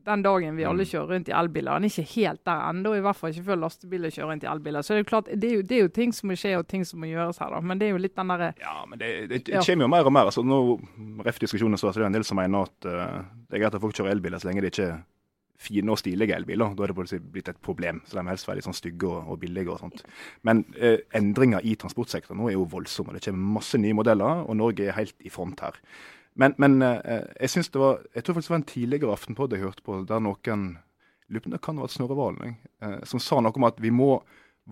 den 0.06 0.24
dagen 0.26 0.56
vi 0.58 0.63
alle 0.68 0.84
Mm. 0.84 0.89
kjører 0.92 1.08
rundt 1.13 1.30
i 1.30 1.36
elbiler, 1.38 1.74
den 1.80 1.84
er 1.88 1.94
ikke 1.94 2.16
helt 2.16 2.42
der 2.46 2.63
ennå. 2.70 2.94
I 2.98 3.02
hvert 3.02 3.16
fall 3.16 3.32
ikke 3.32 3.46
før 3.48 3.60
lastebiler 3.62 4.10
kjører 4.12 4.32
rundt 4.32 4.44
i 4.44 4.50
elbiler. 4.52 4.82
Så 4.84 4.94
det 4.94 5.00
er 5.00 5.04
jo 5.04 5.10
klart, 5.12 5.26
det 5.42 5.50
er 5.52 5.56
jo, 5.56 5.62
det 5.62 5.78
er 5.78 5.82
jo 5.82 5.88
ting 5.96 6.12
som 6.13 6.30
må 6.30 6.36
skje 6.36 6.58
og 6.60 6.68
ting 6.68 6.84
som 6.86 7.00
må 7.00 7.08
gjøres 7.08 7.39
her, 7.39 7.50
da. 7.56 7.62
Men 7.62 7.80
det 7.80 7.88
er 7.88 7.92
jo 7.96 8.02
litt 8.04 8.16
den 8.16 8.28
derre 8.34 8.54
Ja, 8.60 8.86
men 8.89 9.00
det, 9.00 9.30
det, 9.30 9.44
det 9.46 9.63
kommer 9.66 9.86
jo 9.88 9.94
mer 9.96 10.06
og 10.06 10.13
mer. 10.13 10.26
altså 10.32 10.44
nå, 10.44 10.60
Ref 11.26 11.39
diskusjonen 11.39 11.78
så 11.80 11.88
er 11.89 12.00
det 12.04 12.06
en 12.12 12.13
del 12.20 12.24
som 12.28 12.38
mener 12.38 12.68
at 12.68 12.86
uh, 12.86 13.24
det 13.50 13.58
er 13.58 13.63
greit 13.66 13.76
at 13.76 13.82
folk 13.82 13.96
kjører 13.96 14.12
elbiler 14.18 14.39
så 14.39 14.50
lenge 14.52 14.62
det 14.62 14.74
ikke 14.74 14.89
er 14.92 15.02
fine 15.63 15.94
og 15.94 15.98
stilige 16.02 16.36
elbiler. 16.36 16.74
Da 16.76 16.84
er 16.84 16.92
det 16.92 17.22
blitt 17.32 17.48
et 17.48 17.60
problem. 17.63 18.02
Så 18.06 18.18
de 18.18 18.24
må 18.26 18.34
helst 18.34 18.48
være 18.50 18.58
litt 18.60 18.66
sånn 18.68 18.76
stygge 18.76 19.08
og, 19.08 19.30
og 19.32 19.39
billige 19.39 19.72
og 19.72 19.80
sånt. 19.80 20.02
Men 20.44 20.66
eh, 20.76 20.98
endringer 21.16 21.63
i 21.63 21.76
transportsektoren 21.80 22.42
nå 22.42 22.50
er 22.50 22.58
jo 22.58 22.66
voldsomme. 22.68 23.13
Det 23.16 23.24
kommer 23.30 23.54
masse 23.62 23.80
nye 23.80 23.94
modeller, 23.96 24.44
og 24.44 24.58
Norge 24.60 24.89
er 24.89 24.98
helt 24.98 25.16
i 25.24 25.32
front 25.32 25.62
her. 25.63 25.78
Men, 26.39 26.56
men 26.58 26.82
eh, 26.82 27.28
jeg 27.46 27.50
synes 27.54 27.69
det 27.69 27.82
var, 27.82 28.02
jeg 28.15 28.24
tror 28.24 28.38
faktisk 28.38 28.50
det 28.50 28.56
var 28.56 28.62
en 28.62 28.72
tidligere 28.72 29.13
Aftenpodd 29.13 29.54
jeg 29.54 29.63
hørte 29.63 29.86
på, 29.86 30.00
der 30.10 30.24
noen 30.24 30.65
lurer 31.34 31.62
kan 31.62 31.78
ha 31.78 31.86
vært 31.86 31.96
Snorre 31.96 32.17
Valen, 32.17 32.58
eh, 32.82 33.00
som 33.10 33.22
sa 33.22 33.39
noe 33.41 33.54
om 33.56 33.67
at 33.67 33.80
vi 33.82 33.93
må 33.93 34.17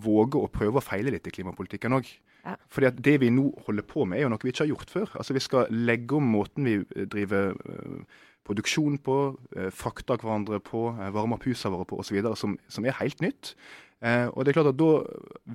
våge 0.02 0.40
å 0.40 0.50
prøve 0.52 0.80
og 0.80 0.86
feile 0.86 1.12
litt 1.14 1.28
i 1.28 1.34
klimapolitikken 1.36 1.98
òg. 1.98 2.10
Ja. 2.46 2.56
Fordi 2.74 2.90
at 2.90 3.00
Det 3.04 3.20
vi 3.22 3.30
nå 3.30 3.52
holder 3.68 3.86
på 3.86 4.06
med, 4.06 4.18
er 4.20 4.26
jo 4.26 4.34
noe 4.34 4.42
vi 4.42 4.54
ikke 4.54 4.66
har 4.66 4.74
gjort 4.74 4.90
før. 4.90 5.08
Altså 5.16 5.34
Vi 5.34 5.44
skal 5.44 5.68
legge 5.70 6.18
om 6.18 6.32
måten 6.34 6.66
vi 6.66 6.76
eh, 6.82 7.06
driver 7.06 7.54
eh, 7.54 8.20
produksjon 8.48 8.98
på, 8.98 9.18
eh, 9.56 9.70
frakter 9.70 10.18
hverandre 10.18 10.60
på, 10.60 10.90
eh, 10.98 11.14
varmer 11.14 11.38
opp 11.38 11.46
husene 11.46 11.76
våre 11.76 11.86
på 11.86 12.00
osv., 12.02 12.22
som, 12.36 12.58
som 12.68 12.86
er 12.86 12.98
helt 13.00 13.22
nytt. 13.22 13.56
Eh, 14.02 14.28
og 14.34 14.42
det 14.44 14.52
er 14.52 14.56
klart 14.58 14.72
at 14.72 14.80
Da 14.82 14.92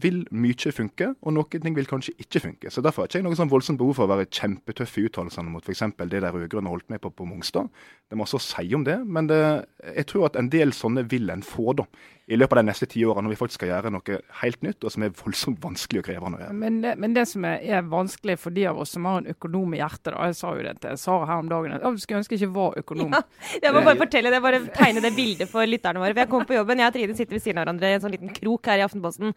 vil 0.03 0.21
mye 0.31 0.73
funke, 0.73 1.09
og 1.21 1.35
noen 1.35 1.63
ting 1.63 1.75
vil 1.75 1.89
kanskje 1.91 2.15
ikke 2.23 2.43
funke. 2.45 2.71
Så 2.71 2.83
Derfor 2.83 3.03
har 3.03 3.11
ikke 3.11 3.19
jeg 3.19 3.27
noe 3.27 3.39
sånn 3.39 3.51
voldsomt 3.51 3.79
behov 3.81 3.97
for 3.99 4.07
å 4.07 4.15
være 4.15 4.31
kjempetøff 4.31 4.99
i 4.99 5.07
uttalelsene 5.09 5.51
mot 5.51 5.65
f.eks. 5.67 5.83
det 5.99 6.21
de 6.23 6.31
rød-grønne 6.31 6.71
holdt 6.71 6.89
med 6.91 7.03
på 7.03 7.11
på 7.11 7.27
Mongstad. 7.27 7.67
Det 8.07 8.15
er 8.15 8.23
masse 8.23 8.39
å 8.39 8.43
si 8.43 8.71
om 8.75 8.85
det, 8.87 9.01
men 9.05 9.27
det, 9.27 9.41
jeg 9.97 10.07
tror 10.07 10.29
at 10.29 10.37
en 10.37 10.51
del 10.53 10.73
sånne 10.73 11.09
vil 11.11 11.31
en 11.31 11.43
få 11.43 11.75
da, 11.75 11.89
i 12.27 12.37
løpet 12.37 12.59
av 12.59 12.65
de 12.65 12.67
neste 12.67 12.89
ti 12.91 13.05
årene, 13.07 13.29
når 13.29 13.35
vi 13.37 13.39
faktisk 13.39 13.61
skal 13.61 13.71
gjøre 13.71 13.91
noe 13.95 14.17
helt 14.41 14.65
nytt, 14.67 14.83
og 14.83 14.91
som 14.91 15.05
er 15.07 15.13
voldsomt 15.15 15.61
vanskelig 15.63 16.01
og 16.03 16.07
krevende 16.09 16.41
å 16.41 16.43
gjøre. 16.43 16.57
Men 16.59 16.81
det, 16.83 16.95
men 17.03 17.15
det 17.15 17.23
som 17.31 17.45
er, 17.47 17.61
er 17.63 17.85
vanskelig 17.87 18.35
for 18.43 18.57
de 18.57 18.65
av 18.67 18.81
oss 18.83 18.97
som 18.97 19.07
har 19.07 19.21
en 19.21 19.31
økonom 19.31 19.77
i 19.77 19.79
hjertet, 19.79 20.11
da, 20.11 20.25
jeg 20.27 20.39
sa 20.41 20.55
jo 20.57 20.65
det 20.67 20.73
til 20.83 20.99
Sara 20.99 21.29
her 21.31 21.45
om 21.45 21.53
dagen, 21.53 21.77
at 21.77 21.87
jeg 21.87 22.03
skulle 22.03 22.23
ønske 22.25 22.35
jeg 22.35 22.43
ikke 22.43 22.57
var 22.57 22.81
økonom. 22.83 23.15
Ja, 23.15 23.23
jeg 23.63 23.77
må 23.77 23.85
bare 23.87 24.01
fortelle 24.01 24.33
det, 24.35 24.43
bare 24.43 24.63
tegne 24.75 25.05
det 25.05 25.15
bildet 25.15 25.53
for 25.53 25.71
lytterne 25.71 26.03
våre. 26.03 26.17
For 26.17 26.25
jeg 26.25 26.33
kom 26.35 26.49
på 26.51 26.59
jobben, 26.59 26.83
jeg 26.83 26.91
og 26.91 26.99
Trine 26.99 27.19
sitter 27.21 27.39
ved 27.39 27.47
siden 27.47 27.61
av 27.61 27.67
hverandre 27.67 27.93
i 27.93 27.99
en 28.01 28.05
sånn 28.07 28.17
liten 28.17 28.35
krok 28.41 28.73
her 28.73 28.83
i 28.83 28.87
Aftenposten. 28.89 29.37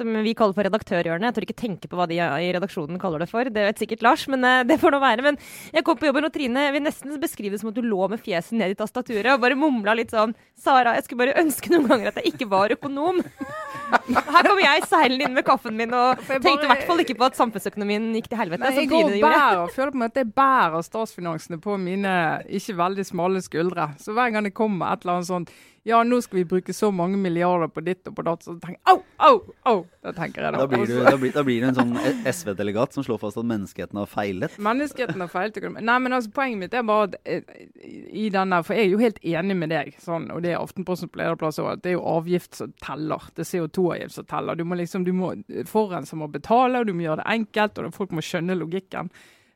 Som 0.00 0.20
vi 0.24 0.34
kaller 0.36 0.56
for 0.56 0.66
redaktørhjørnet. 0.66 1.28
Jeg 1.28 1.36
tør 1.36 1.46
ikke 1.46 1.58
tenke 1.60 1.90
på 1.90 1.98
hva 1.98 2.08
de 2.10 2.18
i 2.18 2.50
redaksjonen 2.56 3.00
kaller 3.02 3.22
det 3.22 3.30
for. 3.30 3.48
Det 3.52 3.66
vet 3.68 3.82
sikkert 3.82 4.04
Lars, 4.06 4.26
men 4.32 4.44
uh, 4.46 4.62
det 4.66 4.80
får 4.80 4.96
nå 4.96 5.02
være. 5.02 5.26
Men 5.26 5.40
jeg 5.74 5.86
kom 5.86 6.00
på 6.00 6.08
jobben, 6.08 6.26
og 6.28 6.34
Trine 6.34 6.66
vil 6.74 6.84
nesten 6.84 7.20
beskrive 7.22 7.54
det 7.54 7.62
som 7.62 7.72
at 7.72 7.78
du 7.78 7.84
lå 7.84 8.08
med 8.12 8.22
fjeset 8.24 8.56
ned 8.58 8.74
i 8.74 8.78
tastaturet 8.78 9.32
og 9.34 9.42
bare 9.44 9.58
mumla 9.58 9.96
litt 9.98 10.14
sånn 10.14 10.34
Sara, 10.60 10.96
jeg 10.98 11.06
skulle 11.06 11.24
bare 11.24 11.40
ønske 11.40 11.72
noen 11.72 11.88
ganger 11.88 12.10
at 12.10 12.20
jeg 12.20 12.34
ikke 12.34 12.50
var 12.50 12.72
økonom. 12.74 13.22
Her 14.16 14.46
kommer 14.46 14.64
jeg 14.64 14.86
seilende 14.90 15.28
inn 15.28 15.36
med 15.36 15.46
kaffen 15.46 15.76
min 15.78 15.94
og 15.96 16.20
tenkte 16.26 16.66
i 16.66 16.70
hvert 16.70 16.86
fall 16.88 17.02
ikke 17.04 17.16
på 17.20 17.28
at 17.28 17.38
samfunnsøkonomien 17.38 18.10
gikk 18.18 18.30
til 18.32 18.40
helvete. 18.40 18.62
Nei, 18.64 18.74
jeg 18.78 18.90
går 18.90 19.10
og 19.10 19.24
bærer, 19.24 19.74
føler 19.76 19.94
på 19.94 20.02
meg 20.02 20.12
at 20.12 20.22
jeg 20.22 20.30
bærer 20.40 20.86
statsfinansene 20.86 21.60
på 21.62 21.76
mine 21.80 22.14
ikke 22.60 22.76
veldig 22.80 23.06
smale 23.08 23.42
skuldre. 23.44 23.92
Så 24.02 24.16
hver 24.16 24.34
gang 24.34 24.48
det 24.48 24.54
kommer 24.56 24.94
et 24.94 25.04
eller 25.04 25.20
annet 25.20 25.30
sånt 25.30 25.54
ja, 25.82 26.02
nå 26.04 26.18
skal 26.20 26.42
vi 26.42 26.44
bruke 26.44 26.74
så 26.76 26.90
mange 26.92 27.16
milliarder 27.16 27.70
på 27.72 27.80
ditt 27.80 28.04
og 28.10 28.12
på 28.18 28.24
datt, 28.26 28.42
så 28.44 28.52
tenker 28.60 28.76
jeg 28.76 28.82
au, 28.92 28.98
au, 29.24 29.38
au! 29.70 29.78
Da 30.04 30.12
tenker 30.16 30.44
jeg 30.44 30.52
da. 30.52 30.60
Da 30.60 30.66
blir, 30.68 30.84
du, 30.84 30.98
da 31.06 31.14
blir, 31.16 31.32
da 31.32 31.44
blir 31.46 31.62
du 31.62 31.68
en 31.70 31.78
sånn 31.78 31.94
SV-delegat 32.28 32.96
som 32.96 33.04
slår 33.06 33.20
fast 33.22 33.40
at 33.40 33.48
menneskeheten 33.48 33.96
har 33.96 34.10
feilet? 34.10 34.58
Menneskeheten 34.60 35.24
har 35.24 35.30
feilet. 35.32 35.56
Nei, 35.80 35.96
men 36.04 36.16
altså, 36.16 36.32
poenget 36.36 36.60
mitt 36.60 36.76
er 36.76 36.84
bare 36.84 37.08
at 37.08 37.16
eh, 37.24 37.64
i 38.12 38.28
denne, 38.32 38.60
for 38.66 38.76
jeg 38.76 38.90
er 38.90 38.92
jo 38.92 39.00
helt 39.00 39.22
enig 39.32 39.56
med 39.62 39.72
deg, 39.72 39.96
sånn, 40.04 40.28
og 40.34 40.44
det 40.44 40.52
er 40.52 40.60
Aftenpostens 40.60 41.16
lederplass 41.16 41.60
òg, 41.62 41.72
at 41.78 41.84
det 41.86 41.94
er 41.94 41.96
jo 41.96 42.04
avgift 42.12 42.60
som 42.60 42.76
teller. 42.84 43.24
Det 43.32 43.46
er 43.46 43.50
CO2-avgift 43.54 43.99
teller. 44.08 44.56
Du 44.56 44.64
må 44.64 44.78
liksom, 44.78 45.04
du 45.04 45.12
må, 45.16 45.34
Forurenser 45.68 46.18
må 46.20 46.30
betale, 46.32 46.80
og 46.80 46.88
du 46.88 46.94
må 46.94 47.06
gjøre 47.06 47.22
det 47.22 47.28
enkelt, 47.34 47.78
og 47.78 47.94
folk 47.94 48.16
må 48.16 48.24
skjønne 48.24 48.56
logikken. 48.58 49.10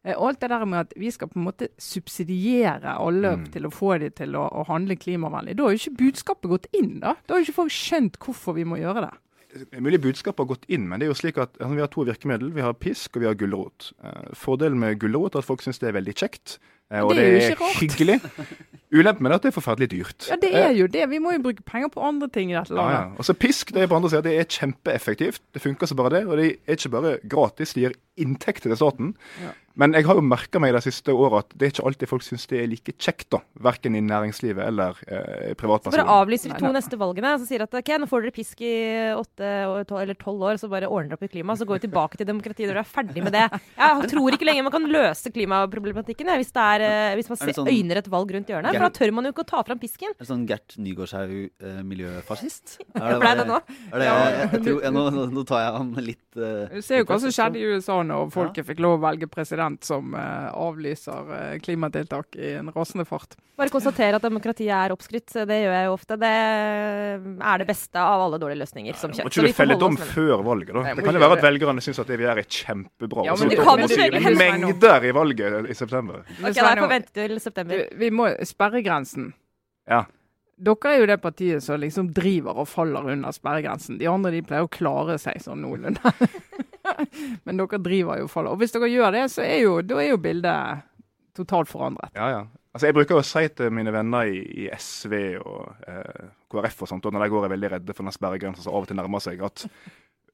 Eh, 0.05 0.15
og 0.15 0.29
alt 0.29 0.45
det 0.45 0.53
der 0.53 0.65
med 0.69 0.81
at 0.85 0.95
vi 1.01 1.11
skal 1.11 1.31
på 1.33 1.41
en 1.41 1.49
måte 1.49 1.71
subsidiere 1.81 2.97
alle 3.01 3.35
mm. 3.41 3.51
til 3.57 3.69
å 3.69 3.73
få 3.73 3.97
dem 4.03 4.15
til 4.17 4.37
å, 4.39 4.47
å, 4.47 4.67
handle 4.69 4.99
klimavennlig. 5.01 5.57
Da 5.57 5.67
har 5.67 5.75
jo 5.75 5.83
ikke 5.83 6.03
budskapet 6.05 6.53
gått 6.53 6.71
inn. 6.77 6.99
da. 7.01 7.17
Da 7.25 7.35
har 7.35 7.43
jo 7.43 7.49
ikke 7.49 7.63
folk 7.63 7.75
skjønt 7.75 8.21
hvorfor 8.23 8.59
vi 8.59 8.69
må 8.69 8.81
gjøre 8.83 9.09
det. 9.09 9.15
Mulig 9.79 10.01
budskapet 10.03 10.43
har 10.43 10.51
gått 10.51 10.65
inn, 10.67 10.89
men 10.91 10.99
det 10.99 11.07
er 11.07 11.13
jo 11.13 11.19
slik 11.19 11.37
at 11.39 11.53
altså, 11.61 11.75
vi 11.77 11.83
har 11.85 11.91
to 11.93 12.05
virkemidler. 12.09 12.55
Vi 12.57 12.65
har 12.65 12.75
pisk 12.75 13.17
og 13.17 13.23
vi 13.23 13.29
har 13.31 13.37
gulrot. 13.39 13.93
Eh, 14.03 14.31
fordelen 14.39 14.81
med 14.83 14.99
gulrot 15.03 15.37
er 15.37 15.45
at 15.45 15.49
folk 15.49 15.63
syns 15.63 15.79
det 15.83 15.93
er 15.93 15.99
veldig 16.01 16.17
kjekt. 16.19 16.59
Eh, 16.91 17.01
og 17.01 17.15
det 17.15 17.25
er, 17.25 17.37
det 17.39 17.55
er 17.55 17.79
hyggelig. 17.79 18.19
Ulempen 18.95 19.27
er 19.27 19.35
at 19.35 19.43
det 19.43 19.51
er 19.51 19.57
forferdelig 19.57 19.91
dyrt. 19.91 20.29
Ja, 20.31 20.37
det 20.39 20.53
er 20.55 20.71
jo 20.77 20.87
det. 20.87 21.09
Vi 21.11 21.19
må 21.19 21.33
jo 21.35 21.43
bruke 21.43 21.65
penger 21.67 21.91
på 21.91 22.03
andre 22.07 22.29
ting 22.31 22.53
i 22.53 22.57
dette 22.57 22.75
landet. 22.75 22.95
Ja, 22.95 23.01
ja. 23.01 23.19
Og 23.19 23.27
så 23.27 23.35
pisk 23.35 23.75
det 23.75 23.83
er 23.83 23.91
på 23.91 23.99
andre 23.99 24.11
siden, 24.13 24.25
det 24.29 24.35
er 24.39 24.47
kjempeeffektivt. 24.47 25.43
Det 25.55 25.63
funker 25.63 25.91
så 25.91 25.99
bare 25.99 26.13
det. 26.15 26.23
Og 26.27 26.39
det 26.39 26.51
er 26.67 26.79
ikke 26.79 26.93
bare 26.95 27.17
gratis, 27.31 27.75
det 27.75 27.83
gir 27.83 27.97
inntekter 28.21 28.71
til 28.71 28.79
staten. 28.79 29.15
Ja. 29.43 29.55
Men 29.75 29.95
jeg 29.97 30.07
har 30.07 30.15
jo 30.15 30.23
merka 30.23 30.61
meg 30.63 30.71
de 30.77 30.81
siste 30.85 31.11
åra 31.11 31.41
at 31.43 31.55
det 31.59 31.67
er 31.67 31.73
ikke 31.73 31.85
alltid 31.89 32.11
folk 32.11 32.23
syns 32.23 32.47
det 32.51 32.61
er 32.63 32.69
like 32.71 32.93
kjekt. 32.95 33.27
da, 33.35 33.41
Verken 33.65 33.97
i 33.99 34.03
næringslivet 34.05 34.63
eller 34.63 34.99
eh, 35.09 35.55
privatpersoner. 35.59 36.07
Bare 36.07 36.19
avlyser 36.23 36.53
de 36.53 36.61
to 36.63 36.71
neste 36.75 36.99
valgene 37.01 37.33
og 37.35 37.43
så 37.43 37.49
sier 37.49 37.65
at 37.65 37.75
ok, 37.75 37.91
nå 37.99 38.09
får 38.11 38.23
dere 38.23 38.35
pisk 38.37 38.63
i 38.63 38.75
åtte 39.19 39.49
eller 39.75 40.19
tolv 40.21 40.45
år, 40.47 40.61
så 40.63 40.71
bare 40.71 40.87
ordner 40.87 41.15
dere 41.15 41.19
opp 41.19 41.27
i 41.27 41.31
klimaet. 41.33 41.59
Så 41.59 41.67
går 41.67 41.81
vi 41.81 41.87
tilbake 41.89 42.21
til 42.21 42.29
demokratiet 42.29 42.71
når 42.71 42.79
dere 42.79 42.87
er 42.87 42.93
ferdig 42.93 43.25
med 43.27 43.35
det. 43.35 43.49
Jeg 43.81 44.13
tror 44.15 44.39
ikke 44.39 44.47
lenger 44.47 44.69
man 44.69 44.77
kan 44.77 44.87
løse 44.95 45.35
klimaproblematikken 45.35 46.31
hvis, 46.39 46.55
det 46.55 46.69
er, 46.77 46.87
eh, 46.87 47.17
hvis 47.19 47.33
man 47.33 47.43
ser, 47.43 47.53
sånn, 47.59 47.73
øyner 47.75 48.03
et 48.05 48.13
valg 48.15 48.31
rundt 48.37 48.55
hjørnet. 48.55 48.79
For 48.79 48.87
da 48.87 48.93
tør 49.01 49.15
man 49.19 49.27
jo 49.27 49.35
ikke 49.35 49.47
å 49.47 49.51
ta 49.57 49.65
fram 49.67 49.83
pisken. 49.83 50.15
Er 50.15 50.23
det 50.23 50.31
sånn 50.31 50.47
Gert 50.47 50.79
Nygaardshaug-miljøfascist? 50.79 52.79
Eh, 52.85 52.95
det 52.95 53.19
ble 53.25 53.35
det 53.43 53.49
nå? 53.51 53.59
Det, 53.91 54.07
jeg, 54.07 54.39
jeg, 54.39 54.65
tror, 54.69 54.89
nå, 54.95 55.05
nå, 55.35 55.47
tar 55.51 55.67
jeg 55.67 55.77
han 55.81 55.93
litt 56.13 56.39
eh, 56.39 56.79
Du 56.79 56.81
ser 56.85 57.03
jo 57.03 57.11
hva 57.11 57.21
som 57.27 57.35
skjedde 57.35 57.59
i 57.59 57.75
USA 57.75 58.04
når 58.09 58.31
folket 58.35 58.67
fikk 58.69 58.83
lov 58.85 58.97
å 58.99 59.03
velge 59.05 59.29
president 59.31 59.85
som 59.87 60.15
uh, 60.17 60.51
avlyser 60.53 61.31
uh, 61.31 61.57
klimatiltak 61.65 62.39
i 62.39 62.55
en 62.59 62.71
rasende 62.75 63.07
fart. 63.09 63.37
Bare 63.59 63.71
konstatere 63.71 64.19
at 64.19 64.25
demokratiet 64.25 64.73
er 64.75 64.95
oppskrytt. 64.95 65.31
Det 65.47 65.59
gjør 65.61 65.77
jeg 65.77 65.87
jo 65.87 65.93
ofte. 65.95 66.19
Det 66.19 66.33
er 66.33 67.63
det 67.63 67.69
beste 67.69 68.03
av 68.03 68.25
alle 68.25 68.41
dårlige 68.43 68.65
løsninger 68.65 68.99
som 68.99 69.15
kjent. 69.15 69.29
Må 69.29 69.31
ikke 69.31 69.47
du 69.47 69.59
felle 69.61 69.79
dom 69.79 69.99
før 70.01 70.43
valget, 70.47 70.75
da? 70.75 70.97
Det 70.99 71.07
kan 71.07 71.19
jo 71.19 71.23
være 71.23 71.39
at 71.39 71.47
velgerne 71.47 71.85
syns 71.85 72.03
at 72.03 72.11
det 72.11 72.19
vi 72.19 72.27
gjør 72.27 72.43
er 72.43 72.51
kjempebra. 72.59 73.29
Ja, 73.29 73.39
men 73.39 73.55
du 73.55 73.61
kan 73.63 73.87
si 73.91 74.35
mengder 74.41 75.07
i 75.07 75.15
valget 75.15 75.71
i 75.71 75.79
september. 75.79 76.27
Ok, 76.41 76.59
da 76.59 76.75
er 76.75 76.85
vente 76.91 77.15
til 77.15 77.39
september. 77.43 77.87
Vi 77.95 78.11
må 78.15 78.33
Sperregrensen. 78.45 79.33
Ja. 79.91 80.05
Dere 80.55 80.93
er 80.93 81.01
jo 81.01 81.07
det 81.11 81.17
partiet 81.19 81.65
som 81.65 81.81
liksom 81.83 82.13
driver 82.15 82.61
og 82.63 82.69
faller 82.71 83.09
under 83.11 83.35
sperregrensen. 83.35 83.99
De 83.99 84.07
andre 84.11 84.37
de 84.37 84.43
pleier 84.47 84.67
å 84.67 84.71
klare 84.71 85.17
seg 85.19 85.43
sånn 85.43 85.65
noenlunde. 85.65 86.15
Men 87.47 87.61
dere 87.61 87.81
driver 87.83 88.21
jo 88.23 88.29
faller. 88.31 88.55
Og 88.55 88.63
hvis 88.63 88.75
dere 88.75 88.91
gjør 88.93 89.17
det, 89.17 89.25
så 89.35 89.47
er 89.47 89.59
jo, 89.63 89.79
da 89.85 90.01
er 90.03 90.13
jo 90.13 90.21
bildet 90.23 90.85
totalt 91.35 91.71
forandret. 91.71 92.15
Ja, 92.15 92.31
ja. 92.31 92.45
Altså, 92.75 92.89
jeg 92.89 92.97
bruker 92.97 93.21
å 93.21 93.27
si 93.27 93.45
til 93.55 93.71
mine 93.75 93.93
venner 93.95 94.27
i, 94.27 94.41
i 94.65 94.71
SV 94.75 95.13
og 95.39 95.85
eh, 95.87 96.31
KrF 96.51 96.81
og 96.83 96.91
sånt, 96.91 97.05
og 97.07 97.15
når 97.15 97.23
de 97.23 97.35
går 97.35 97.47
er 97.47 97.53
veldig 97.53 97.71
redde 97.77 97.95
for 97.95 98.07
den 98.07 98.15
sperregrensa 98.17 98.65
som 98.65 98.75
av 98.75 98.87
og 98.87 98.91
til 98.91 98.99
nærmer 98.99 99.23
seg, 99.23 99.45
at 99.47 99.69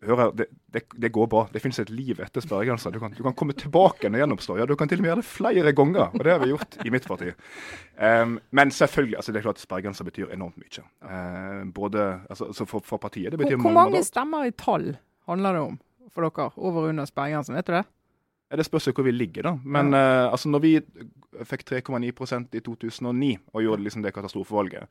Hører, 0.00 0.30
det, 0.32 0.46
det, 0.72 0.80
det, 0.96 1.10
går 1.12 1.26
bra. 1.28 1.42
Det 1.52 1.60
finnes 1.60 1.76
et 1.82 1.90
liv 1.92 2.22
etter 2.24 2.40
sperregrensa. 2.40 2.88
Du, 2.88 2.96
du, 2.96 3.20
kan 3.20 3.34
komme 3.36 3.52
tilbake 3.52 4.08
når 4.08 4.16
det 4.16 4.22
gjenoppstår. 4.22 4.60
Ja, 4.62 4.66
du 4.68 4.72
kan 4.80 4.88
til 4.88 5.02
og 5.02 5.04
med 5.04 5.10
gjøre 5.10 5.20
det 5.20 5.28
flere 5.28 5.74
ganger, 5.76 6.06
og 6.16 6.24
det 6.24 6.32
har 6.32 6.40
vi 6.40 6.48
gjort 6.54 6.78
i 6.88 6.92
mitt 6.94 7.04
parti. 7.04 7.28
Um, 8.00 8.38
men 8.56 8.72
selvfølgelig, 8.72 9.18
altså, 9.20 9.34
det 9.36 9.42
er 9.42 9.44
klart 9.50 9.60
sperregrensa 9.60 10.06
betyr 10.08 10.32
enormt 10.32 10.56
mye. 10.56 10.86
Uh, 11.04 11.68
både 11.76 12.06
altså, 12.32 12.48
for, 12.64 12.80
for, 12.80 12.96
partiet. 12.96 13.34
Det 13.34 13.42
betyr 13.42 13.58
hvor, 13.58 13.68
hvor 13.68 13.76
mange 13.76 14.00
stemmer 14.06 14.48
i 14.48 14.56
tall 14.56 14.94
handler 15.28 15.58
det 15.58 15.64
om? 15.68 15.76
For 16.14 16.26
dere 16.26 16.50
over 16.56 16.84
og 16.84 16.92
under 16.92 17.08
sperregrensen, 17.08 17.56
vet 17.58 17.68
du 17.68 17.74
det? 17.78 17.84
Ja, 18.50 18.58
Det 18.58 18.66
spørs 18.66 18.88
jo 18.88 18.92
hvor 18.96 19.06
vi 19.06 19.14
ligger, 19.14 19.46
da. 19.46 19.54
Men 19.64 19.94
ja. 19.94 20.26
uh, 20.26 20.32
altså 20.32 20.50
når 20.50 20.62
vi 20.64 20.72
fikk 21.46 21.62
3,9% 21.70 22.58
i 22.58 22.60
2009 22.66 23.36
og 23.54 23.62
gjorde 23.62 23.86
liksom 23.86 24.02
det 24.02 24.14
katastrofevalget, 24.14 24.90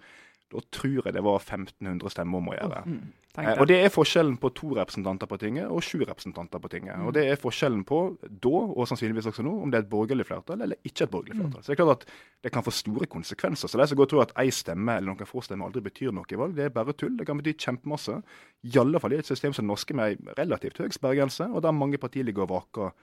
da 0.49 0.61
tror 0.73 1.05
jeg 1.05 1.13
det 1.13 1.21
var 1.23 1.39
1500 1.39 2.09
stemmer 2.09 2.41
om 2.41 2.47
å 2.49 2.55
gjøre. 2.55 2.79
Mm, 2.89 3.01
eh, 3.37 3.51
og 3.53 3.67
Det 3.69 3.77
er 3.83 3.91
forskjellen 3.93 4.37
på 4.41 4.49
to 4.57 4.71
representanter 4.73 5.29
på 5.29 5.37
tinget 5.37 5.69
og 5.69 5.83
sju 5.85 5.99
representanter 6.01 6.61
på 6.63 6.71
tinget. 6.73 6.95
Mm. 6.97 7.05
Og 7.05 7.13
Det 7.13 7.25
er 7.29 7.41
forskjellen 7.41 7.83
på 7.85 7.99
da, 8.25 8.49
og 8.49 8.87
sannsynligvis 8.89 9.29
også 9.29 9.45
nå, 9.45 9.53
om 9.63 9.69
det 9.69 9.77
er 9.77 9.85
et 9.85 9.91
borgerlig 9.91 10.25
flertall 10.25 10.61
eller 10.65 10.81
ikke 10.81 11.05
et 11.05 11.13
borgerlig 11.13 11.37
mm. 11.37 11.43
flertall. 11.43 11.61
Mm. 11.61 11.63
Så 11.63 11.69
det 11.69 11.77
er 11.77 11.83
klart 11.83 12.01
at 12.01 12.09
det 12.43 12.53
kan 12.55 12.65
få 12.65 12.73
store 12.73 13.05
konsekvenser. 13.05 13.69
Så 13.69 13.77
de 13.77 13.87
som 13.87 13.99
går 13.99 14.09
og 14.09 14.13
tror 14.15 14.25
at 14.25 14.33
ei 14.41 14.49
stemme 14.49 14.97
eller 14.97 15.13
noen 15.13 15.29
få 15.29 15.43
stemmer 15.45 15.69
aldri 15.69 15.85
betyr 15.85 16.15
noe 16.15 16.25
i 16.25 16.41
valg, 16.41 16.55
det 16.57 16.65
er 16.65 16.73
bare 16.73 16.97
tull. 16.97 17.13
Det 17.19 17.27
kan 17.29 17.37
bety 17.37 17.53
kjempemasse. 17.53 18.17
I 18.65 18.79
alle 18.81 18.99
fall 18.99 19.13
i 19.13 19.21
et 19.21 19.29
system 19.29 19.53
som 19.53 19.67
det 19.67 19.73
norske 19.73 19.93
med 19.93 20.15
ei 20.17 20.33
relativt 20.41 20.81
høy 20.81 20.89
sperregrense, 20.89 21.45
og 21.45 21.61
der 21.61 21.77
mange 21.77 22.01
partier 22.01 22.25
ligger 22.25 22.47
og 22.47 22.55
vaker 22.55 22.97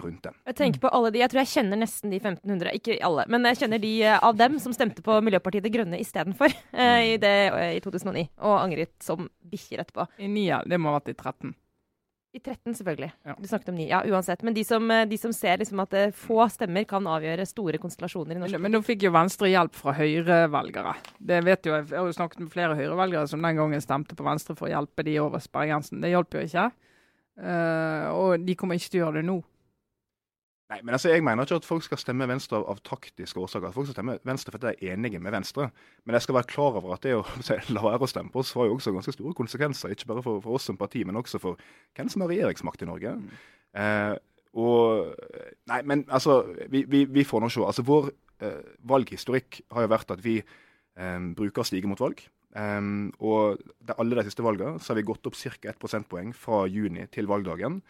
rundt 0.00 0.22
dem. 0.24 0.36
Jeg 0.46 0.56
tenker 0.56 0.80
på 0.80 0.90
alle 0.94 1.10
de, 1.12 1.20
jeg 1.20 1.32
tror 1.32 1.42
jeg 1.42 1.52
kjenner 1.52 1.80
nesten 1.80 2.12
de 2.12 2.20
1500, 2.22 2.72
ikke 2.78 2.96
alle, 3.04 3.26
men 3.32 3.44
jeg 3.50 3.60
kjenner 3.60 3.82
de 3.82 3.92
eh, 4.06 4.16
av 4.16 4.38
dem 4.38 4.56
som 4.62 4.74
stemte 4.76 5.04
på 5.04 5.18
Miljøpartiet 5.26 5.66
De 5.66 5.72
Grønne 5.74 6.00
istedenfor 6.00 6.52
uh, 6.52 7.02
i, 7.04 7.18
i 7.18 7.84
2009, 7.84 8.26
og 8.40 8.56
angret 8.62 8.94
som 9.04 9.28
bikkjer 9.46 9.84
etterpå. 9.84 10.08
I 10.22 10.30
9, 10.32 10.66
det 10.70 10.80
må 10.80 10.92
ha 10.92 11.00
vært 11.00 11.12
i 11.12 11.16
13. 11.16 11.54
I 12.36 12.40
13, 12.40 12.74
selvfølgelig. 12.76 13.10
Ja. 13.24 13.34
Du 13.40 13.46
snakket 13.48 13.70
om 13.72 13.76
9. 13.78 13.84
Ja, 13.88 14.00
uansett. 14.12 14.42
Men 14.44 14.52
de 14.52 14.60
som, 14.68 14.90
de 15.08 15.16
som 15.16 15.32
ser 15.32 15.56
liksom 15.62 15.80
at 15.80 15.94
få 16.12 16.44
stemmer 16.52 16.84
kan 16.84 17.06
avgjøre 17.08 17.46
store 17.48 17.80
konstellasjoner 17.80 18.36
i 18.36 18.42
norsk 18.42 18.60
Men, 18.60 18.74
nå 18.76 18.82
fikk 18.84 19.06
jo 19.06 19.12
Venstre 19.14 19.48
hjelp 19.48 19.72
fra 19.78 19.94
Høyre-velgere. 19.96 20.92
Det 21.16 21.38
vet 21.46 21.64
jo, 21.64 21.78
Jeg 21.78 21.94
har 21.94 22.04
jo 22.04 22.16
snakket 22.18 22.42
med 22.44 22.52
flere 22.52 22.76
Høyre-velgere 22.76 23.30
som 23.32 23.40
den 23.40 23.56
gangen 23.56 23.80
stemte 23.80 24.18
på 24.18 24.26
Venstre 24.26 24.56
for 24.58 24.68
å 24.68 24.74
hjelpe 24.74 25.06
de 25.08 25.16
over 25.22 25.40
sperregrensen. 25.40 26.02
Det 26.04 26.12
hjalp 26.12 26.36
jo 26.36 26.44
ikke. 26.44 26.66
Uh, 27.40 28.04
og 28.12 28.44
de 28.44 28.56
kommer 28.56 28.76
ikke 28.76 28.92
til 28.92 29.00
å 29.00 29.06
gjøre 29.06 29.22
det 29.22 29.28
nå. 29.30 29.40
Nei, 30.66 30.80
men 30.82 30.96
altså, 30.96 31.12
Jeg 31.12 31.22
mener 31.22 31.46
ikke 31.46 31.60
at 31.60 31.66
folk 31.68 31.84
skal 31.86 31.98
stemme 32.00 32.26
Venstre 32.26 32.58
av, 32.58 32.64
av 32.72 32.80
taktiske 32.82 33.38
årsaker. 33.38 33.70
Folk 33.74 33.86
skal 33.86 34.00
stemme 34.00 34.16
Venstre 34.26 34.54
fordi 34.54 34.72
de 34.72 34.88
er 34.88 34.96
enige 34.96 35.20
med 35.22 35.34
Venstre. 35.34 35.68
Men 36.04 36.18
jeg 36.18 36.26
skal 36.26 36.38
være 36.40 36.50
klar 36.50 36.78
over 36.80 36.96
at 36.96 37.04
det 37.06 37.14
å 37.14 37.22
la 37.76 37.84
være 37.86 38.02
å 38.02 38.10
stemme 38.10 38.34
på 38.34 38.42
oss 38.42 38.54
har 38.58 38.66
jo 38.66 38.78
også 38.78 38.94
ganske 38.96 39.14
store 39.14 39.36
konsekvenser. 39.38 39.94
Ikke 39.94 40.10
bare 40.10 40.24
for, 40.26 40.42
for, 40.42 40.58
oss 40.58 40.66
som 40.66 40.78
parti, 40.80 41.04
men 41.06 41.18
også 41.20 41.38
for 41.42 41.60
hvem 41.94 42.10
som 42.10 42.24
har 42.24 42.32
regjeringsmakt 42.34 42.82
i 42.82 42.90
Norge. 42.90 43.14
Mm. 43.20 43.36
Eh, 43.82 44.14
og 44.56 45.12
Nei, 45.70 45.82
men 45.86 46.06
altså, 46.08 46.40
vi, 46.72 46.82
vi, 46.88 47.04
vi 47.14 47.26
får 47.28 47.44
nå 47.44 47.52
se. 47.52 47.62
Altså, 47.62 47.86
Vår 47.86 48.10
eh, 48.42 48.62
valghistorikk 48.90 49.60
har 49.76 49.86
jo 49.86 49.92
vært 49.94 50.16
at 50.16 50.24
vi 50.24 50.40
eh, 50.40 51.20
bruker 51.38 51.68
stige 51.68 51.86
mot 51.90 52.02
valg. 52.02 52.24
Um, 52.56 53.10
og 53.20 53.58
de, 53.84 53.92
alle 54.00 54.16
de 54.16 54.22
siste 54.30 54.40
valgene 54.40 54.80
så 54.80 54.94
har 54.94 55.00
vi 55.02 55.04
gått 55.10 55.26
opp 55.28 55.36
ca. 55.36 55.52
1 55.74 55.76
prosentpoeng 55.82 56.30
fra 56.32 56.62
juni 56.72 57.04
til 57.12 57.28
valgdagen. 57.28 57.82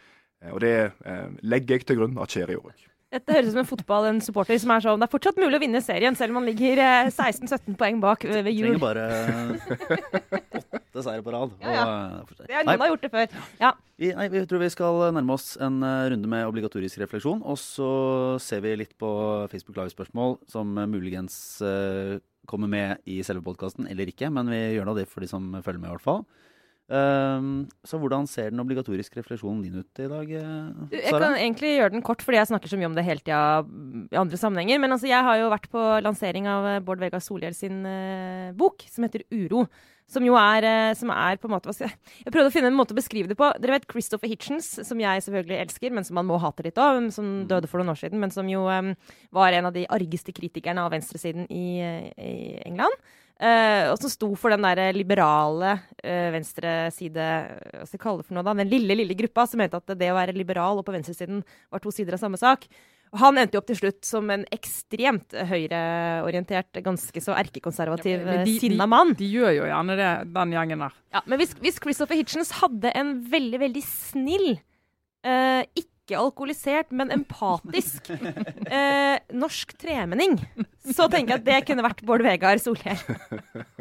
Eh, 0.43 0.53
og 0.53 0.61
det 0.63 0.75
eh, 1.05 1.25
legger 1.45 1.79
jeg 1.79 1.89
til 1.89 1.99
grunn 2.01 2.21
at 2.21 2.33
skjer 2.33 2.53
i 2.53 2.59
år 2.59 2.69
òg. 2.71 2.85
Dette 3.07 3.31
høres 3.31 3.47
ut 3.47 3.53
som 3.53 3.61
en 3.61 3.69
fotball, 3.69 4.05
en 4.09 4.17
supporter 4.19 4.57
som 4.59 4.71
er 4.73 4.81
sånn 4.83 4.99
Det 4.99 5.05
er 5.07 5.11
fortsatt 5.13 5.37
mulig 5.39 5.55
å 5.55 5.61
vinne 5.63 5.79
serien, 5.79 6.15
selv 6.19 6.33
om 6.33 6.41
man 6.41 6.49
ligger 6.49 6.81
16-17 7.07 7.53
eh, 7.55 7.77
poeng 7.79 8.01
bak 8.03 8.25
ved 8.27 8.49
jul. 8.51 8.73
Trenger 8.75 8.81
bare 8.83 9.05
åtte 10.81 11.05
seire 11.05 11.23
på 11.23 11.31
rad. 11.31 11.53
Ja, 11.63 11.75
ja. 11.77 11.85
Det 12.41 12.51
er, 12.51 12.67
noen 12.67 12.83
har 12.83 12.91
gjort 12.91 13.05
det 13.05 13.11
før. 13.13 13.37
Ja. 13.61 13.71
Vi, 13.97 14.11
nei, 14.17 14.27
vi 14.33 14.43
tror 14.49 14.61
vi 14.61 14.69
skal 14.73 14.99
nærme 15.15 15.37
oss 15.37 15.53
en 15.63 15.79
runde 15.81 16.29
med 16.29 16.49
obligatorisk 16.49 16.99
refleksjon. 16.99 17.39
Og 17.47 17.55
så 17.61 17.91
ser 18.43 18.65
vi 18.65 18.75
litt 18.83 18.97
på 18.99 19.09
Facebook 19.53 19.79
Live-spørsmål 19.79 20.37
som 20.51 20.75
muligens 20.91 21.37
kommer 22.47 22.71
med 22.71 23.07
i 23.07 23.21
selve 23.25 23.45
podkasten 23.45 23.87
eller 23.87 24.11
ikke. 24.11 24.29
Men 24.35 24.51
vi 24.51 24.59
gjør 24.75 24.91
nå 24.91 24.97
det 24.99 25.07
for 25.07 25.23
de 25.23 25.31
som 25.31 25.47
følger 25.61 25.79
med, 25.79 25.93
i 25.93 25.95
hvert 25.95 26.07
fall. 26.09 26.27
Um, 26.87 27.65
så 27.83 27.97
hvordan 27.99 28.23
ser 28.31 28.53
den 28.53 28.61
obligatoriske 28.63 29.19
refleksjonen 29.19 29.59
din 29.65 29.81
ut 29.81 29.99
i 29.99 30.05
dag, 30.07 30.29
Sara? 30.31 30.85
Eh, 30.87 31.01
jeg 31.01 31.11
kan 31.11 31.35
egentlig 31.35 31.73
gjøre 31.73 31.93
den 31.97 32.05
kort, 32.05 32.23
fordi 32.23 32.39
jeg 32.39 32.47
snakker 32.47 32.71
så 32.71 32.79
mye 32.79 32.87
om 32.87 32.95
det 32.95 33.03
hele 33.03 33.19
tida 33.19 33.41
i 34.07 34.19
andre 34.21 34.39
sammenhenger. 34.39 34.79
Men 34.79 34.95
altså, 34.95 35.09
jeg 35.11 35.27
har 35.27 35.41
jo 35.41 35.51
vært 35.51 35.67
på 35.73 35.83
lansering 36.05 36.47
av 36.47 36.69
eh, 36.71 36.79
Bård 36.87 37.03
Vegar 37.03 37.19
Solhjell 37.23 37.57
sin 37.57 37.81
uh, 37.83 38.55
bok, 38.55 38.87
som 38.87 39.03
heter 39.03 39.27
Uro. 39.35 39.65
Som 40.07 40.23
jo 40.23 40.37
er, 40.39 40.63
som 40.95 41.09
er 41.11 41.35
på 41.35 41.49
en 41.49 41.51
måte 41.57 41.73
jeg, 41.75 41.91
jeg 42.23 42.31
prøvde 42.31 42.47
å 42.47 42.53
finne 42.53 42.69
en 42.71 42.77
måte 42.79 42.95
å 42.95 42.99
beskrive 43.01 43.27
det 43.27 43.35
på. 43.35 43.49
Dere 43.59 43.75
vet 43.75 43.89
Christopher 43.91 44.31
Hitchens, 44.31 44.69
som 44.87 45.01
jeg 45.03 45.25
selvfølgelig 45.25 45.57
elsker, 45.65 45.91
men 45.91 46.07
som 46.07 46.15
man 46.15 46.29
må 46.29 46.39
hate 46.39 46.63
litt 46.63 46.79
av. 46.79 47.01
Som 47.11 47.41
mm. 47.41 47.45
døde 47.51 47.67
for 47.67 47.83
noen 47.83 47.91
år 47.91 47.99
siden, 47.99 48.23
men 48.23 48.31
som 48.31 48.47
jo 48.47 48.63
um, 48.71 48.93
var 49.35 49.51
en 49.51 49.67
av 49.67 49.75
de 49.75 49.83
argeste 49.91 50.31
kritikerne 50.31 50.87
av 50.87 50.95
venstresiden 50.95 51.51
i, 51.51 51.83
i 52.15 52.37
England. 52.63 52.95
Uh, 53.37 53.91
og 53.91 53.99
som 54.01 54.09
sto 54.09 54.31
for 54.33 54.49
den 54.49 54.65
der 54.65 54.95
liberale 54.97 55.75
uh, 55.77 56.29
venstreside 56.33 57.25
Hva 57.69 57.83
skal 57.85 57.93
jeg 57.93 58.01
kalle 58.01 58.23
det 58.23 58.25
for 58.25 58.33
noe, 58.33 58.45
da? 58.47 58.55
Den 58.57 58.71
lille, 58.71 58.95
lille 58.97 59.17
gruppa 59.19 59.45
som 59.45 59.61
mente 59.61 59.77
at 59.77 59.93
det 59.93 60.09
å 60.09 60.15
være 60.17 60.33
liberal 60.33 60.81
og 60.81 60.87
på 60.87 60.95
venstresiden 60.95 61.43
var 61.69 61.83
to 61.83 61.93
sider 61.93 62.17
av 62.17 62.23
samme 62.23 62.39
sak. 62.41 62.65
Og 63.13 63.21
han 63.21 63.37
endte 63.39 63.55
jo 63.55 63.61
opp 63.61 63.67
til 63.69 63.77
slutt 63.79 64.07
som 64.07 64.31
en 64.33 64.43
ekstremt 64.53 65.35
høyreorientert, 65.51 66.81
ganske 66.83 67.21
så 67.23 67.35
erkekonservativ, 67.39 68.25
ja, 68.25 68.39
de, 68.47 68.55
sinna 68.59 68.87
mann. 68.89 69.13
De, 69.13 69.21
de, 69.21 69.29
gjør 69.37 69.53
jo 69.55 69.67
gjerne 69.69 69.99
det, 69.99 70.09
den 70.35 70.55
gjengen 70.57 70.83
der. 70.87 70.97
Ja, 71.15 71.21
Men 71.29 71.41
hvis, 71.41 71.53
hvis 71.61 71.79
Christopher 71.83 72.19
Hitchens 72.19 72.51
hadde 72.59 72.91
en 72.99 73.13
veldig, 73.31 73.61
veldig 73.63 73.85
snill, 73.85 74.49
uh, 75.27 75.61
ikke 75.77 75.96
alkoholisert, 76.15 76.93
men 76.95 77.11
empatisk 77.11 78.07
eh, 78.77 79.17
norsk 79.35 79.73
tremenning, 79.81 80.37
så 80.87 81.09
tenker 81.11 81.35
jeg 81.35 81.41
at 81.41 81.47
det 81.49 81.59
kunne 81.67 81.83
vært 81.83 82.03
Bård 82.07 82.23
Vegar 82.23 82.61
Solhjell. 82.63 83.01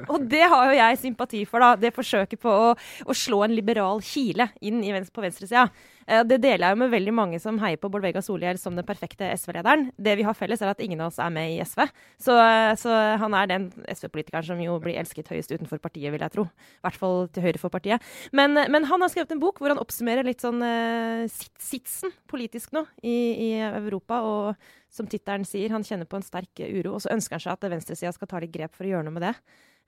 Og 0.09 0.27
det 0.27 0.43
har 0.43 0.71
jo 0.73 0.79
jeg 0.81 1.03
sympati 1.05 1.45
for, 1.47 1.63
da. 1.63 1.77
Det 1.79 1.95
forsøket 1.95 2.43
på 2.43 2.51
å, 2.51 2.73
å 2.75 3.17
slå 3.17 3.45
en 3.47 3.55
liberal 3.55 4.03
kile 4.03 4.51
inn 4.59 4.83
venstre, 4.83 5.15
på 5.15 5.25
venstresida. 5.25 5.69
Eh, 6.07 6.23
det 6.27 6.39
deler 6.45 6.69
jeg 6.69 6.77
jo 6.77 6.81
med 6.85 6.93
veldig 6.93 7.15
mange 7.15 7.41
som 7.43 7.59
heier 7.63 7.81
på 7.83 7.91
Bård 7.93 8.05
Vegar 8.07 8.25
Solhjell 8.25 8.61
som 8.61 8.77
den 8.79 8.87
perfekte 8.87 9.29
SV-lederen. 9.35 9.91
Det 9.99 10.17
vi 10.19 10.27
har 10.27 10.37
felles, 10.39 10.63
er 10.63 10.73
at 10.73 10.83
ingen 10.85 11.03
av 11.03 11.11
oss 11.11 11.21
er 11.23 11.33
med 11.35 11.55
i 11.55 11.59
SV. 11.65 11.83
Så, 12.23 12.37
så 12.81 12.95
han 13.23 13.37
er 13.39 13.51
den 13.51 13.69
SV-politikeren 13.91 14.47
som 14.47 14.63
jo 14.63 14.79
blir 14.83 14.99
elsket 15.01 15.33
høyest 15.33 15.53
utenfor 15.53 15.83
partiet, 15.83 16.13
vil 16.15 16.25
jeg 16.25 16.35
tro. 16.37 16.47
I 16.47 16.87
hvert 16.87 17.01
fall 17.03 17.29
til 17.35 17.47
høyre 17.47 17.63
for 17.63 17.75
partiet. 17.75 18.05
Men, 18.37 18.55
men 18.55 18.89
han 18.89 19.03
har 19.03 19.13
skrevet 19.13 19.35
en 19.35 19.43
bok 19.43 19.61
hvor 19.61 19.75
han 19.75 19.83
oppsummerer 19.83 20.27
litt 20.27 20.45
sånn 20.45 20.63
uh, 20.63 21.27
sitsen 21.29 22.15
politisk 22.31 22.75
nå 22.77 22.87
i, 23.03 23.17
i 23.51 23.53
Europa. 23.67 24.23
og 24.23 24.75
som 24.97 25.09
tittelen 25.11 25.45
sier, 25.45 25.73
han 25.75 25.85
kjenner 25.85 26.09
på 26.09 26.17
en 26.17 26.25
sterk 26.25 26.63
uro, 26.63 26.97
og 26.97 27.03
så 27.05 27.13
ønsker 27.13 27.37
han 27.37 27.43
seg 27.45 27.57
at 27.57 27.67
venstresida 27.69 28.13
skal 28.15 28.31
ta 28.31 28.41
litt 28.41 28.55
grep 28.55 28.73
for 28.77 28.87
å 28.87 28.95
gjøre 28.95 29.05
noe 29.05 29.17
med 29.19 29.27
det. 29.27 29.35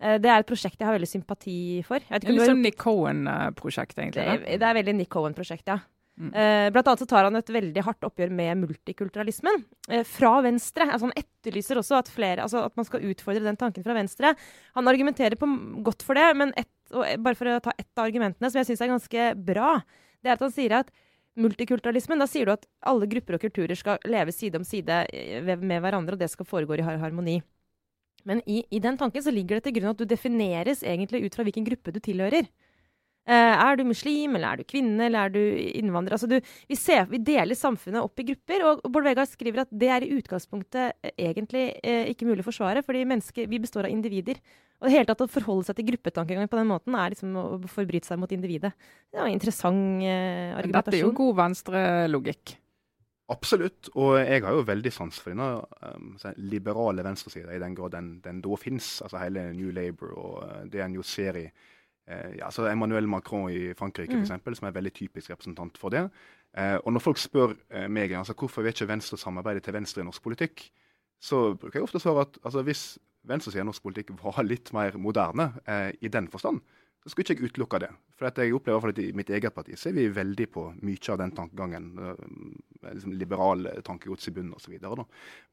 Eh, 0.02 0.18
det 0.22 0.30
er 0.30 0.42
et 0.42 0.48
prosjekt 0.48 0.78
jeg 0.78 0.88
har 0.88 0.96
veldig 0.98 1.10
sympati 1.10 1.58
for. 1.86 2.02
det 2.04 2.20
er 2.20 2.34
litt 2.34 2.50
sånn 2.50 2.60
Nick 2.64 2.76
Cohen-prosjekt, 2.82 3.96
egentlig? 3.98 4.26
Det, 4.44 4.58
det 4.60 4.68
er 4.68 4.76
veldig 4.78 4.94
Nick 4.98 5.10
Cohen-prosjekt, 5.14 5.64
ja. 5.70 5.78
Mm. 6.18 6.30
Eh, 6.34 6.70
blant 6.74 6.88
annet 6.90 7.02
så 7.04 7.06
tar 7.06 7.28
han 7.28 7.38
et 7.38 7.50
veldig 7.54 7.82
hardt 7.86 8.06
oppgjør 8.08 8.32
med 8.34 8.58
multikulturalismen 8.64 9.60
eh, 9.86 10.02
fra 10.06 10.32
venstre. 10.42 10.88
Altså 10.88 11.06
han 11.06 11.18
etterlyser 11.20 11.78
også 11.78 12.00
at, 12.00 12.10
flere, 12.10 12.42
altså 12.42 12.64
at, 12.66 12.74
man 12.78 12.88
skal 12.88 13.04
utfordre 13.06 13.44
den 13.44 13.58
tanken 13.60 13.86
fra 13.86 13.94
venstre. 13.94 14.32
Han 14.74 14.90
argumenterer 14.90 15.38
på, 15.38 15.48
godt 15.86 16.02
for 16.06 16.18
det, 16.18 16.26
men 16.40 16.50
et, 16.58 16.70
bare 17.22 17.38
for 17.38 17.52
å 17.52 17.60
ta 17.62 17.74
ett 17.78 17.92
av 17.94 18.08
argumentene 18.08 18.50
som 18.50 18.58
jeg 18.58 18.72
syns 18.72 18.82
er 18.82 18.90
ganske 18.90 19.28
bra, 19.46 19.76
det 20.18 20.32
er 20.32 20.34
at 20.34 20.42
han 20.42 20.54
sier 20.54 20.74
at 20.80 20.90
multikulturalismen, 21.38 22.18
da 22.18 22.26
sier 22.26 22.48
du 22.48 22.56
at 22.56 22.66
alle 22.90 23.06
grupper 23.10 23.36
og 23.36 23.44
kulturer 23.44 23.78
skal 23.78 24.02
leve 24.10 24.34
side 24.34 24.58
om 24.58 24.66
side 24.66 25.04
eh, 25.14 25.54
med 25.54 25.84
hverandre, 25.84 26.18
og 26.18 26.24
det 26.24 26.32
skal 26.34 26.48
foregå 26.50 26.80
i 26.80 26.86
harmoni. 26.88 27.38
Men 28.26 28.42
i, 28.50 28.64
i 28.74 28.80
den 28.82 28.98
tanken 28.98 29.22
så 29.22 29.30
ligger 29.30 29.58
det 29.58 29.68
til 29.68 29.78
grunn 29.78 29.92
at 29.94 30.00
du 30.00 30.08
defineres 30.08 30.82
egentlig 30.82 31.22
ut 31.28 31.38
fra 31.38 31.46
hvilken 31.46 31.68
gruppe 31.68 31.94
du 31.94 32.02
tilhører. 32.02 32.50
Eh, 33.28 33.54
er 33.60 33.76
du 33.76 33.82
muslim, 33.84 34.38
eller 34.38 34.54
er 34.54 34.60
du 34.60 34.68
kvinne, 34.68 35.02
eller 35.04 35.26
er 35.26 35.32
du 35.34 35.40
innvandrer? 35.76 36.16
Altså 36.16 36.28
du, 36.30 36.38
vi, 36.40 36.76
ser, 36.80 37.04
vi, 37.10 37.20
deler 37.20 37.58
samfunnet 37.58 38.00
opp 38.00 38.22
i 38.22 38.24
grupper, 38.30 38.64
og 38.64 38.86
Bård 38.88 39.04
Vegar 39.04 39.28
skriver 39.28 39.66
at 39.66 39.74
det 39.82 39.90
er 39.92 40.06
i 40.06 40.14
utgangspunktet 40.16 40.96
eh, 41.04 41.12
egentlig 41.28 41.66
eh, 41.82 42.08
ikke 42.14 42.28
mulig 42.30 42.40
å 42.40 42.48
forsvare, 42.48 42.84
fordi 42.86 43.04
mennesker, 43.10 43.50
vi 43.52 43.60
består 43.60 43.90
av 43.90 43.92
individer. 43.92 44.40
Og 44.78 44.88
det 44.88 44.94
hele 44.94 45.08
tatt 45.10 45.26
Å 45.26 45.28
forholde 45.28 45.66
seg 45.66 45.76
til 45.76 45.88
gruppetankegang 45.90 46.48
på 46.48 46.56
den 46.60 46.70
måten 46.70 46.96
er 46.96 47.12
liksom 47.12 47.36
å 47.36 47.44
forbryte 47.68 48.08
seg 48.08 48.20
mot 48.22 48.32
individet. 48.32 48.72
Det 49.10 49.20
var 49.20 49.28
en 49.28 49.36
interessant 49.36 50.06
eh, 50.06 50.54
argumentasjon. 50.54 50.78
Dette 50.78 50.96
er 51.02 51.04
jo 51.04 51.14
god 51.18 51.38
venstrelogikk. 51.42 52.56
Absolutt, 53.28 53.90
og 53.92 54.14
jeg 54.22 54.40
har 54.40 54.54
jo 54.56 54.64
veldig 54.64 54.90
sans 54.94 55.18
for 55.20 55.34
denne 55.34 55.50
um, 55.84 56.14
liberale 56.48 57.04
venstresida, 57.04 57.52
i 57.52 57.60
den 57.60 57.74
grad 57.76 57.92
den, 57.92 58.14
den 58.24 58.38
da 58.40 58.56
fins. 58.56 59.02
Altså 59.04 59.20
hele 59.20 59.50
New 59.52 59.74
Labour 59.76 60.14
og 60.14 60.38
uh, 60.46 60.62
det 60.70 60.80
en 60.80 60.96
jo 60.96 61.04
ser 61.04 61.36
i 61.42 61.50
ja, 62.38 62.50
så 62.54 62.64
Emmanuel 62.70 63.08
Macron 63.10 63.50
i 63.52 63.74
Frankrike, 63.76 64.12
mm. 64.12 64.20
for 64.20 64.26
eksempel, 64.26 64.56
som 64.56 64.68
er 64.68 64.76
veldig 64.76 64.92
typisk 64.96 65.32
representant 65.32 65.78
for 65.80 65.92
det. 65.92 66.06
Eh, 66.56 66.76
og 66.80 66.94
når 66.94 67.04
folk 67.04 67.20
spør 67.20 67.52
eh, 67.70 67.88
meg 67.92 68.14
altså, 68.16 68.36
hvorfor 68.38 68.64
vil 68.64 68.72
ikke 68.72 68.88
Venstre 68.88 69.18
samarbeide 69.20 69.60
til 69.64 69.76
venstre 69.76 70.02
i 70.02 70.06
norsk 70.08 70.22
politikk, 70.24 70.64
så 71.20 71.52
bruker 71.58 71.80
jeg 71.80 71.84
ofte 71.84 72.00
å 72.00 72.04
svare 72.06 72.24
at 72.24 72.38
altså, 72.44 72.62
hvis 72.64 72.84
venstresida 73.28 73.64
i 73.64 73.68
norsk 73.68 73.84
politikk 73.84 74.14
var 74.22 74.40
litt 74.46 74.72
mer 74.72 74.96
moderne 75.00 75.50
eh, 75.68 75.90
i 76.00 76.10
den 76.12 76.30
forstand, 76.32 76.62
så 77.08 77.14
skulle 77.14 77.24
ikke 77.24 77.46
jeg 77.46 77.48
utelukke 77.48 77.78
det. 77.80 77.88
For 78.18 78.40
jeg 78.42 78.52
opplever 78.52 78.90
at 78.92 78.98
I 79.00 79.06
mitt 79.16 79.30
eget 79.32 79.54
parti 79.56 79.76
så 79.80 79.88
er 79.88 79.94
vi 79.96 80.02
veldig 80.12 80.46
på 80.52 80.64
mye 80.84 81.12
av 81.14 81.20
den 81.22 81.30
tankegangen. 81.32 81.86
Uh, 81.96 82.90
liksom 82.90 83.14
Liberal 83.16 83.64
tankegods 83.86 84.28
i 84.28 84.34
bunnen 84.36 84.52
osv. 84.52 84.74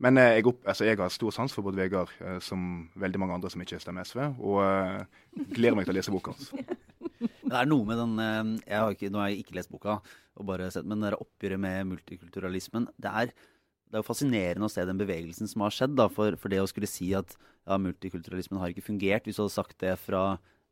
Men 0.04 0.20
uh, 0.20 0.26
jeg, 0.36 0.44
opp, 0.52 0.60
altså, 0.68 0.84
jeg, 0.90 1.00
har 1.00 1.14
stor 1.14 1.32
sans 1.32 1.56
for 1.56 1.64
både 1.64 1.80
Vegard 1.80 2.12
uh, 2.20 2.42
som 2.44 2.90
veldig 3.00 3.22
mange 3.24 3.38
andre 3.38 3.54
som 3.54 3.64
ikke 3.64 3.80
stemmer 3.80 4.04
SV, 4.04 4.20
og 4.44 5.48
gleder 5.56 5.80
meg 5.80 5.88
til 5.88 5.96
å 5.96 5.98
lese 6.00 6.12
boka 6.12 6.34
hans. 6.36 6.52
det 7.50 7.56
er 7.56 7.70
noe 7.72 7.88
med 7.88 8.02
den 8.04 8.20
jeg 8.66 8.76
har 8.76 8.98
ikke, 8.98 9.12
Nå 9.14 9.22
har 9.22 9.32
jeg 9.32 9.46
ikke 9.46 9.60
lest 9.62 9.72
boka, 9.72 10.02
og 10.36 10.50
bare 10.50 10.68
sett, 10.74 10.88
men 10.90 11.06
det 11.06 11.16
oppgjøret 11.16 11.62
med 11.62 11.94
multikulturalismen 11.94 12.90
det 13.00 13.14
er, 13.24 13.32
det 13.32 13.96
er 13.96 14.04
jo 14.04 14.10
fascinerende 14.10 14.68
å 14.68 14.74
se 14.74 14.84
den 14.84 15.00
bevegelsen 15.00 15.48
som 15.48 15.64
har 15.64 15.72
skjedd. 15.72 15.96
Da, 15.96 16.10
for, 16.12 16.36
for 16.42 16.52
det 16.52 16.60
å 16.60 16.68
skulle 16.68 16.90
si 16.90 17.14
at 17.16 17.38
ja, 17.38 17.80
multikulturalismen 17.80 18.60
har 18.60 18.74
ikke 18.74 18.90
fungert, 18.90 19.24
hvis 19.24 19.40
du 19.40 19.46
hadde 19.46 19.56
sagt 19.56 19.80
det 19.80 19.96
fra 20.02 20.26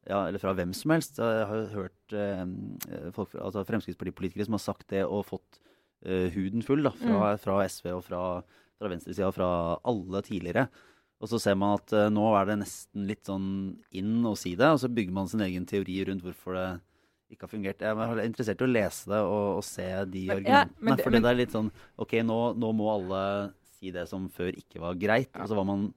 ja, 0.09 0.19
eller 0.27 0.41
fra 0.41 0.53
hvem 0.57 0.73
som 0.75 0.93
helst. 0.95 1.19
Jeg 1.21 1.49
har 1.49 1.67
hørt 1.73 2.15
eh, 2.17 2.45
folk, 3.15 3.35
altså 3.39 3.63
Fremskrittspartipolitikere 3.67 4.47
som 4.47 4.57
har 4.57 4.63
sagt 4.63 4.89
det 4.91 5.05
og 5.05 5.27
fått 5.29 5.61
eh, 6.05 6.27
huden 6.33 6.65
full 6.65 6.83
da, 6.83 6.91
fra, 6.97 7.19
mm. 7.33 7.43
fra, 7.43 7.59
SV 7.71 7.91
og 7.95 8.01
fra, 8.07 8.23
fra 8.79 8.91
venstresida 8.91 9.29
og 9.29 9.37
fra 9.37 9.51
alle 9.93 10.23
tidligere. 10.27 10.67
Og 11.23 11.29
så 11.31 11.39
ser 11.39 11.55
man 11.55 11.77
at 11.77 11.93
eh, 11.95 12.09
nå 12.11 12.25
er 12.35 12.49
det 12.49 12.59
nesten 12.65 13.07
litt 13.07 13.29
sånn 13.29 13.47
inn 13.95 14.17
å 14.27 14.35
si 14.39 14.57
det, 14.59 14.73
og 14.75 14.81
så 14.83 14.91
bygger 14.91 15.15
man 15.15 15.31
sin 15.31 15.45
egen 15.45 15.67
teori 15.69 16.01
rundt 16.09 16.25
hvorfor 16.25 16.59
det 16.59 16.67
ikke 17.33 17.47
har 17.47 17.53
fungert. 17.53 17.83
Jeg 17.83 17.97
er 18.03 18.23
interessert 18.27 18.61
i 18.61 18.67
å 18.67 18.73
lese 18.73 19.09
det 19.09 19.21
og, 19.23 19.45
og 19.57 19.65
se 19.65 19.87
de 20.11 20.27
men, 20.27 20.35
argumentene. 20.35 20.91
Ja, 20.91 20.97
for 20.99 21.15
det 21.15 21.29
er 21.29 21.39
litt 21.39 21.55
sånn 21.55 21.71
OK, 22.03 22.17
nå, 22.27 22.39
nå, 22.59 22.73
må 22.75 22.91
alle 22.91 23.21
si 23.77 23.93
det 23.95 24.05
som 24.11 24.27
før 24.35 24.51
ikke 24.59 24.83
var 24.83 24.99
greit. 24.99 25.31
Ja. 25.31 25.45
Og 25.45 25.51
så 25.51 25.57
var 25.57 25.67
man 25.69 25.87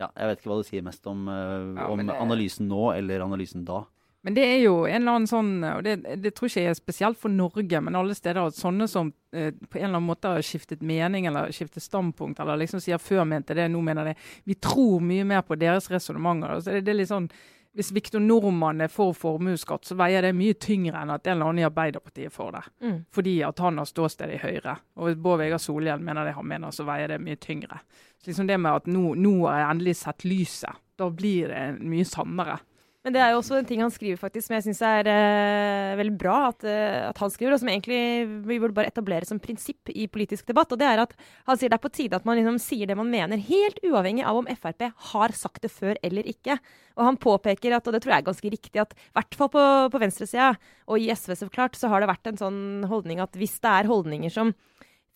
ja, 0.00 0.10
jeg 0.16 0.30
vet 0.30 0.42
ikke 0.42 0.52
hva 0.52 0.60
det 0.60 0.68
sier 0.70 0.84
mest 0.86 1.08
om, 1.10 1.24
uh, 1.28 1.72
ja, 1.76 1.88
om 1.92 2.02
det... 2.02 2.16
analysen 2.16 2.70
nå 2.70 2.90
eller 2.96 3.24
analysen 3.26 3.66
da. 3.68 3.84
Men 4.22 4.36
det 4.36 4.42
er 4.44 4.58
jo 4.60 4.82
en 4.84 5.00
eller 5.00 5.14
annen 5.16 5.28
sånn, 5.30 5.52
og 5.64 5.84
det, 5.86 5.94
det 6.20 6.34
tror 6.36 6.50
ikke 6.50 6.64
jeg 6.66 6.74
er 6.74 6.76
spesielt 6.76 7.20
for 7.20 7.32
Norge, 7.32 7.80
men 7.80 7.96
alle 7.96 8.16
steder 8.16 8.42
at 8.42 8.58
sånne 8.58 8.84
som 8.90 9.14
eh, 9.32 9.48
på 9.48 9.78
en 9.78 9.86
eller 9.86 9.96
annen 9.96 10.10
måte 10.10 10.34
har 10.34 10.44
skiftet 10.44 10.84
mening 10.84 11.24
eller 11.30 11.54
skiftet 11.56 11.86
standpunkt, 11.86 12.42
eller 12.42 12.60
liksom 12.60 12.82
sier 12.84 13.00
før 13.00 13.24
mente 13.28 13.56
det, 13.56 13.70
nå 13.72 13.80
mener 13.84 14.10
det. 14.10 14.18
Vi 14.44 14.58
tror 14.60 15.00
mye 15.00 15.24
mer 15.24 15.40
på 15.48 15.56
deres 15.60 15.88
resonnementer. 15.88 16.52
Altså 16.52 16.76
det, 16.76 16.84
det, 16.84 16.92
er 16.92 17.00
litt 17.00 17.12
sånn, 17.12 17.30
hvis 17.76 17.92
Viktor 17.94 18.18
Nordmann 18.20 18.82
er 18.82 18.90
for 18.90 19.14
formuesskatt, 19.14 19.86
så 19.86 19.94
veier 19.98 20.24
det 20.26 20.32
mye 20.34 20.56
tyngre 20.58 21.04
enn 21.04 21.12
at 21.14 21.28
en 21.28 21.36
eller 21.36 21.50
annen 21.52 21.62
i 21.62 21.66
Arbeiderpartiet 21.68 22.34
får 22.34 22.50
det. 22.56 22.62
Mm. 22.82 22.96
Fordi 23.14 23.34
at 23.46 23.62
han 23.62 23.78
har 23.78 23.86
ståsted 23.86 24.32
i 24.34 24.40
Høyre. 24.42 24.74
Og 24.98 25.06
hvis 25.06 25.20
Bård 25.22 25.38
Vegar 25.42 25.62
Solhjell 25.62 26.02
mener 26.02 26.26
det 26.26 26.34
han 26.34 26.48
mener, 26.50 26.74
så 26.74 26.86
veier 26.88 27.12
det 27.12 27.20
mye 27.22 27.38
tyngre. 27.38 27.78
Så 28.18 28.32
liksom 28.32 28.50
det 28.50 28.58
med 28.58 28.80
at 28.80 28.90
nå, 28.90 29.14
nå 29.14 29.34
har 29.46 29.62
jeg 29.62 29.68
endelig 29.68 29.96
sett 30.02 30.26
lyset, 30.26 30.82
da 30.98 31.08
blir 31.14 31.54
det 31.54 31.62
mye 31.78 32.08
sannere. 32.08 32.58
Men 33.00 33.14
det 33.14 33.20
er 33.24 33.30
jo 33.32 33.38
også 33.40 33.56
en 33.56 33.64
ting 33.68 33.80
han 33.80 33.92
skriver 33.92 34.18
faktisk, 34.20 34.44
som 34.44 34.54
jeg 34.58 34.64
syns 34.66 34.80
er 34.84 35.08
uh, 35.08 35.96
veldig 35.96 36.16
bra 36.20 36.34
at, 36.50 36.66
uh, 36.68 37.06
at, 37.08 37.20
han 37.22 37.32
skriver, 37.32 37.54
og 37.56 37.62
som 37.62 37.70
egentlig 37.72 38.00
vi 38.44 38.58
burde 38.60 38.76
bare 38.76 38.90
etablere 38.92 39.24
som 39.28 39.40
prinsipp 39.40 39.88
i 39.94 40.04
politisk 40.12 40.50
debatt. 40.50 40.74
og 40.74 40.80
det 40.82 40.88
er 40.90 41.00
at 41.06 41.14
Han 41.48 41.56
sier 41.56 41.72
det 41.72 41.78
er 41.78 41.86
på 41.86 41.92
tide 41.96 42.18
at 42.18 42.28
man 42.28 42.36
liksom 42.36 42.58
sier 42.60 42.90
det 42.90 42.98
man 43.00 43.08
mener, 43.08 43.40
helt 43.40 43.80
uavhengig 43.88 44.26
av 44.28 44.42
om 44.42 44.50
Frp 44.52 44.90
har 45.14 45.32
sagt 45.32 45.64
det 45.64 45.72
før 45.72 45.96
eller 46.04 46.28
ikke. 46.28 46.58
Og 47.00 47.06
han 47.08 47.16
påpeker 47.16 47.72
at, 47.72 47.88
og 47.88 47.96
det 47.96 48.02
tror 48.04 48.12
jeg 48.12 48.20
er 48.20 48.28
ganske 48.28 48.52
riktig, 48.52 48.84
at 48.84 48.92
i 48.92 49.14
hvert 49.16 49.38
fall 49.38 49.48
på, 49.54 49.64
på 49.94 50.02
venstresida, 50.04 50.52
og 50.84 51.00
i 51.00 51.08
SV 51.08 51.38
så 51.40 51.48
klart, 51.48 51.80
så 51.80 51.88
har 51.88 52.04
det 52.04 52.12
vært 52.12 52.28
en 52.28 52.42
sånn 52.42 52.60
holdning 52.90 53.24
at 53.24 53.32
hvis 53.32 53.56
det 53.64 53.72
er 53.80 53.88
holdninger 53.88 54.34
som 54.34 54.52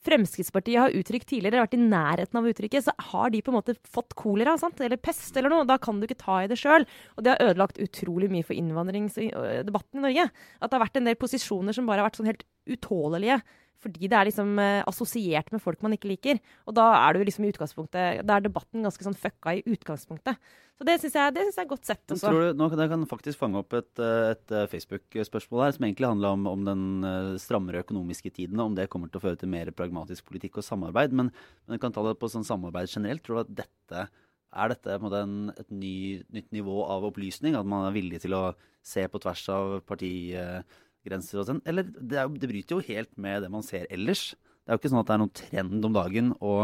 Fremskrittspartiet 0.05 0.81
har 0.81 0.95
uttrykt 0.97 1.29
tidligere, 1.31 1.65
vært 1.65 1.77
i 1.79 1.81
nærheten 1.81 2.41
av 2.41 2.49
uttrykket, 2.51 2.87
så 2.87 2.95
har 3.11 3.33
de 3.33 3.41
på 3.45 3.53
en 3.53 3.59
måte 3.59 3.77
fått 3.89 4.17
kolera 4.19 4.57
sant? 4.61 4.81
eller 4.85 5.01
pest 5.01 5.37
eller 5.41 5.53
noe. 5.53 5.67
Da 5.69 5.79
kan 5.81 6.01
du 6.01 6.07
ikke 6.09 6.21
ta 6.21 6.43
i 6.43 6.49
det 6.51 6.59
sjøl. 6.61 6.87
Og 7.17 7.25
det 7.25 7.35
har 7.35 7.51
ødelagt 7.51 7.81
utrolig 7.81 8.29
mye 8.33 8.45
for 8.47 8.59
innvandringsdebatten 8.59 10.01
i 10.01 10.07
Norge. 10.09 10.31
At 10.61 10.71
det 10.71 10.79
har 10.79 10.85
vært 10.85 11.01
en 11.01 11.09
del 11.09 11.21
posisjoner 11.21 11.77
som 11.77 11.89
bare 11.89 12.03
har 12.03 12.11
vært 12.11 12.21
sånn 12.21 12.33
helt 12.33 12.49
utålelige 12.69 13.43
fordi 13.85 14.09
det 14.09 14.17
er 14.17 14.29
liksom 14.31 14.55
eh, 14.63 14.83
assosiert 14.89 15.51
med 15.53 15.63
folk 15.63 15.83
man 15.85 15.93
ikke 15.97 16.09
liker. 16.09 16.39
Og 16.65 16.77
da 16.79 16.87
er 17.03 17.19
liksom 17.21 17.45
da 17.93 18.15
er 18.39 18.45
debatten 18.47 18.87
ganske 18.87 19.05
sånn 19.05 19.19
fucka 19.19 19.59
i 19.59 19.65
utgangspunktet. 19.75 20.41
Så 20.75 20.87
det 20.89 20.97
syns 20.99 21.15
jeg, 21.15 21.35
jeg, 21.39 21.53
er 21.63 21.69
godt 21.71 21.87
sett. 21.87 22.03
Også. 22.11 22.27
Tror 22.27 22.41
du, 22.41 22.59
nå 22.59 22.67
kan 22.71 22.81
jeg 22.83 22.91
kan 22.91 23.05
faktisk 23.07 23.39
fange 23.39 23.61
opp 23.61 23.77
et, 23.79 23.93
eh, 24.03 24.33
et 24.33 24.55
eh, 24.55 24.67
Facebook-spørsmål 24.73 25.63
her, 25.63 25.75
som 25.77 25.87
egentlig 25.87 26.09
handler 26.11 26.35
om, 26.35 26.49
om 26.51 26.65
den 26.67 26.85
uh, 27.07 27.37
strammere 27.39 27.85
økonomiske 27.85 28.33
tiden, 28.35 28.59
om 28.63 28.75
det 28.75 28.89
kommer 28.91 29.11
til 29.11 29.21
å 29.21 29.23
føre 29.23 29.39
til 29.39 29.53
mer 29.53 29.71
pragmatisk 29.77 30.27
politikk 30.27 30.59
og 30.59 30.67
samarbeid. 30.67 31.15
Men, 31.15 31.31
men 31.65 31.77
jeg 31.77 31.85
kan 31.85 31.95
ta 31.95 32.03
det 32.09 32.17
på 32.19 32.31
sånn 32.33 32.47
samarbeid 32.49 32.91
generelt. 32.91 33.23
Tror 33.23 33.39
du 33.39 33.43
at 33.45 33.53
dette 33.63 34.07
er 34.55 34.71
dette 34.71 34.97
en 34.99 35.53
et 35.55 35.71
ny, 35.71 35.95
nytt 36.35 36.51
nivå 36.55 36.83
av 36.91 37.07
opplysning? 37.07 37.55
At 37.59 37.71
man 37.71 37.87
er 37.87 37.95
villig 37.95 38.25
til 38.25 38.35
å 38.35 38.43
se 38.83 39.07
på 39.07 39.23
tvers 39.23 39.47
av 39.55 39.77
partigrenser 39.87 41.39
og 41.39 41.49
sånn? 41.53 41.63
Eller 41.71 41.87
det, 41.87 42.19
er, 42.19 42.35
det, 42.35 42.51
bryter 42.51 42.81
jo 42.81 42.89
helt 42.91 43.15
med 43.15 43.47
det 43.47 43.53
man 43.55 43.63
ser 43.67 43.87
ellers. 43.95 44.33
Det 44.35 44.73
er 44.73 44.75
jo 44.75 44.83
ikke 44.83 44.91
sånn 44.97 45.05
at 45.05 45.13
det 45.13 45.15
er 45.15 45.23
noen 45.23 45.39
trend 45.39 45.87
om 45.87 45.97
dagen 46.01 46.35
å, 46.43 46.59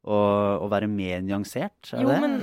å, 0.00 0.18
å 0.64 0.72
være 0.72 0.88
mer 0.88 1.20
nyansert. 1.28 1.92
jo, 1.92 2.08
det? 2.08 2.20
men 2.24 2.40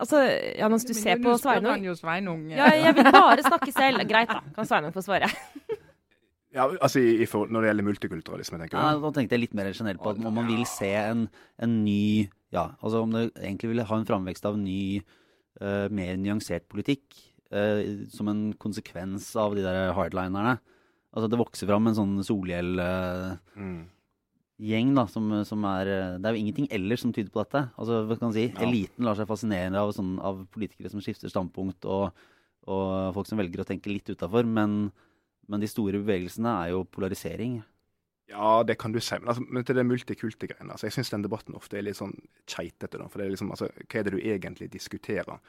altså, 0.00 0.24
ja, 0.56 0.68
mens 0.72 0.86
du 0.88 0.94
ser 0.96 1.20
på 1.22 1.36
Sveinung 1.40 1.84
Sveinung 1.98 2.48
Ja, 2.52 2.72
jeg 2.74 2.96
vil 2.96 3.10
bare 3.12 3.44
snakke 3.44 3.72
selv. 3.74 4.02
Greit, 4.08 4.32
da. 4.32 4.42
Kan 4.56 4.68
Sveinung 4.68 4.96
få 4.96 5.04
svare. 5.04 5.30
Ja, 6.50 6.64
altså 6.82 6.98
i, 6.98 7.12
i 7.22 7.26
for, 7.30 7.46
Når 7.46 7.62
det 7.62 7.70
gjelder 7.70 7.86
multikulturalisme, 7.86 8.58
tenker 8.58 8.74
du? 8.74 8.82
Ja, 8.82 8.98
da 8.98 9.12
tenkte 9.14 9.36
jeg 9.36 9.44
litt 9.44 9.52
mer 9.54 9.70
generelt 9.70 10.02
på 10.02 10.10
at 10.10 10.18
om 10.18 10.34
man 10.34 10.48
vil 10.50 10.64
se 10.66 10.90
en, 10.98 11.28
en 11.62 11.76
ny 11.84 12.26
Ja, 12.50 12.72
altså 12.82 13.04
om 13.04 13.14
det 13.14 13.28
egentlig 13.38 13.70
vil 13.70 13.84
ha 13.86 13.98
en 14.00 14.08
framvekst 14.08 14.48
av 14.48 14.56
en 14.58 14.64
ny, 14.66 14.98
uh, 15.62 15.86
mer 15.94 16.16
nyansert 16.18 16.66
politikk 16.72 17.14
uh, 17.54 18.02
som 18.10 18.32
en 18.32 18.48
konsekvens 18.58 19.28
av 19.38 19.54
de 19.54 19.62
der 19.62 19.92
hardlinerne. 19.94 20.56
Altså 21.14 21.30
det 21.30 21.38
vokser 21.38 21.70
fram 21.70 21.86
en 21.86 21.98
sånn 22.00 22.18
Solhjell 22.26 22.82
uh, 22.82 23.38
mm. 23.54 23.78
Gjeng 24.60 24.94
da, 24.96 25.06
som, 25.08 25.30
som, 25.48 25.64
er 25.70 25.88
Det 26.20 26.28
er 26.28 26.36
jo 26.36 26.40
ingenting 26.42 26.66
ellers 26.74 27.04
som 27.04 27.12
tyder 27.16 27.32
på 27.32 27.42
dette. 27.42 27.64
Altså, 27.80 28.02
hva 28.04 28.16
kan 28.18 28.28
man 28.28 28.36
si? 28.36 28.48
Ja. 28.50 28.64
Eliten 28.66 29.06
lar 29.08 29.16
seg 29.18 29.28
fascinere 29.30 29.80
av, 29.80 29.92
sånn, 29.96 30.18
av 30.20 30.44
politikere 30.52 30.92
som 30.92 31.00
skifter 31.04 31.32
standpunkt, 31.32 31.88
og, 31.88 32.26
og 32.68 33.14
folk 33.16 33.30
som 33.30 33.40
velger 33.40 33.62
å 33.62 33.68
tenke 33.68 33.92
litt 33.92 34.12
utafor. 34.12 34.48
Men 34.48 34.90
men 35.50 35.62
de 35.62 35.68
store 35.70 35.98
bevegelsene 35.98 36.50
er 36.62 36.72
jo 36.74 36.86
polarisering. 36.86 37.58
Ja, 38.30 38.60
det 38.62 38.76
kan 38.78 38.92
du 38.94 39.00
si. 39.02 39.16
Men, 39.18 39.32
altså, 39.32 39.42
men 39.42 39.66
til 39.66 39.74
det 39.74 39.86
multikulte-greiene 39.88 40.76
altså, 40.76 40.86
Jeg 40.86 40.94
syns 40.94 41.10
den 41.10 41.24
debatten 41.26 41.56
ofte 41.58 41.80
er 41.80 41.88
litt 41.88 41.98
sånn 41.98 42.14
keitete. 42.46 43.00
For 43.10 43.18
det 43.18 43.26
er 43.26 43.32
liksom, 43.34 43.50
altså, 43.50 43.66
hva 43.82 43.98
er 43.98 44.06
det 44.06 44.14
du 44.14 44.20
egentlig 44.20 44.70
diskuterer? 44.70 45.40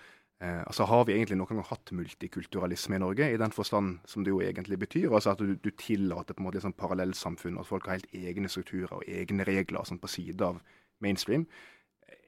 Eh, 0.42 0.62
altså, 0.66 0.88
Har 0.90 1.06
vi 1.06 1.14
egentlig 1.14 1.38
noen 1.38 1.60
gang 1.60 1.68
hatt 1.70 1.92
multikulturalisme 1.94 2.98
i 2.98 3.02
Norge, 3.04 3.28
i 3.30 3.38
den 3.38 3.54
forstand 3.54 4.00
som 4.10 4.24
det 4.26 4.34
jo 4.34 4.42
egentlig 4.42 4.80
betyr? 4.82 5.12
Altså 5.14 5.36
At 5.36 5.44
du, 5.44 5.54
du 5.54 5.70
tillater 5.78 6.34
på 6.34 6.42
en 6.42 6.48
måte 6.48 6.58
liksom 6.58 6.74
parallellsamfunn, 6.74 7.60
at 7.62 7.70
folk 7.70 7.86
har 7.86 8.00
helt 8.00 8.16
egne 8.16 8.50
strukturer 8.50 8.96
og 8.98 9.06
egne 9.06 9.46
regler 9.46 9.86
sånn 9.86 10.02
på 10.02 10.10
side 10.10 10.42
av 10.48 10.58
mainstream. 11.02 11.46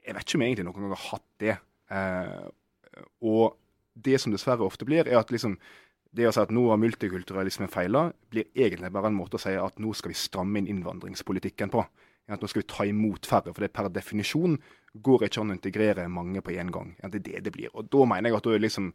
Jeg 0.05 0.13
vet 0.13 0.27
ikke 0.27 0.37
om 0.37 0.45
jeg 0.45 0.53
egentlig 0.53 0.67
noen 0.67 0.85
gang 0.85 0.93
har 0.93 1.07
hatt 1.07 1.27
det. 1.41 1.57
Eh, 1.89 2.45
og 3.25 3.57
det 3.93 4.19
som 4.21 4.33
dessverre 4.33 4.65
ofte 4.65 4.85
blir, 4.85 5.07
er 5.07 5.17
at 5.17 5.33
liksom 5.33 5.57
det 6.13 6.27
å 6.29 6.33
si 6.35 6.41
at 6.43 6.53
nå 6.53 6.67
har 6.69 6.77
multikulturalismen 6.77 7.71
feila, 7.73 8.11
blir 8.29 8.45
egentlig 8.53 8.91
bare 8.93 9.09
en 9.09 9.17
måte 9.17 9.39
å 9.39 9.41
si 9.41 9.55
at 9.57 9.79
nå 9.81 9.95
skal 9.97 10.13
vi 10.13 10.19
stramme 10.21 10.61
inn 10.61 10.69
innvandringspolitikken 10.69 11.73
på. 11.73 11.81
At 12.29 12.43
nå 12.43 12.49
skal 12.51 12.61
vi 12.61 12.69
ta 12.69 12.85
imot 12.85 13.25
færre, 13.25 13.49
for 13.49 13.63
det 13.63 13.71
er 13.71 13.77
per 13.79 13.89
definisjon 13.89 14.59
går 14.93 15.25
ikke 15.25 15.41
an 15.41 15.53
å 15.53 15.57
integrere 15.57 16.07
mange 16.11 16.41
på 16.45 16.53
én 16.53 16.71
gang. 16.71 16.95
det 17.01 17.21
er 17.21 17.25
det 17.25 17.43
det 17.45 17.53
blir. 17.53 17.69
Og 17.73 17.89
Da 17.89 18.05
mener 18.05 18.29
jeg 18.29 18.37
at 18.37 18.43
da 18.43 18.53
er 18.53 18.59
liksom, 18.59 18.93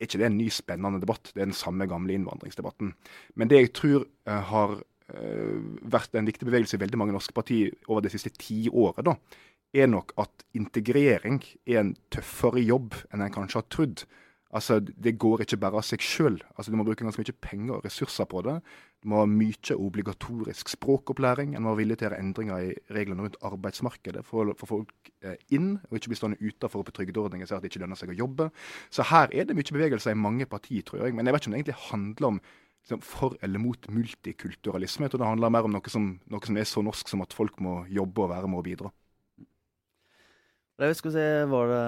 er 0.00 0.06
ikke 0.06 0.18
det 0.18 0.26
en 0.26 0.38
ny, 0.38 0.48
spennende 0.50 1.00
debatt. 1.00 1.32
Det 1.34 1.42
er 1.42 1.46
den 1.46 1.54
samme 1.54 1.86
gamle 1.86 2.14
innvandringsdebatten. 2.14 2.94
Men 3.34 3.48
det 3.48 3.60
jeg 3.60 3.72
tror 3.72 4.06
uh, 4.28 4.42
har 4.50 4.76
uh, 4.78 5.58
vært 5.82 6.14
en 6.14 6.26
viktig 6.26 6.46
bevegelse 6.46 6.76
i 6.76 6.80
veldig 6.80 6.98
mange 6.98 7.12
norske 7.12 7.34
partier 7.34 7.74
over 7.88 8.00
de 8.00 8.10
siste 8.14 8.30
ti 8.38 8.68
året, 8.70 9.04
da, 9.04 9.16
er 9.74 9.90
nok 9.90 10.14
at 10.22 10.44
integrering 10.54 11.42
er 11.66 11.80
en 11.80 11.96
tøffere 12.14 12.62
jobb 12.62 12.94
enn 13.10 13.24
en 13.24 13.34
kanskje 13.34 13.58
har 13.58 13.70
trodd. 13.74 14.04
Altså, 14.54 14.78
Det 14.80 15.18
går 15.18 15.42
ikke 15.42 15.58
bare 15.58 15.80
av 15.80 15.84
seg 15.86 16.02
sjøl. 16.04 16.38
Altså, 16.54 16.70
du 16.70 16.76
må 16.78 16.84
bruke 16.86 17.02
ganske 17.02 17.20
mye 17.20 17.38
penger 17.42 17.74
og 17.76 17.84
ressurser 17.84 18.28
på 18.30 18.42
det. 18.46 18.60
Du 19.02 19.10
må 19.10 19.18
ha 19.18 19.26
mye 19.26 19.74
obligatorisk 19.74 20.70
språkopplæring. 20.70 21.56
En 21.56 21.64
må 21.64 21.72
være 21.74 21.82
villig 21.82 21.98
til 21.98 22.06
å 22.06 22.10
gjøre 22.10 22.20
endringer 22.22 22.68
i 22.68 22.74
reglene 22.94 23.26
rundt 23.26 23.40
arbeidsmarkedet 23.42 24.22
for 24.24 24.52
å 24.52 24.56
få 24.56 24.70
folk 24.70 25.10
eh, 25.26 25.34
inn, 25.52 25.74
og 25.90 25.98
ikke 25.98 26.12
bli 26.12 26.20
stående 26.20 26.38
utenfor 26.40 26.86
på 26.86 26.94
trygdeordninger 27.00 27.50
si 27.50 27.56
at 27.56 27.66
det 27.66 27.72
ikke 27.72 27.82
lønner 27.82 27.98
seg 27.98 28.14
å 28.14 28.18
jobbe. 28.22 28.48
Så 28.94 29.08
her 29.10 29.34
er 29.34 29.48
det 29.48 29.58
mye 29.58 29.76
bevegelser 29.76 30.14
i 30.14 30.22
mange 30.22 30.46
partier, 30.46 30.86
tror 30.86 31.02
jeg. 31.02 31.18
Men 31.18 31.26
jeg 31.26 31.34
vet 31.34 31.42
ikke 31.42 31.50
om 31.50 31.56
det 31.56 31.62
egentlig 31.64 31.88
handler 31.90 32.30
om 32.30 32.40
liksom, 32.40 33.04
for 33.04 33.38
eller 33.42 33.58
mot 33.66 33.90
multikulturalisme. 33.90 35.08
Jeg 35.08 35.16
tror 35.16 35.24
det 35.24 35.32
handler 35.34 35.56
mer 35.58 35.66
om 35.66 35.74
noe 35.74 35.92
som, 35.92 36.12
noe 36.30 36.46
som 36.46 36.62
er 36.62 36.68
så 36.68 36.84
norsk 36.86 37.10
som 37.10 37.26
at 37.26 37.34
folk 37.34 37.58
må 37.64 37.82
jobbe 37.90 38.24
og 38.28 38.36
være 38.36 38.48
med 38.52 38.62
og 38.62 38.68
bidra. 38.70 38.94
Jeg 40.74 40.96
skal 40.98 41.12
se, 41.14 41.24
var 41.46 41.68
det, 41.70 41.82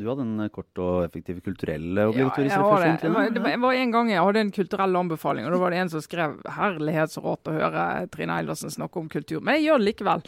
Du 0.00 0.06
hadde 0.08 0.24
en 0.24 0.48
kort 0.48 0.78
og 0.80 1.02
effektiv 1.04 1.42
kulturell 1.44 1.98
obligatorisk 2.06 2.54
ja, 2.54 2.60
refleksjon? 2.64 3.12
Det. 3.12 3.34
Det, 3.34 3.42
var, 3.44 3.50
det 3.52 3.58
var 3.60 3.76
en 3.76 3.90
gang 3.92 4.08
jeg 4.08 4.24
hadde 4.24 4.44
en 4.46 4.52
kulturell 4.56 4.96
anbefaling, 5.02 5.44
og 5.44 5.52
da 5.52 5.58
var 5.60 5.74
det 5.74 5.80
en 5.82 5.90
som 5.92 6.00
skrev 6.00 6.38
'Herlighet, 6.48 7.12
så 7.12 7.20
rått 7.20 7.50
å 7.52 7.56
høre 7.58 7.82
Trine 8.14 8.38
Eilertsen 8.40 8.72
snakke 8.72 9.02
om 9.02 9.10
kultur'. 9.12 9.42
Men 9.44 9.58
jeg 9.58 9.66
gjør 9.66 9.82
det 9.82 9.88
likevel. 9.90 10.24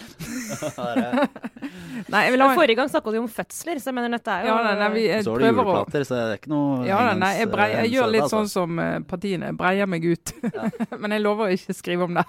nei, 2.12 2.20
jeg 2.26 2.34
vil 2.34 2.44
ha... 2.44 2.50
Forrige 2.52 2.76
gang 2.82 2.92
snakket 2.92 3.16
vi 3.16 3.22
om 3.22 3.30
fødsler, 3.38 3.80
så 3.80 3.88
jeg 3.88 3.96
mener 3.96 4.12
dette 4.18 4.34
er 4.34 4.44
jo 4.44 4.52
ja, 4.52 4.58
nei, 4.66 4.74
nei, 4.82 4.90
vi, 4.92 5.06
Så 5.24 5.32
har 5.32 5.40
du 5.40 5.46
juleplater, 5.48 6.04
så 6.04 6.18
det 6.18 6.26
er 6.26 6.42
ikke 6.42 6.52
noe 6.52 6.84
ja, 6.90 6.98
nei, 7.16 7.32
jeg, 7.38 7.50
brei, 7.54 7.70
jeg 7.72 7.94
gjør 7.94 8.12
litt 8.12 8.26
altså. 8.26 8.42
sånn 8.42 8.52
som 8.52 8.84
uh, 8.84 8.98
partiene. 9.08 9.54
Breier 9.56 9.88
meg 9.88 10.04
ut. 10.04 10.34
Men 11.00 11.16
jeg 11.16 11.24
lover 11.24 11.48
å 11.48 11.56
ikke 11.56 11.78
skrive 11.80 12.04
om 12.10 12.20
det. 12.20 12.26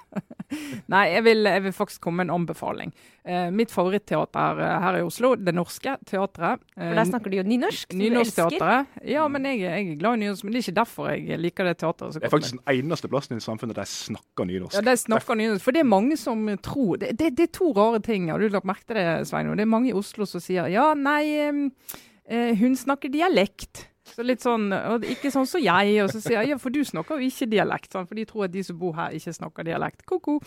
nei, 0.96 1.04
jeg 1.18 1.28
vil, 1.28 1.44
jeg 1.52 1.68
vil, 1.68 1.76
faktisk 1.76 2.08
komme 2.08 2.24
med 2.24 2.32
en 2.32 2.40
anbefaling. 2.40 2.96
Uh, 3.26 3.48
mitt 3.50 3.72
favorittteater 3.74 4.60
uh, 4.62 4.72
her 4.84 5.00
i 5.00 5.02
Oslo, 5.02 5.32
det 5.34 5.56
norske 5.58 5.96
teatret. 6.06 6.62
For 6.76 7.00
der 7.00 7.08
snakker 7.10 7.34
de 7.34 7.40
jo 7.40 7.46
nynorsk, 7.50 7.90
som 7.90 8.02
Nynorskteatret. 8.04 9.00
Ja, 9.10 9.24
men 9.32 9.48
jeg, 9.50 9.64
jeg, 9.64 9.88
er 9.96 9.98
glad 9.98 10.20
i 10.20 10.22
nynorsk. 10.22 10.46
Men 10.46 10.54
det 10.54 10.60
er 10.60 10.66
ikke 10.68 10.76
derfor 10.78 11.10
jeg 11.10 11.40
liker 11.42 11.70
det 11.72 11.74
teatret. 11.82 12.20
Det 12.20 12.30
er 12.30 12.34
faktisk 12.36 12.60
den 12.60 12.62
eneste 12.76 13.10
plassen 13.10 13.42
i 13.42 13.42
samfunnet 13.42 13.80
der 13.80 13.88
jeg 13.88 13.94
snakker 13.96 14.46
nynorsk. 14.46 14.78
Ja, 14.78 14.86
de 14.86 14.98
snakker 15.02 15.40
nynorsk. 15.40 15.66
For 15.66 15.74
det 15.74 15.82
er 15.82 15.90
mange 15.90 16.20
som 16.22 16.46
tror 16.62 17.02
Det, 17.02 17.16
det, 17.18 17.32
det 17.40 17.50
er 17.50 17.54
to 17.58 17.72
rare 17.74 18.04
ting. 18.06 18.30
Har 18.30 18.40
du 18.40 18.48
lagt 18.54 18.70
merke 18.70 18.86
til 18.86 19.02
det, 19.02 19.08
Sveinung? 19.32 19.58
Det 19.58 19.66
er 19.66 19.74
mange 19.74 19.90
i 19.90 19.98
Oslo 19.98 20.30
som 20.30 20.44
sier 20.44 20.70
ja, 20.70 20.92
nei, 20.94 21.26
eh, 21.42 22.54
hun 22.62 22.78
snakker 22.78 23.10
dialekt. 23.10 23.88
Så 24.16 24.24
litt 24.24 24.44
sånn, 24.44 24.70
og 24.72 25.04
Ikke 25.12 25.28
sånn 25.34 25.48
som 25.50 25.60
jeg. 25.60 25.96
Og 26.06 26.12
så 26.14 26.22
sier 26.24 26.40
jeg 26.40 26.54
ja, 26.54 26.60
for 26.62 26.72
du 26.72 26.80
snakker 26.88 27.20
jo 27.20 27.28
ikke 27.28 27.50
dialekt. 27.52 27.92
Sånn, 27.92 28.08
for 28.08 28.16
de 28.16 28.24
tror 28.30 28.48
at 28.48 28.54
de 28.54 28.64
som 28.64 28.78
bor 28.80 28.96
her, 28.96 29.16
ikke 29.18 29.34
snakker 29.36 29.68
dialekt. 29.68 30.06
Ko-ko. 30.08 30.38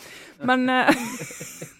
Men 0.49 0.65
uh, 0.71 0.89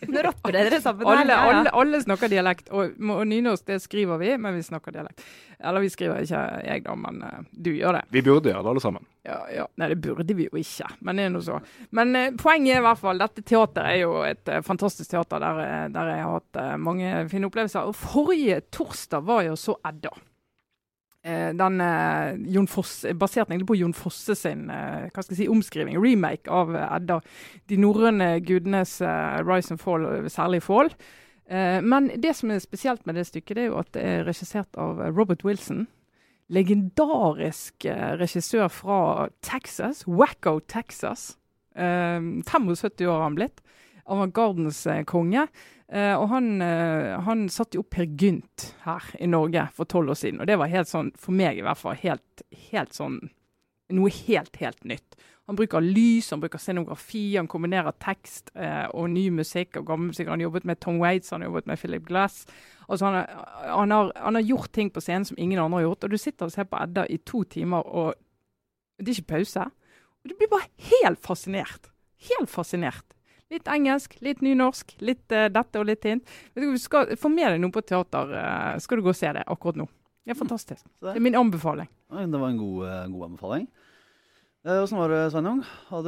Nå 0.10 0.24
rapper 0.26 0.54
dere 0.54 0.80
sammen 0.84 1.10
alle, 1.10 1.34
Alle, 1.34 1.74
alle, 1.74 2.02
snakker 2.06 2.30
dialekt. 2.30 2.70
Og, 2.70 2.94
og, 3.02 3.24
nynorsk 3.30 3.66
det 3.72 3.80
skriver 3.82 4.22
vi, 4.22 4.36
men 4.38 4.60
vi 4.60 4.68
snakker 4.68 4.94
dialekt. 5.00 5.26
Eller 5.60 5.84
vi 5.84 5.90
skriver 5.92 6.22
ikke 6.24 6.44
jeg, 6.68 6.86
da, 6.86 6.96
men 7.08 7.24
uh, 7.26 7.42
du 7.50 7.72
gjør 7.74 7.98
det. 7.98 8.06
Vi 8.14 8.26
burde 8.30 8.54
gjøre 8.54 8.62
det, 8.62 8.74
alle 8.76 8.86
sammen. 8.86 9.10
Ja, 9.26 9.42
ja. 9.54 9.66
Nei, 9.82 9.90
det 9.96 10.00
burde 10.06 10.38
vi 10.38 10.46
jo 10.46 10.62
ikke, 10.62 10.94
men 11.06 11.18
det 11.18 11.26
er 11.26 11.34
nå 11.34 11.42
så. 11.50 11.58
Men 11.98 12.14
uh, 12.14 12.30
poenget 12.38 12.78
er 12.78 12.84
i 12.84 12.88
hvert 12.92 13.02
fall 13.02 13.26
dette 13.26 13.42
teateret 13.42 13.98
er 13.98 14.02
jo 14.04 14.16
et 14.30 14.56
fantastisk 14.66 15.10
teater 15.10 15.42
der, 15.42 15.66
der 15.94 16.14
jeg 16.14 16.24
har 16.24 16.38
hatt 16.38 16.64
mange 16.78 17.26
fine 17.34 17.50
opplevelser. 17.50 17.90
Og 17.90 17.98
forrige 17.98 18.62
torsdag 18.70 19.26
var 19.26 19.48
jo 19.50 19.58
så 19.58 19.80
Edda. 19.90 20.14
Eh, 21.22 21.52
den 21.52 21.82
eh, 21.84 22.38
Jon 22.48 22.68
Fosse, 22.72 23.12
basert 23.20 23.50
egentlig 23.50 23.68
på 23.68 23.76
Jon 23.76 23.94
Fosse 23.96 24.38
sin 24.40 24.70
eh, 24.72 25.10
hva 25.12 25.24
skal 25.24 25.34
jeg 25.34 25.42
si, 25.42 25.48
omskriving, 25.52 25.98
remake 26.00 26.48
av 26.48 26.72
Edda. 26.80 27.20
De 27.68 27.80
norrøne 27.80 28.38
gudenes 28.48 29.02
rise 29.44 29.76
and 29.76 29.84
fall, 29.84 30.08
særlig 30.32 30.64
fall. 30.64 30.94
men 31.50 32.12
det 32.22 32.36
som 32.38 32.52
er 32.54 32.60
spesielt 32.62 33.08
med 33.10 33.16
det 33.18 33.26
stykket, 33.26 33.56
det 33.58 33.64
er 33.64 33.72
jo 33.72 33.80
at 33.82 33.90
det 33.96 34.04
er 34.06 34.28
regissert 34.28 34.78
av 34.78 35.00
Robert 35.18 35.44
Wilson. 35.44 35.88
Legendarisk 36.50 37.88
regissør 38.22 38.68
fra 38.70 39.30
Texas, 39.42 40.04
Wacko, 40.08 40.60
Texas. 40.60 41.38
75 41.74 43.02
år 43.08 43.16
har 43.16 43.26
han 43.26 43.38
blitt. 43.38 43.64
Avantgardens 44.06 44.86
konge. 45.10 45.48
Og 45.90 46.28
han, 46.30 46.52
uh, 46.62 47.18
han 47.26 47.48
satte 47.50 47.80
jo 47.80 47.82
opp 47.82 47.96
Per 47.96 48.06
Gynt 48.20 48.68
her 48.84 49.10
i 49.18 49.30
Norge 49.30 49.64
for 49.74 49.90
tolv 49.90 50.14
år 50.14 50.20
siden. 50.20 50.42
Og 50.44 50.50
det 50.50 50.60
var 50.62 50.70
helt 50.70 50.90
sånn, 50.92 51.10
for 51.18 51.34
meg 51.34 51.58
i 51.58 51.66
hvert 51.66 51.82
fall, 51.82 51.98
helt, 51.98 52.48
helt 52.70 52.96
sånn 52.98 53.22
Noe 53.90 54.12
helt, 54.14 54.54
helt 54.62 54.84
nytt. 54.86 55.16
Han 55.50 55.58
bruker 55.58 55.82
lys, 55.82 56.28
han 56.30 56.44
bruker 56.44 56.62
scenografi, 56.62 57.24
han 57.34 57.48
kombinerer 57.50 57.96
tekst 57.98 58.52
uh, 58.54 58.86
og 58.94 59.08
ny 59.10 59.24
musikk 59.34 59.80
og 59.80 59.88
gammel 59.88 60.12
musikk. 60.12 60.28
Han 60.30 60.38
har 60.38 60.46
jobbet 60.46 60.68
med 60.70 60.78
Tom 60.78 61.00
Waits, 61.02 61.32
han 61.34 61.42
har 61.42 61.50
jobbet 61.50 61.72
med 61.72 61.80
Philip 61.82 62.04
Glass. 62.06 62.44
Altså 62.86 63.10
han, 63.10 63.18
han, 63.66 63.96
har, 63.96 64.12
han, 64.14 64.38
har, 64.38 64.46
gjort 64.46 64.70
ting 64.78 64.94
på 64.94 65.02
scenen 65.02 65.26
som 65.26 65.42
ingen 65.42 65.58
andre 65.58 65.80
har 65.80 65.88
gjort. 65.88 66.06
Og 66.06 66.14
du 66.14 66.22
sitter 66.22 66.46
og 66.46 66.54
ser 66.54 66.70
på 66.70 66.78
Edda 66.78 67.08
i 67.10 67.18
to 67.26 67.42
timer, 67.50 67.82
og 67.82 68.14
det 69.02 69.10
er 69.10 69.24
ikke 69.24 69.40
pause. 69.40 69.66
Og 70.22 70.30
du 70.30 70.38
blir 70.38 70.52
bare 70.54 70.70
helt 70.92 71.26
fascinert. 71.26 71.90
Helt 72.30 72.54
fascinert. 72.54 73.18
Litt 73.50 73.70
engelsk, 73.72 74.14
litt 74.22 74.44
nynorsk, 74.46 74.92
litt 75.02 75.34
uh, 75.34 75.48
dette 75.50 75.82
og 75.82 75.88
litt 75.90 76.06
hint. 76.06 76.34
Du 76.54 76.70
skal 76.78 77.16
få 77.18 77.32
med 77.34 77.56
deg 77.56 77.64
noe 77.64 77.74
på 77.74 77.82
teater, 77.82 78.34
uh, 78.38 78.76
skal 78.82 79.00
du 79.00 79.08
gå 79.08 79.10
og 79.10 79.18
se 79.18 79.32
det 79.34 79.42
akkurat 79.50 79.80
nå. 79.82 79.88
Det 80.22 80.36
er 80.36 80.38
mm. 80.38 80.42
fantastisk. 80.44 80.84
Det 81.02 81.16
er 81.16 81.24
min 81.26 81.38
anbefaling. 81.40 81.90
Det 82.14 82.42
var 82.44 82.52
en 82.52 82.60
god, 82.60 82.84
uh, 82.86 83.08
god 83.16 83.32
anbefaling. 83.32 83.66
Åssen 84.70 85.00
var 85.00 85.10
det, 85.10 85.22
Sveinung? 85.34 85.64
Har, 85.88 86.08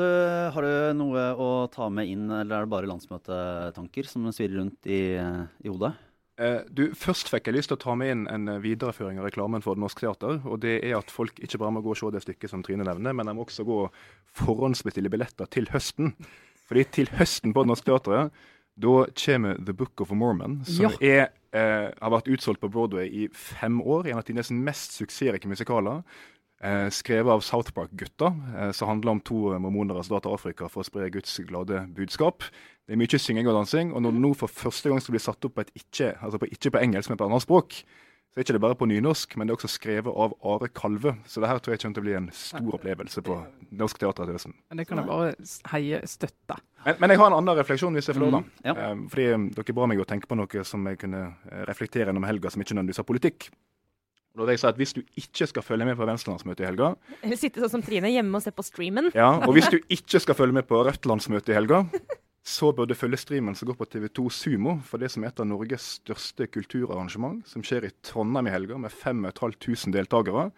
har, 0.53 0.65
du 0.67 0.97
noe 0.99 1.21
å 1.39 1.47
ta 1.71 1.87
med 1.89 2.09
inn, 2.11 2.25
eller 2.27 2.59
er 2.59 2.65
det 2.67 2.71
bare 2.73 2.89
landsmøtetanker 2.91 4.09
som 4.11 4.27
svirrer 4.35 4.59
rundt 4.59 4.89
i, 4.91 5.15
i 5.15 5.71
hodet? 5.71 5.93
Du, 6.67 6.83
Først 6.99 7.31
fikk 7.31 7.47
jeg 7.47 7.55
lyst 7.55 7.71
til 7.71 7.79
å 7.79 7.81
ta 7.81 7.95
med 7.97 8.11
inn 8.11 8.25
en 8.27 8.51
videreføring 8.61 9.21
av 9.21 9.29
reklamen 9.29 9.63
for 9.63 9.79
Norsk 9.79 10.03
Teater. 10.03 10.43
og 10.43 10.59
Det 10.67 10.75
er 10.83 10.97
at 10.99 11.15
folk 11.15 11.39
ikke 11.39 11.61
bare 11.63 11.77
må 11.77 11.85
gå 11.85 11.95
og 11.95 12.01
se 12.01 12.11
det 12.11 12.25
stykket 12.27 12.51
som 12.51 12.61
Trine 12.67 12.85
nevner, 12.85 13.15
men 13.15 13.31
de 13.31 13.37
må 13.39 13.47
også 13.47 13.65
gå 13.65 13.79
og 13.85 13.99
forhåndsbestille 14.43 15.09
billetter 15.15 15.47
til 15.55 15.71
høsten. 15.71 16.11
Fordi 16.71 16.87
til 16.95 17.09
høsten 17.19 17.51
på 17.51 17.65
Norsk 17.67 17.83
Teatret, 17.83 18.31
da 18.79 18.91
kommer 19.25 19.57
The 19.59 19.73
Book 19.75 19.99
of 19.99 20.13
Mormon, 20.15 20.61
som 20.63 20.85
ja. 20.87 20.91
er 21.03 21.23
eh, 21.51 21.89
har 21.91 22.13
vært 22.13 22.29
utsolgt 22.31 22.61
på 22.63 22.69
Broadway 22.71 23.09
i 23.11 23.25
fem 23.35 23.81
år. 23.83 24.07
En 24.07 24.21
av 24.21 24.23
tidenes 24.23 24.53
mest 24.55 24.95
suksessrike 24.95 25.51
musikaler. 25.51 25.99
Eh, 26.63 26.87
skrevet 26.95 27.33
av 27.33 27.43
South 27.43 27.75
Park-gutta, 27.75 28.31
eh, 28.55 28.71
som 28.71 28.87
handler 28.87 29.17
om 29.17 29.21
to 29.27 29.51
mormonere 29.59 30.05
som 30.05 30.15
drar 30.15 30.23
til 30.23 30.37
Afrika 30.37 30.69
for 30.71 30.85
å 30.85 30.87
spre 30.87 31.09
Guds 31.11 31.35
glade 31.49 31.83
budskap. 31.97 32.47
Det 32.87 32.95
er 32.95 33.01
mye 33.03 33.19
synging 33.19 33.51
og 33.51 33.59
dansing. 33.59 33.91
Og 33.91 34.05
når 34.05 34.15
det 34.15 34.23
nå 34.23 34.31
for 34.39 34.47
første 34.63 34.93
gang 34.93 35.03
skal 35.03 35.17
bli 35.17 35.23
satt 35.27 35.49
opp 35.49 35.57
på 35.59 35.65
et 35.65 35.75
ikke, 35.75 36.13
altså 36.21 36.39
på, 36.39 36.47
ikke 36.55 36.71
på 36.71 36.85
engelsk, 36.85 37.11
men 37.11 37.19
på 37.19 37.27
et 37.27 37.33
annet 37.33 37.49
språk, 37.49 37.81
så 38.31 38.39
er 38.39 38.45
ikke 38.45 38.53
det 38.55 38.61
bare 38.63 38.75
på 38.79 38.87
nynorsk, 38.87 39.33
men 39.35 39.47
det 39.47 39.51
er 39.51 39.57
også 39.59 39.67
skrevet 39.73 40.07
av 40.23 40.31
Are 40.47 40.67
Kalve. 40.71 41.11
Så 41.27 41.41
det 41.43 41.49
her 41.51 41.57
tror 41.59 41.73
jeg 41.73 41.81
kommer 41.81 41.97
til 41.97 42.03
å 42.03 42.05
bli 42.05 42.13
en 42.15 42.29
stor 42.31 42.77
opplevelse 42.77 43.23
på 43.27 43.35
Norsk 43.75 43.99
Teater 43.99 44.29
til 44.29 44.37
høsten. 44.37 44.53
Men 44.71 44.79
det 44.79 44.85
kan 44.87 45.01
jeg 45.01 45.09
bare 45.09 45.33
heie 45.73 45.99
støtte. 46.07 46.55
Men, 46.85 46.95
men, 47.03 47.11
jeg 47.11 47.19
har 47.19 47.27
en 47.27 47.35
annen 47.41 47.59
refleksjon, 47.59 47.97
hvis 47.99 48.07
jeg 48.07 48.15
får 48.15 48.23
lov. 48.23 48.37
da. 48.37 48.39
Mm, 48.39 48.69
ja. 48.69 48.77
Eh, 48.85 49.01
fordi 49.11 49.25
dere 49.57 49.75
ba 49.81 49.89
meg 49.91 49.99
å 49.99 50.07
tenke 50.07 50.31
på 50.31 50.39
noe 50.39 50.63
som 50.69 50.87
jeg 50.87 51.01
kunne 51.03 51.25
eh, 51.27 51.65
reflektere 51.67 52.07
gjennom 52.07 52.29
helga, 52.29 52.53
som 52.55 52.63
ikke 52.63 52.77
nødvendigvis 52.77 53.03
har 53.03 53.09
politikk. 53.11 53.49
Da 54.39 54.47
jeg 54.47 54.61
sa 54.61 54.71
at 54.71 54.79
Hvis 54.79 54.95
du 54.95 55.01
ikke 55.19 55.49
skal 55.51 55.67
følge 55.67 55.85
med 55.89 55.97
på 55.99 56.07
Venstre-landsmøtet 56.07 56.63
i 56.63 56.69
helga, 56.69 56.93
Eller 57.19 57.35
sitte 57.35 57.59
sånn 57.59 57.73
som 57.73 57.81
Trine 57.83 58.13
hjemme 58.13 58.39
og 58.39 58.45
se 58.45 58.55
på 58.55 58.63
streamen. 58.63 59.11
ja, 59.11 59.27
og 59.43 59.51
hvis 59.57 59.67
du 59.67 59.81
ikke 59.91 60.23
skal 60.23 60.39
følge 60.39 60.55
med 60.55 60.71
på 60.71 60.79
Rødt-landsmøtet 60.87 61.51
i 61.51 61.59
helga, 61.59 61.83
så 62.41 62.71
bør 62.73 62.87
du 62.89 62.95
følge 62.97 63.19
streamen 63.21 63.55
som 63.57 63.69
går 63.69 63.77
på 63.77 63.85
TV2 63.93 64.27
Sumo, 64.33 64.79
for 64.85 65.01
det 65.01 65.11
som 65.13 65.23
er 65.23 65.29
et 65.29 65.41
av 65.43 65.45
Norges 65.45 65.83
største 65.99 66.47
kulturarrangement, 66.49 67.43
som 67.47 67.61
skjer 67.65 67.85
i 67.85 67.91
Trondheim 68.05 68.49
i 68.49 68.53
helga, 68.53 68.79
med 68.81 68.93
5500 68.93 69.93
deltakere. 69.93 70.49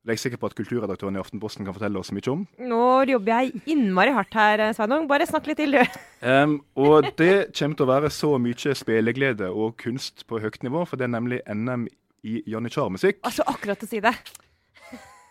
Det 0.00 0.14
er 0.14 0.16
jeg 0.16 0.22
sikker 0.22 0.40
på 0.40 0.48
at 0.48 0.56
kulturredaktøren 0.56 1.18
i 1.18 1.20
Aftenposten 1.20 1.66
kan 1.66 1.76
fortelle 1.76 2.00
oss 2.00 2.10
mye 2.16 2.32
om. 2.32 2.46
Nå 2.70 2.84
jobber 3.10 3.44
jeg 3.44 3.62
innmari 3.68 4.14
hardt 4.16 4.34
her, 4.34 4.62
Sveinung. 4.74 5.04
Bare 5.10 5.26
snakk 5.28 5.50
litt 5.50 5.60
til, 5.60 5.76
du. 5.76 5.82
Um, 6.20 6.58
og 6.76 7.06
det 7.16 7.54
kommer 7.56 7.78
til 7.78 7.86
å 7.86 7.88
være 7.88 8.08
så 8.12 8.34
mye 8.36 8.74
spilleglede 8.76 9.46
og 9.48 9.78
kunst 9.80 10.26
på 10.28 10.36
høyt 10.42 10.58
nivå, 10.66 10.82
for 10.84 11.00
det 11.00 11.06
er 11.06 11.14
nemlig 11.14 11.38
NM 11.48 11.86
i 12.28 12.42
janitsjarmusikk. 12.52 13.22
Altså, 13.24 13.46
akkurat 13.48 13.80
å 13.80 13.88
si 13.88 14.02
det. 14.04 14.12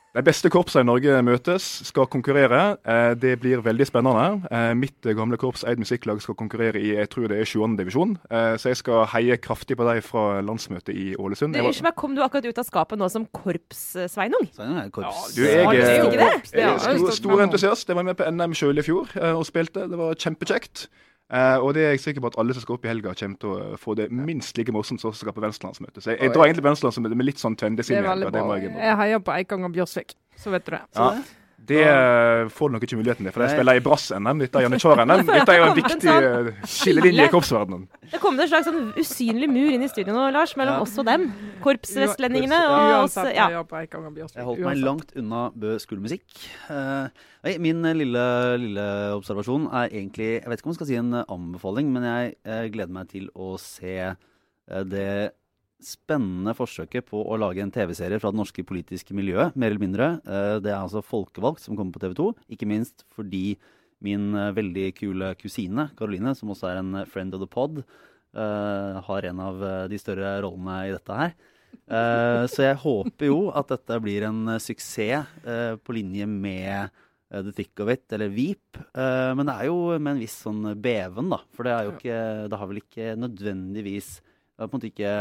De 0.10 0.24
beste 0.26 0.50
korpsene 0.50 0.82
i 0.82 0.88
Norge 0.90 1.20
møtes, 1.22 1.66
skal 1.86 2.08
konkurrere. 2.10 2.78
Eh, 2.82 3.12
det 3.22 3.36
blir 3.44 3.62
veldig 3.62 3.86
spennende. 3.86 4.40
Eh, 4.50 4.72
mitt 4.74 5.06
gamle 5.16 5.38
korps 5.38 5.62
Eid 5.70 5.78
musikklag 5.78 6.18
skal 6.24 6.34
konkurrere 6.40 6.82
i 6.82 6.96
jeg 6.96 7.12
tror 7.14 7.28
det 7.30 7.38
er 7.38 7.46
22. 7.46 7.76
divisjon. 7.78 8.16
Eh, 8.26 8.56
så 8.58 8.72
jeg 8.72 8.80
skal 8.82 9.06
heie 9.14 9.38
kraftig 9.38 9.78
på 9.78 9.86
dem 9.86 10.02
fra 10.02 10.42
landsmøtet 10.42 10.98
i 10.98 11.12
Ålesund. 11.14 11.54
Var- 11.54 11.70
Unnskyld 11.70 11.84
meg, 11.92 11.96
kom 12.02 12.16
du 12.18 12.24
akkurat 12.26 12.50
ut 12.50 12.58
av 12.58 12.66
skapet 12.66 12.98
nå 12.98 13.10
som 13.14 13.28
korps, 13.28 13.84
eh, 14.02 14.08
Sveinung? 14.10 14.50
Korps. 14.92 15.30
Ja. 15.30 15.36
Du, 15.36 15.44
jeg, 15.46 15.62
er- 15.62 16.10
ikke 16.10 16.18
det? 16.18 16.52
jeg 16.58 16.66
er 16.74 16.80
stor, 16.80 17.12
stor 17.12 17.42
entusiast. 17.46 17.88
Jeg 17.88 17.96
var 17.96 18.04
med 18.10 18.18
på 18.18 18.26
NM 18.34 18.54
sjøl 18.58 18.80
i 18.82 18.82
fjor 18.90 19.14
eh, 19.16 19.36
og 19.38 19.46
spilte. 19.46 19.86
Det 19.94 19.98
var 20.02 20.16
kjempekjekt. 20.18 20.88
Eh, 21.30 21.58
og 21.62 21.76
det 21.78 21.84
er 21.86 21.92
jeg 21.94 22.02
sikker 22.02 22.24
på 22.26 22.32
at 22.32 22.38
alle 22.42 22.56
som 22.58 22.64
skal 22.66 22.80
opp 22.80 22.86
i 22.88 22.90
helga, 22.90 23.14
kommer 23.18 23.42
til 23.42 23.52
å 23.54 23.80
få 23.80 23.94
det 24.00 24.08
minst 24.10 24.58
like 24.58 24.74
morsomt 24.74 25.02
som 25.02 25.12
oss 25.12 25.20
som 25.22 25.28
skal 25.28 25.36
på 25.38 25.44
Venstre-landsmøte. 25.46 26.02
Så 26.02 26.16
jeg, 26.16 26.24
jeg 26.26 26.34
drar 26.34 26.48
egentlig 26.50 26.66
på 26.66 26.72
Venstre-landsmøtet 26.72 27.22
med 27.22 27.30
litt 27.30 27.42
sånn 27.42 27.58
Det 27.58 27.68
tøndesinn 27.68 28.00
er 28.00 28.08
i 28.08 28.14
helga. 28.14 28.72
jeg 28.80 29.02
heier 29.04 29.22
på 29.22 29.36
Eikanger 29.36 29.76
Bjørsvik, 29.78 30.18
så 30.40 30.56
vet 30.56 30.66
du 30.66 30.74
det. 30.74 30.82
Ja, 30.98 31.12
det 31.20 31.39
eh, 31.78 32.48
får 32.50 32.70
du 32.70 32.74
nok 32.74 32.84
ikke 32.88 32.98
muligheten 32.98 33.26
til, 33.28 33.32
for 33.36 33.44
jeg 33.44 33.52
Nei. 33.52 33.58
spiller 33.60 33.78
i 33.78 33.84
brass-NM. 33.86 34.40
Dette 34.42 34.58
er 34.58 34.66
janitsjar-NM. 34.66 35.22
Dette 35.30 35.54
er 35.54 35.60
jo 35.60 35.66
en 35.68 35.76
viktig 35.78 36.14
eh, 36.14 36.50
skillelinje 36.66 37.28
i 37.28 37.32
korpsverdenen. 37.34 37.84
Det 38.10 38.22
kom 38.24 38.40
en 38.40 38.50
slags 38.50 38.66
sånn 38.66 38.88
usynlig 38.98 39.50
mur 39.52 39.70
inn 39.76 39.84
i 39.86 39.90
studio 39.92 40.16
nå, 40.16 40.26
Lars, 40.34 40.56
mellom 40.58 40.80
Ja. 40.80 40.82
oss 40.88 40.98
og 40.98 41.06
dem. 41.06 41.28
Korpsvestlendingene 41.62 42.60
og 42.66 43.04
oss. 43.04 43.18
Ja. 43.36 43.50
Jeg 43.52 44.48
holdt 44.48 44.64
meg 44.66 44.82
langt 44.82 45.14
unna 45.20 45.44
Bø 45.54 45.76
skolemusikk. 45.84 46.26
Eh, 46.74 47.10
nei, 47.46 47.58
min 47.62 47.86
lille, 48.00 48.26
lille 48.58 48.88
observasjon 49.18 49.68
er 49.70 49.90
egentlig 49.94 50.32
Jeg 50.42 50.50
vet 50.50 50.60
ikke 50.60 50.72
om 50.72 50.74
jeg 50.74 50.80
skal 50.82 50.90
si 50.90 50.98
en 51.00 51.14
anbefaling, 51.22 51.94
men 51.94 52.04
jeg 52.10 52.72
gleder 52.74 52.94
meg 52.98 53.12
til 53.14 53.30
å 53.38 53.54
se 53.62 54.16
det 54.90 55.32
spennende 55.84 56.54
forsøket 56.58 57.08
på 57.08 57.22
å 57.24 57.38
lage 57.40 57.64
en 57.64 57.72
TV-serie 57.74 58.20
fra 58.20 58.32
det 58.34 58.40
norske 58.40 58.64
politiske 58.68 59.16
miljøet, 59.16 59.56
mer 59.56 59.72
eller 59.72 59.84
mindre. 59.84 60.10
Eh, 60.28 60.56
det 60.64 60.74
er 60.74 60.82
altså 60.82 61.04
Folkevalgt 61.06 61.64
som 61.64 61.78
kommer 61.80 61.96
på 61.96 62.04
TV 62.04 62.16
2. 62.20 62.30
Ikke 62.56 62.68
minst 62.70 63.06
fordi 63.16 63.58
min 64.04 64.34
eh, 64.36 64.54
veldig 64.56 64.90
kule 65.00 65.34
kusine 65.40 65.90
Caroline, 66.00 66.36
som 66.36 66.52
også 66.52 66.72
er 66.72 66.82
en 66.82 67.02
eh, 67.02 67.10
friend 67.10 67.36
of 67.36 67.44
the 67.44 67.50
pod, 67.50 67.84
har 68.30 69.26
en 69.26 69.40
av 69.42 69.64
de 69.90 69.98
større 69.98 70.36
rollene 70.46 70.74
i 70.86 70.92
dette 70.94 71.16
her. 71.18 71.32
Så 72.46 72.62
jeg 72.62 72.78
håper 72.78 73.26
jo 73.26 73.40
at 73.58 73.72
dette 73.72 73.98
blir 74.06 74.28
en 74.28 74.52
suksess 74.62 75.26
på 75.82 75.96
linje 75.98 76.28
med 76.30 76.94
The 77.34 77.56
Thick 77.58 77.82
of 77.82 77.90
It, 77.90 78.06
eller 78.14 78.30
Veep. 78.30 78.78
Men 78.94 79.50
det 79.50 79.56
er 79.56 79.72
jo 79.72 79.80
med 79.96 80.12
en 80.12 80.22
viss 80.22 80.38
sånn 80.46 80.62
beven, 80.78 81.34
da. 81.34 81.42
For 81.58 81.66
det 81.66 81.74
er 81.74 81.88
jo 81.88 81.96
ikke 81.96 82.20
Det 82.54 82.62
har 82.62 82.70
vel 82.70 82.82
ikke 82.84 83.10
nødvendigvis 83.24 84.12
Det 84.22 84.62
har 84.62 84.70
på 84.70 84.78
en 84.78 84.78
måte 84.78 84.92
ikke 84.94 85.16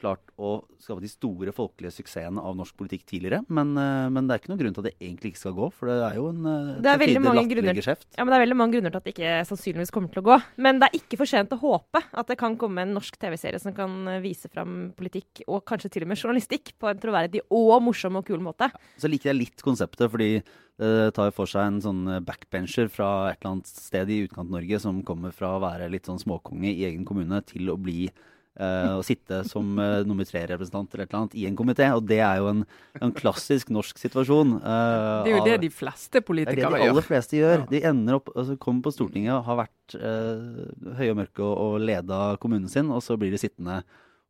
klart 0.00 0.32
å 0.36 0.58
skape 0.82 1.02
de 1.02 1.10
store 1.10 1.52
folkelige 1.56 1.94
suksessene 1.94 2.42
av 2.42 2.56
norsk 2.58 2.76
politikk 2.78 3.06
tidligere. 3.08 3.42
Men, 3.48 3.72
eh, 3.80 4.08
men 4.12 4.26
det 4.26 4.34
er 4.34 4.42
ikke 4.42 4.52
noen 4.52 4.60
grunn 4.60 4.76
til 4.76 4.84
at 4.84 4.88
det 4.90 4.96
egentlig 5.00 5.32
ikke 5.32 5.42
skal 5.42 5.56
gå, 5.56 5.68
for 5.72 5.90
det 5.90 5.96
er 6.04 6.18
jo 6.18 6.26
en 6.30 6.48
eh, 6.50 6.82
Det 6.84 6.92
er 6.92 7.00
veldig 7.00 7.22
mange 7.22 7.40
latterlig 7.40 7.56
grunner. 7.56 7.78
geskjeft. 7.80 8.08
Ja, 8.16 8.24
men 8.24 8.32
Det 8.32 8.38
er 8.38 8.44
veldig 8.44 8.58
mange 8.60 8.76
grunner 8.76 8.92
til 8.92 9.00
at 9.00 9.08
det 9.08 9.14
ikke 9.14 9.32
sannsynligvis 9.50 9.94
kommer 9.94 10.12
til 10.12 10.22
å 10.22 10.26
gå. 10.28 10.36
Men 10.66 10.82
det 10.82 10.90
er 10.90 11.00
ikke 11.00 11.20
for 11.22 11.32
sent 11.32 11.56
å 11.56 11.60
håpe 11.62 12.02
at 12.12 12.26
det 12.26 12.38
kan 12.38 12.58
komme 12.60 12.84
en 12.84 12.94
norsk 12.96 13.16
TV-serie 13.16 13.62
som 13.62 13.72
kan 13.76 13.96
eh, 14.08 14.20
vise 14.20 14.52
fram 14.52 14.92
politikk, 14.96 15.44
og 15.48 15.64
kanskje 15.64 15.90
til 15.96 16.06
og 16.06 16.12
med 16.12 16.20
journalistikk, 16.20 16.76
på 16.78 16.92
en 16.92 17.00
troverdig 17.00 17.42
og 17.50 17.82
morsom 17.82 18.20
og 18.20 18.26
kul 18.28 18.40
måte. 18.44 18.70
Så 19.00 19.08
liker 19.08 19.32
jeg 19.32 19.40
litt 19.40 19.64
konseptet, 19.64 20.10
fordi 20.10 20.42
det 20.76 21.14
tar 21.16 21.30
for 21.32 21.48
seg 21.48 21.70
en 21.70 21.78
sånn 21.80 22.02
backbencher 22.26 22.90
fra 22.92 23.30
et 23.30 23.38
eller 23.40 23.54
annet 23.54 23.70
sted 23.70 24.10
i 24.12 24.18
utkant-Norge 24.26 24.76
som 24.82 24.98
kommer 25.08 25.32
fra 25.32 25.54
å 25.56 25.62
være 25.62 25.88
litt 25.88 26.04
sånn 26.04 26.20
småkonge 26.20 26.68
i 26.68 26.84
egen 26.84 27.06
kommune 27.08 27.40
til 27.48 27.70
å 27.72 27.78
bli 27.80 28.10
å 28.56 29.02
sitte 29.04 29.42
som 29.48 29.78
eh, 29.78 30.02
nummer 30.08 30.24
tre-representant 30.24 30.88
eller 30.94 31.04
et 31.04 31.10
eller 31.12 31.20
annet 31.24 31.34
i 31.36 31.46
en 31.46 31.56
komité. 31.58 31.88
Og 31.96 32.06
det 32.08 32.18
er 32.24 32.38
jo 32.40 32.48
en, 32.54 32.62
en 33.02 33.12
klassisk 33.12 33.68
norsk 33.74 33.98
situasjon. 34.00 34.54
eh, 34.62 35.24
Det 35.26 35.32
er 35.32 35.36
jo 35.36 35.42
av- 35.42 35.48
det 35.50 35.58
de 35.66 35.70
fleste 35.70 36.22
politikere 36.24 36.56
gjør. 36.56 36.56
det 36.56 36.64
er 36.64 36.70
det 36.70 36.78
de 36.80 36.84
gjør. 36.86 36.94
aller 36.96 37.06
fleste 37.10 37.36
gjør. 37.40 37.66
De 37.70 37.82
ender 37.92 38.14
opp, 38.20 38.30
altså 38.36 38.56
kommer 38.58 38.82
på 38.88 38.94
Stortinget 38.96 39.34
og 39.36 39.44
har 39.44 39.60
vært 39.64 39.96
uh, 40.00 40.94
høye 40.96 41.10
og 41.12 41.20
mørke 41.20 41.44
og, 41.44 41.54
og 41.66 41.80
leda 41.80 42.22
kommunen 42.40 42.68
sin, 42.68 42.88
og 42.90 43.02
så 43.04 43.16
blir 43.20 43.30
de 43.30 43.38
sittende 43.38 43.82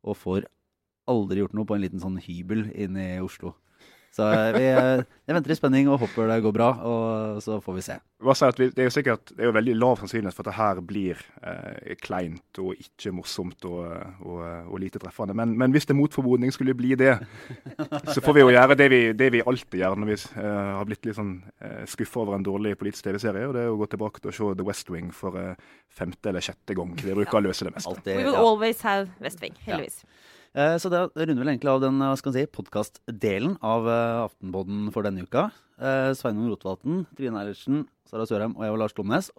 og 0.03 0.17
får 0.17 0.45
aldri 1.07 1.39
gjort 1.39 1.53
noe 1.55 1.65
på 1.65 1.75
en 1.77 1.81
liten 1.85 1.99
sånn 2.03 2.17
hybel 2.19 2.65
inne 2.75 3.15
i 3.15 3.21
Oslo. 3.23 3.53
Så 4.15 4.25
eh, 4.33 4.51
vi, 4.55 4.67
eh, 4.71 5.03
jeg 5.27 5.35
venter 5.35 5.53
i 5.53 5.57
spenning 5.57 5.89
og 5.91 5.99
håper 6.01 6.29
det 6.31 6.39
går 6.45 6.53
bra, 6.55 6.67
og 6.89 7.41
så 7.43 7.59
får 7.61 7.75
vi 7.77 7.83
se. 7.85 7.97
At 8.47 8.57
vi, 8.57 8.69
det 8.73 8.81
er 8.81 8.87
jo 8.87 8.93
sikkert 8.95 9.29
det 9.29 9.43
er 9.43 9.51
jo 9.51 9.53
veldig 9.53 9.75
lav 9.77 9.99
sannsynlighet 10.01 10.33
for 10.33 10.41
at 10.41 10.49
det 10.49 10.55
her 10.57 10.79
blir 10.89 11.19
eh, 11.45 11.91
kleint 12.01 12.61
og 12.63 12.79
ikke 12.81 13.13
morsomt 13.13 13.67
og, 13.69 13.83
og, 14.25 14.39
og 14.71 14.79
lite 14.81 15.01
treffende. 15.03 15.35
Men, 15.37 15.53
men 15.59 15.75
hvis 15.75 15.85
det 15.85 15.97
mot 15.97 16.13
formodning 16.13 16.53
skulle 16.55 16.73
bli 16.77 16.95
det, 16.97 17.13
så 18.13 18.23
får 18.23 18.39
vi 18.39 18.45
jo 18.45 18.53
gjøre 18.55 18.77
det 18.79 18.87
vi, 18.93 19.01
det 19.17 19.29
vi 19.35 19.43
alltid 19.45 19.83
gjør 19.83 20.01
når 20.01 20.09
vi 20.09 20.17
eh, 20.17 20.71
har 20.79 20.89
blitt 20.89 21.05
litt 21.05 21.19
sånn 21.19 21.35
eh, 21.61 21.83
skuffa 21.89 22.23
over 22.23 22.39
en 22.39 22.47
dårlig 22.47 22.73
politisk 22.81 23.05
TV-serie. 23.05 23.51
Og 23.51 23.53
det 23.57 23.67
er 23.67 23.75
å 23.75 23.77
gå 23.83 23.89
tilbake 23.93 24.23
til 24.23 24.33
å 24.33 24.37
se 24.39 24.49
The 24.57 24.65
West 24.65 24.89
Wing 24.93 25.13
for 25.13 25.37
eh, 25.37 25.53
femte 25.93 26.33
eller 26.33 26.45
sjette 26.45 26.77
gang. 26.77 26.97
Det 26.97 27.13
bruker 27.13 27.37
å 27.37 27.45
løse 27.51 27.69
det 27.69 27.75
meste. 27.77 27.93
Det, 28.01 28.17
We 28.17 28.31
will 28.31 28.41
always 28.41 28.81
have 28.87 29.11
West 29.21 29.45
Wing, 29.45 29.53
heldigvis. 29.67 30.01
Eh, 30.07 30.36
Så 30.53 30.89
det 30.89 31.01
runder 31.15 31.43
vel 31.43 31.51
egentlig 31.51 31.69
av 31.69 31.81
den 31.83 31.99
hva 32.01 32.15
skal 32.17 32.31
man 32.31 32.37
si, 32.37 32.45
podkastdelen 32.49 33.57
av 33.65 33.87
eh, 33.91 34.23
Aftenpodden 34.25 34.87
for 34.95 35.05
denne 35.05 35.25
uka. 35.27 35.49
Eh, 35.77 36.11
Sveinung 36.17 36.49
Rotevatn, 36.49 37.03
Trine 37.17 37.41
Eilertsen, 37.43 37.83
Sara 38.09 38.25
Sørheim 38.25 38.55
og 38.57 38.65
jeg 38.65 38.73
var 38.73 38.81
Lars 38.81 38.95
Glomnes. 38.97 39.29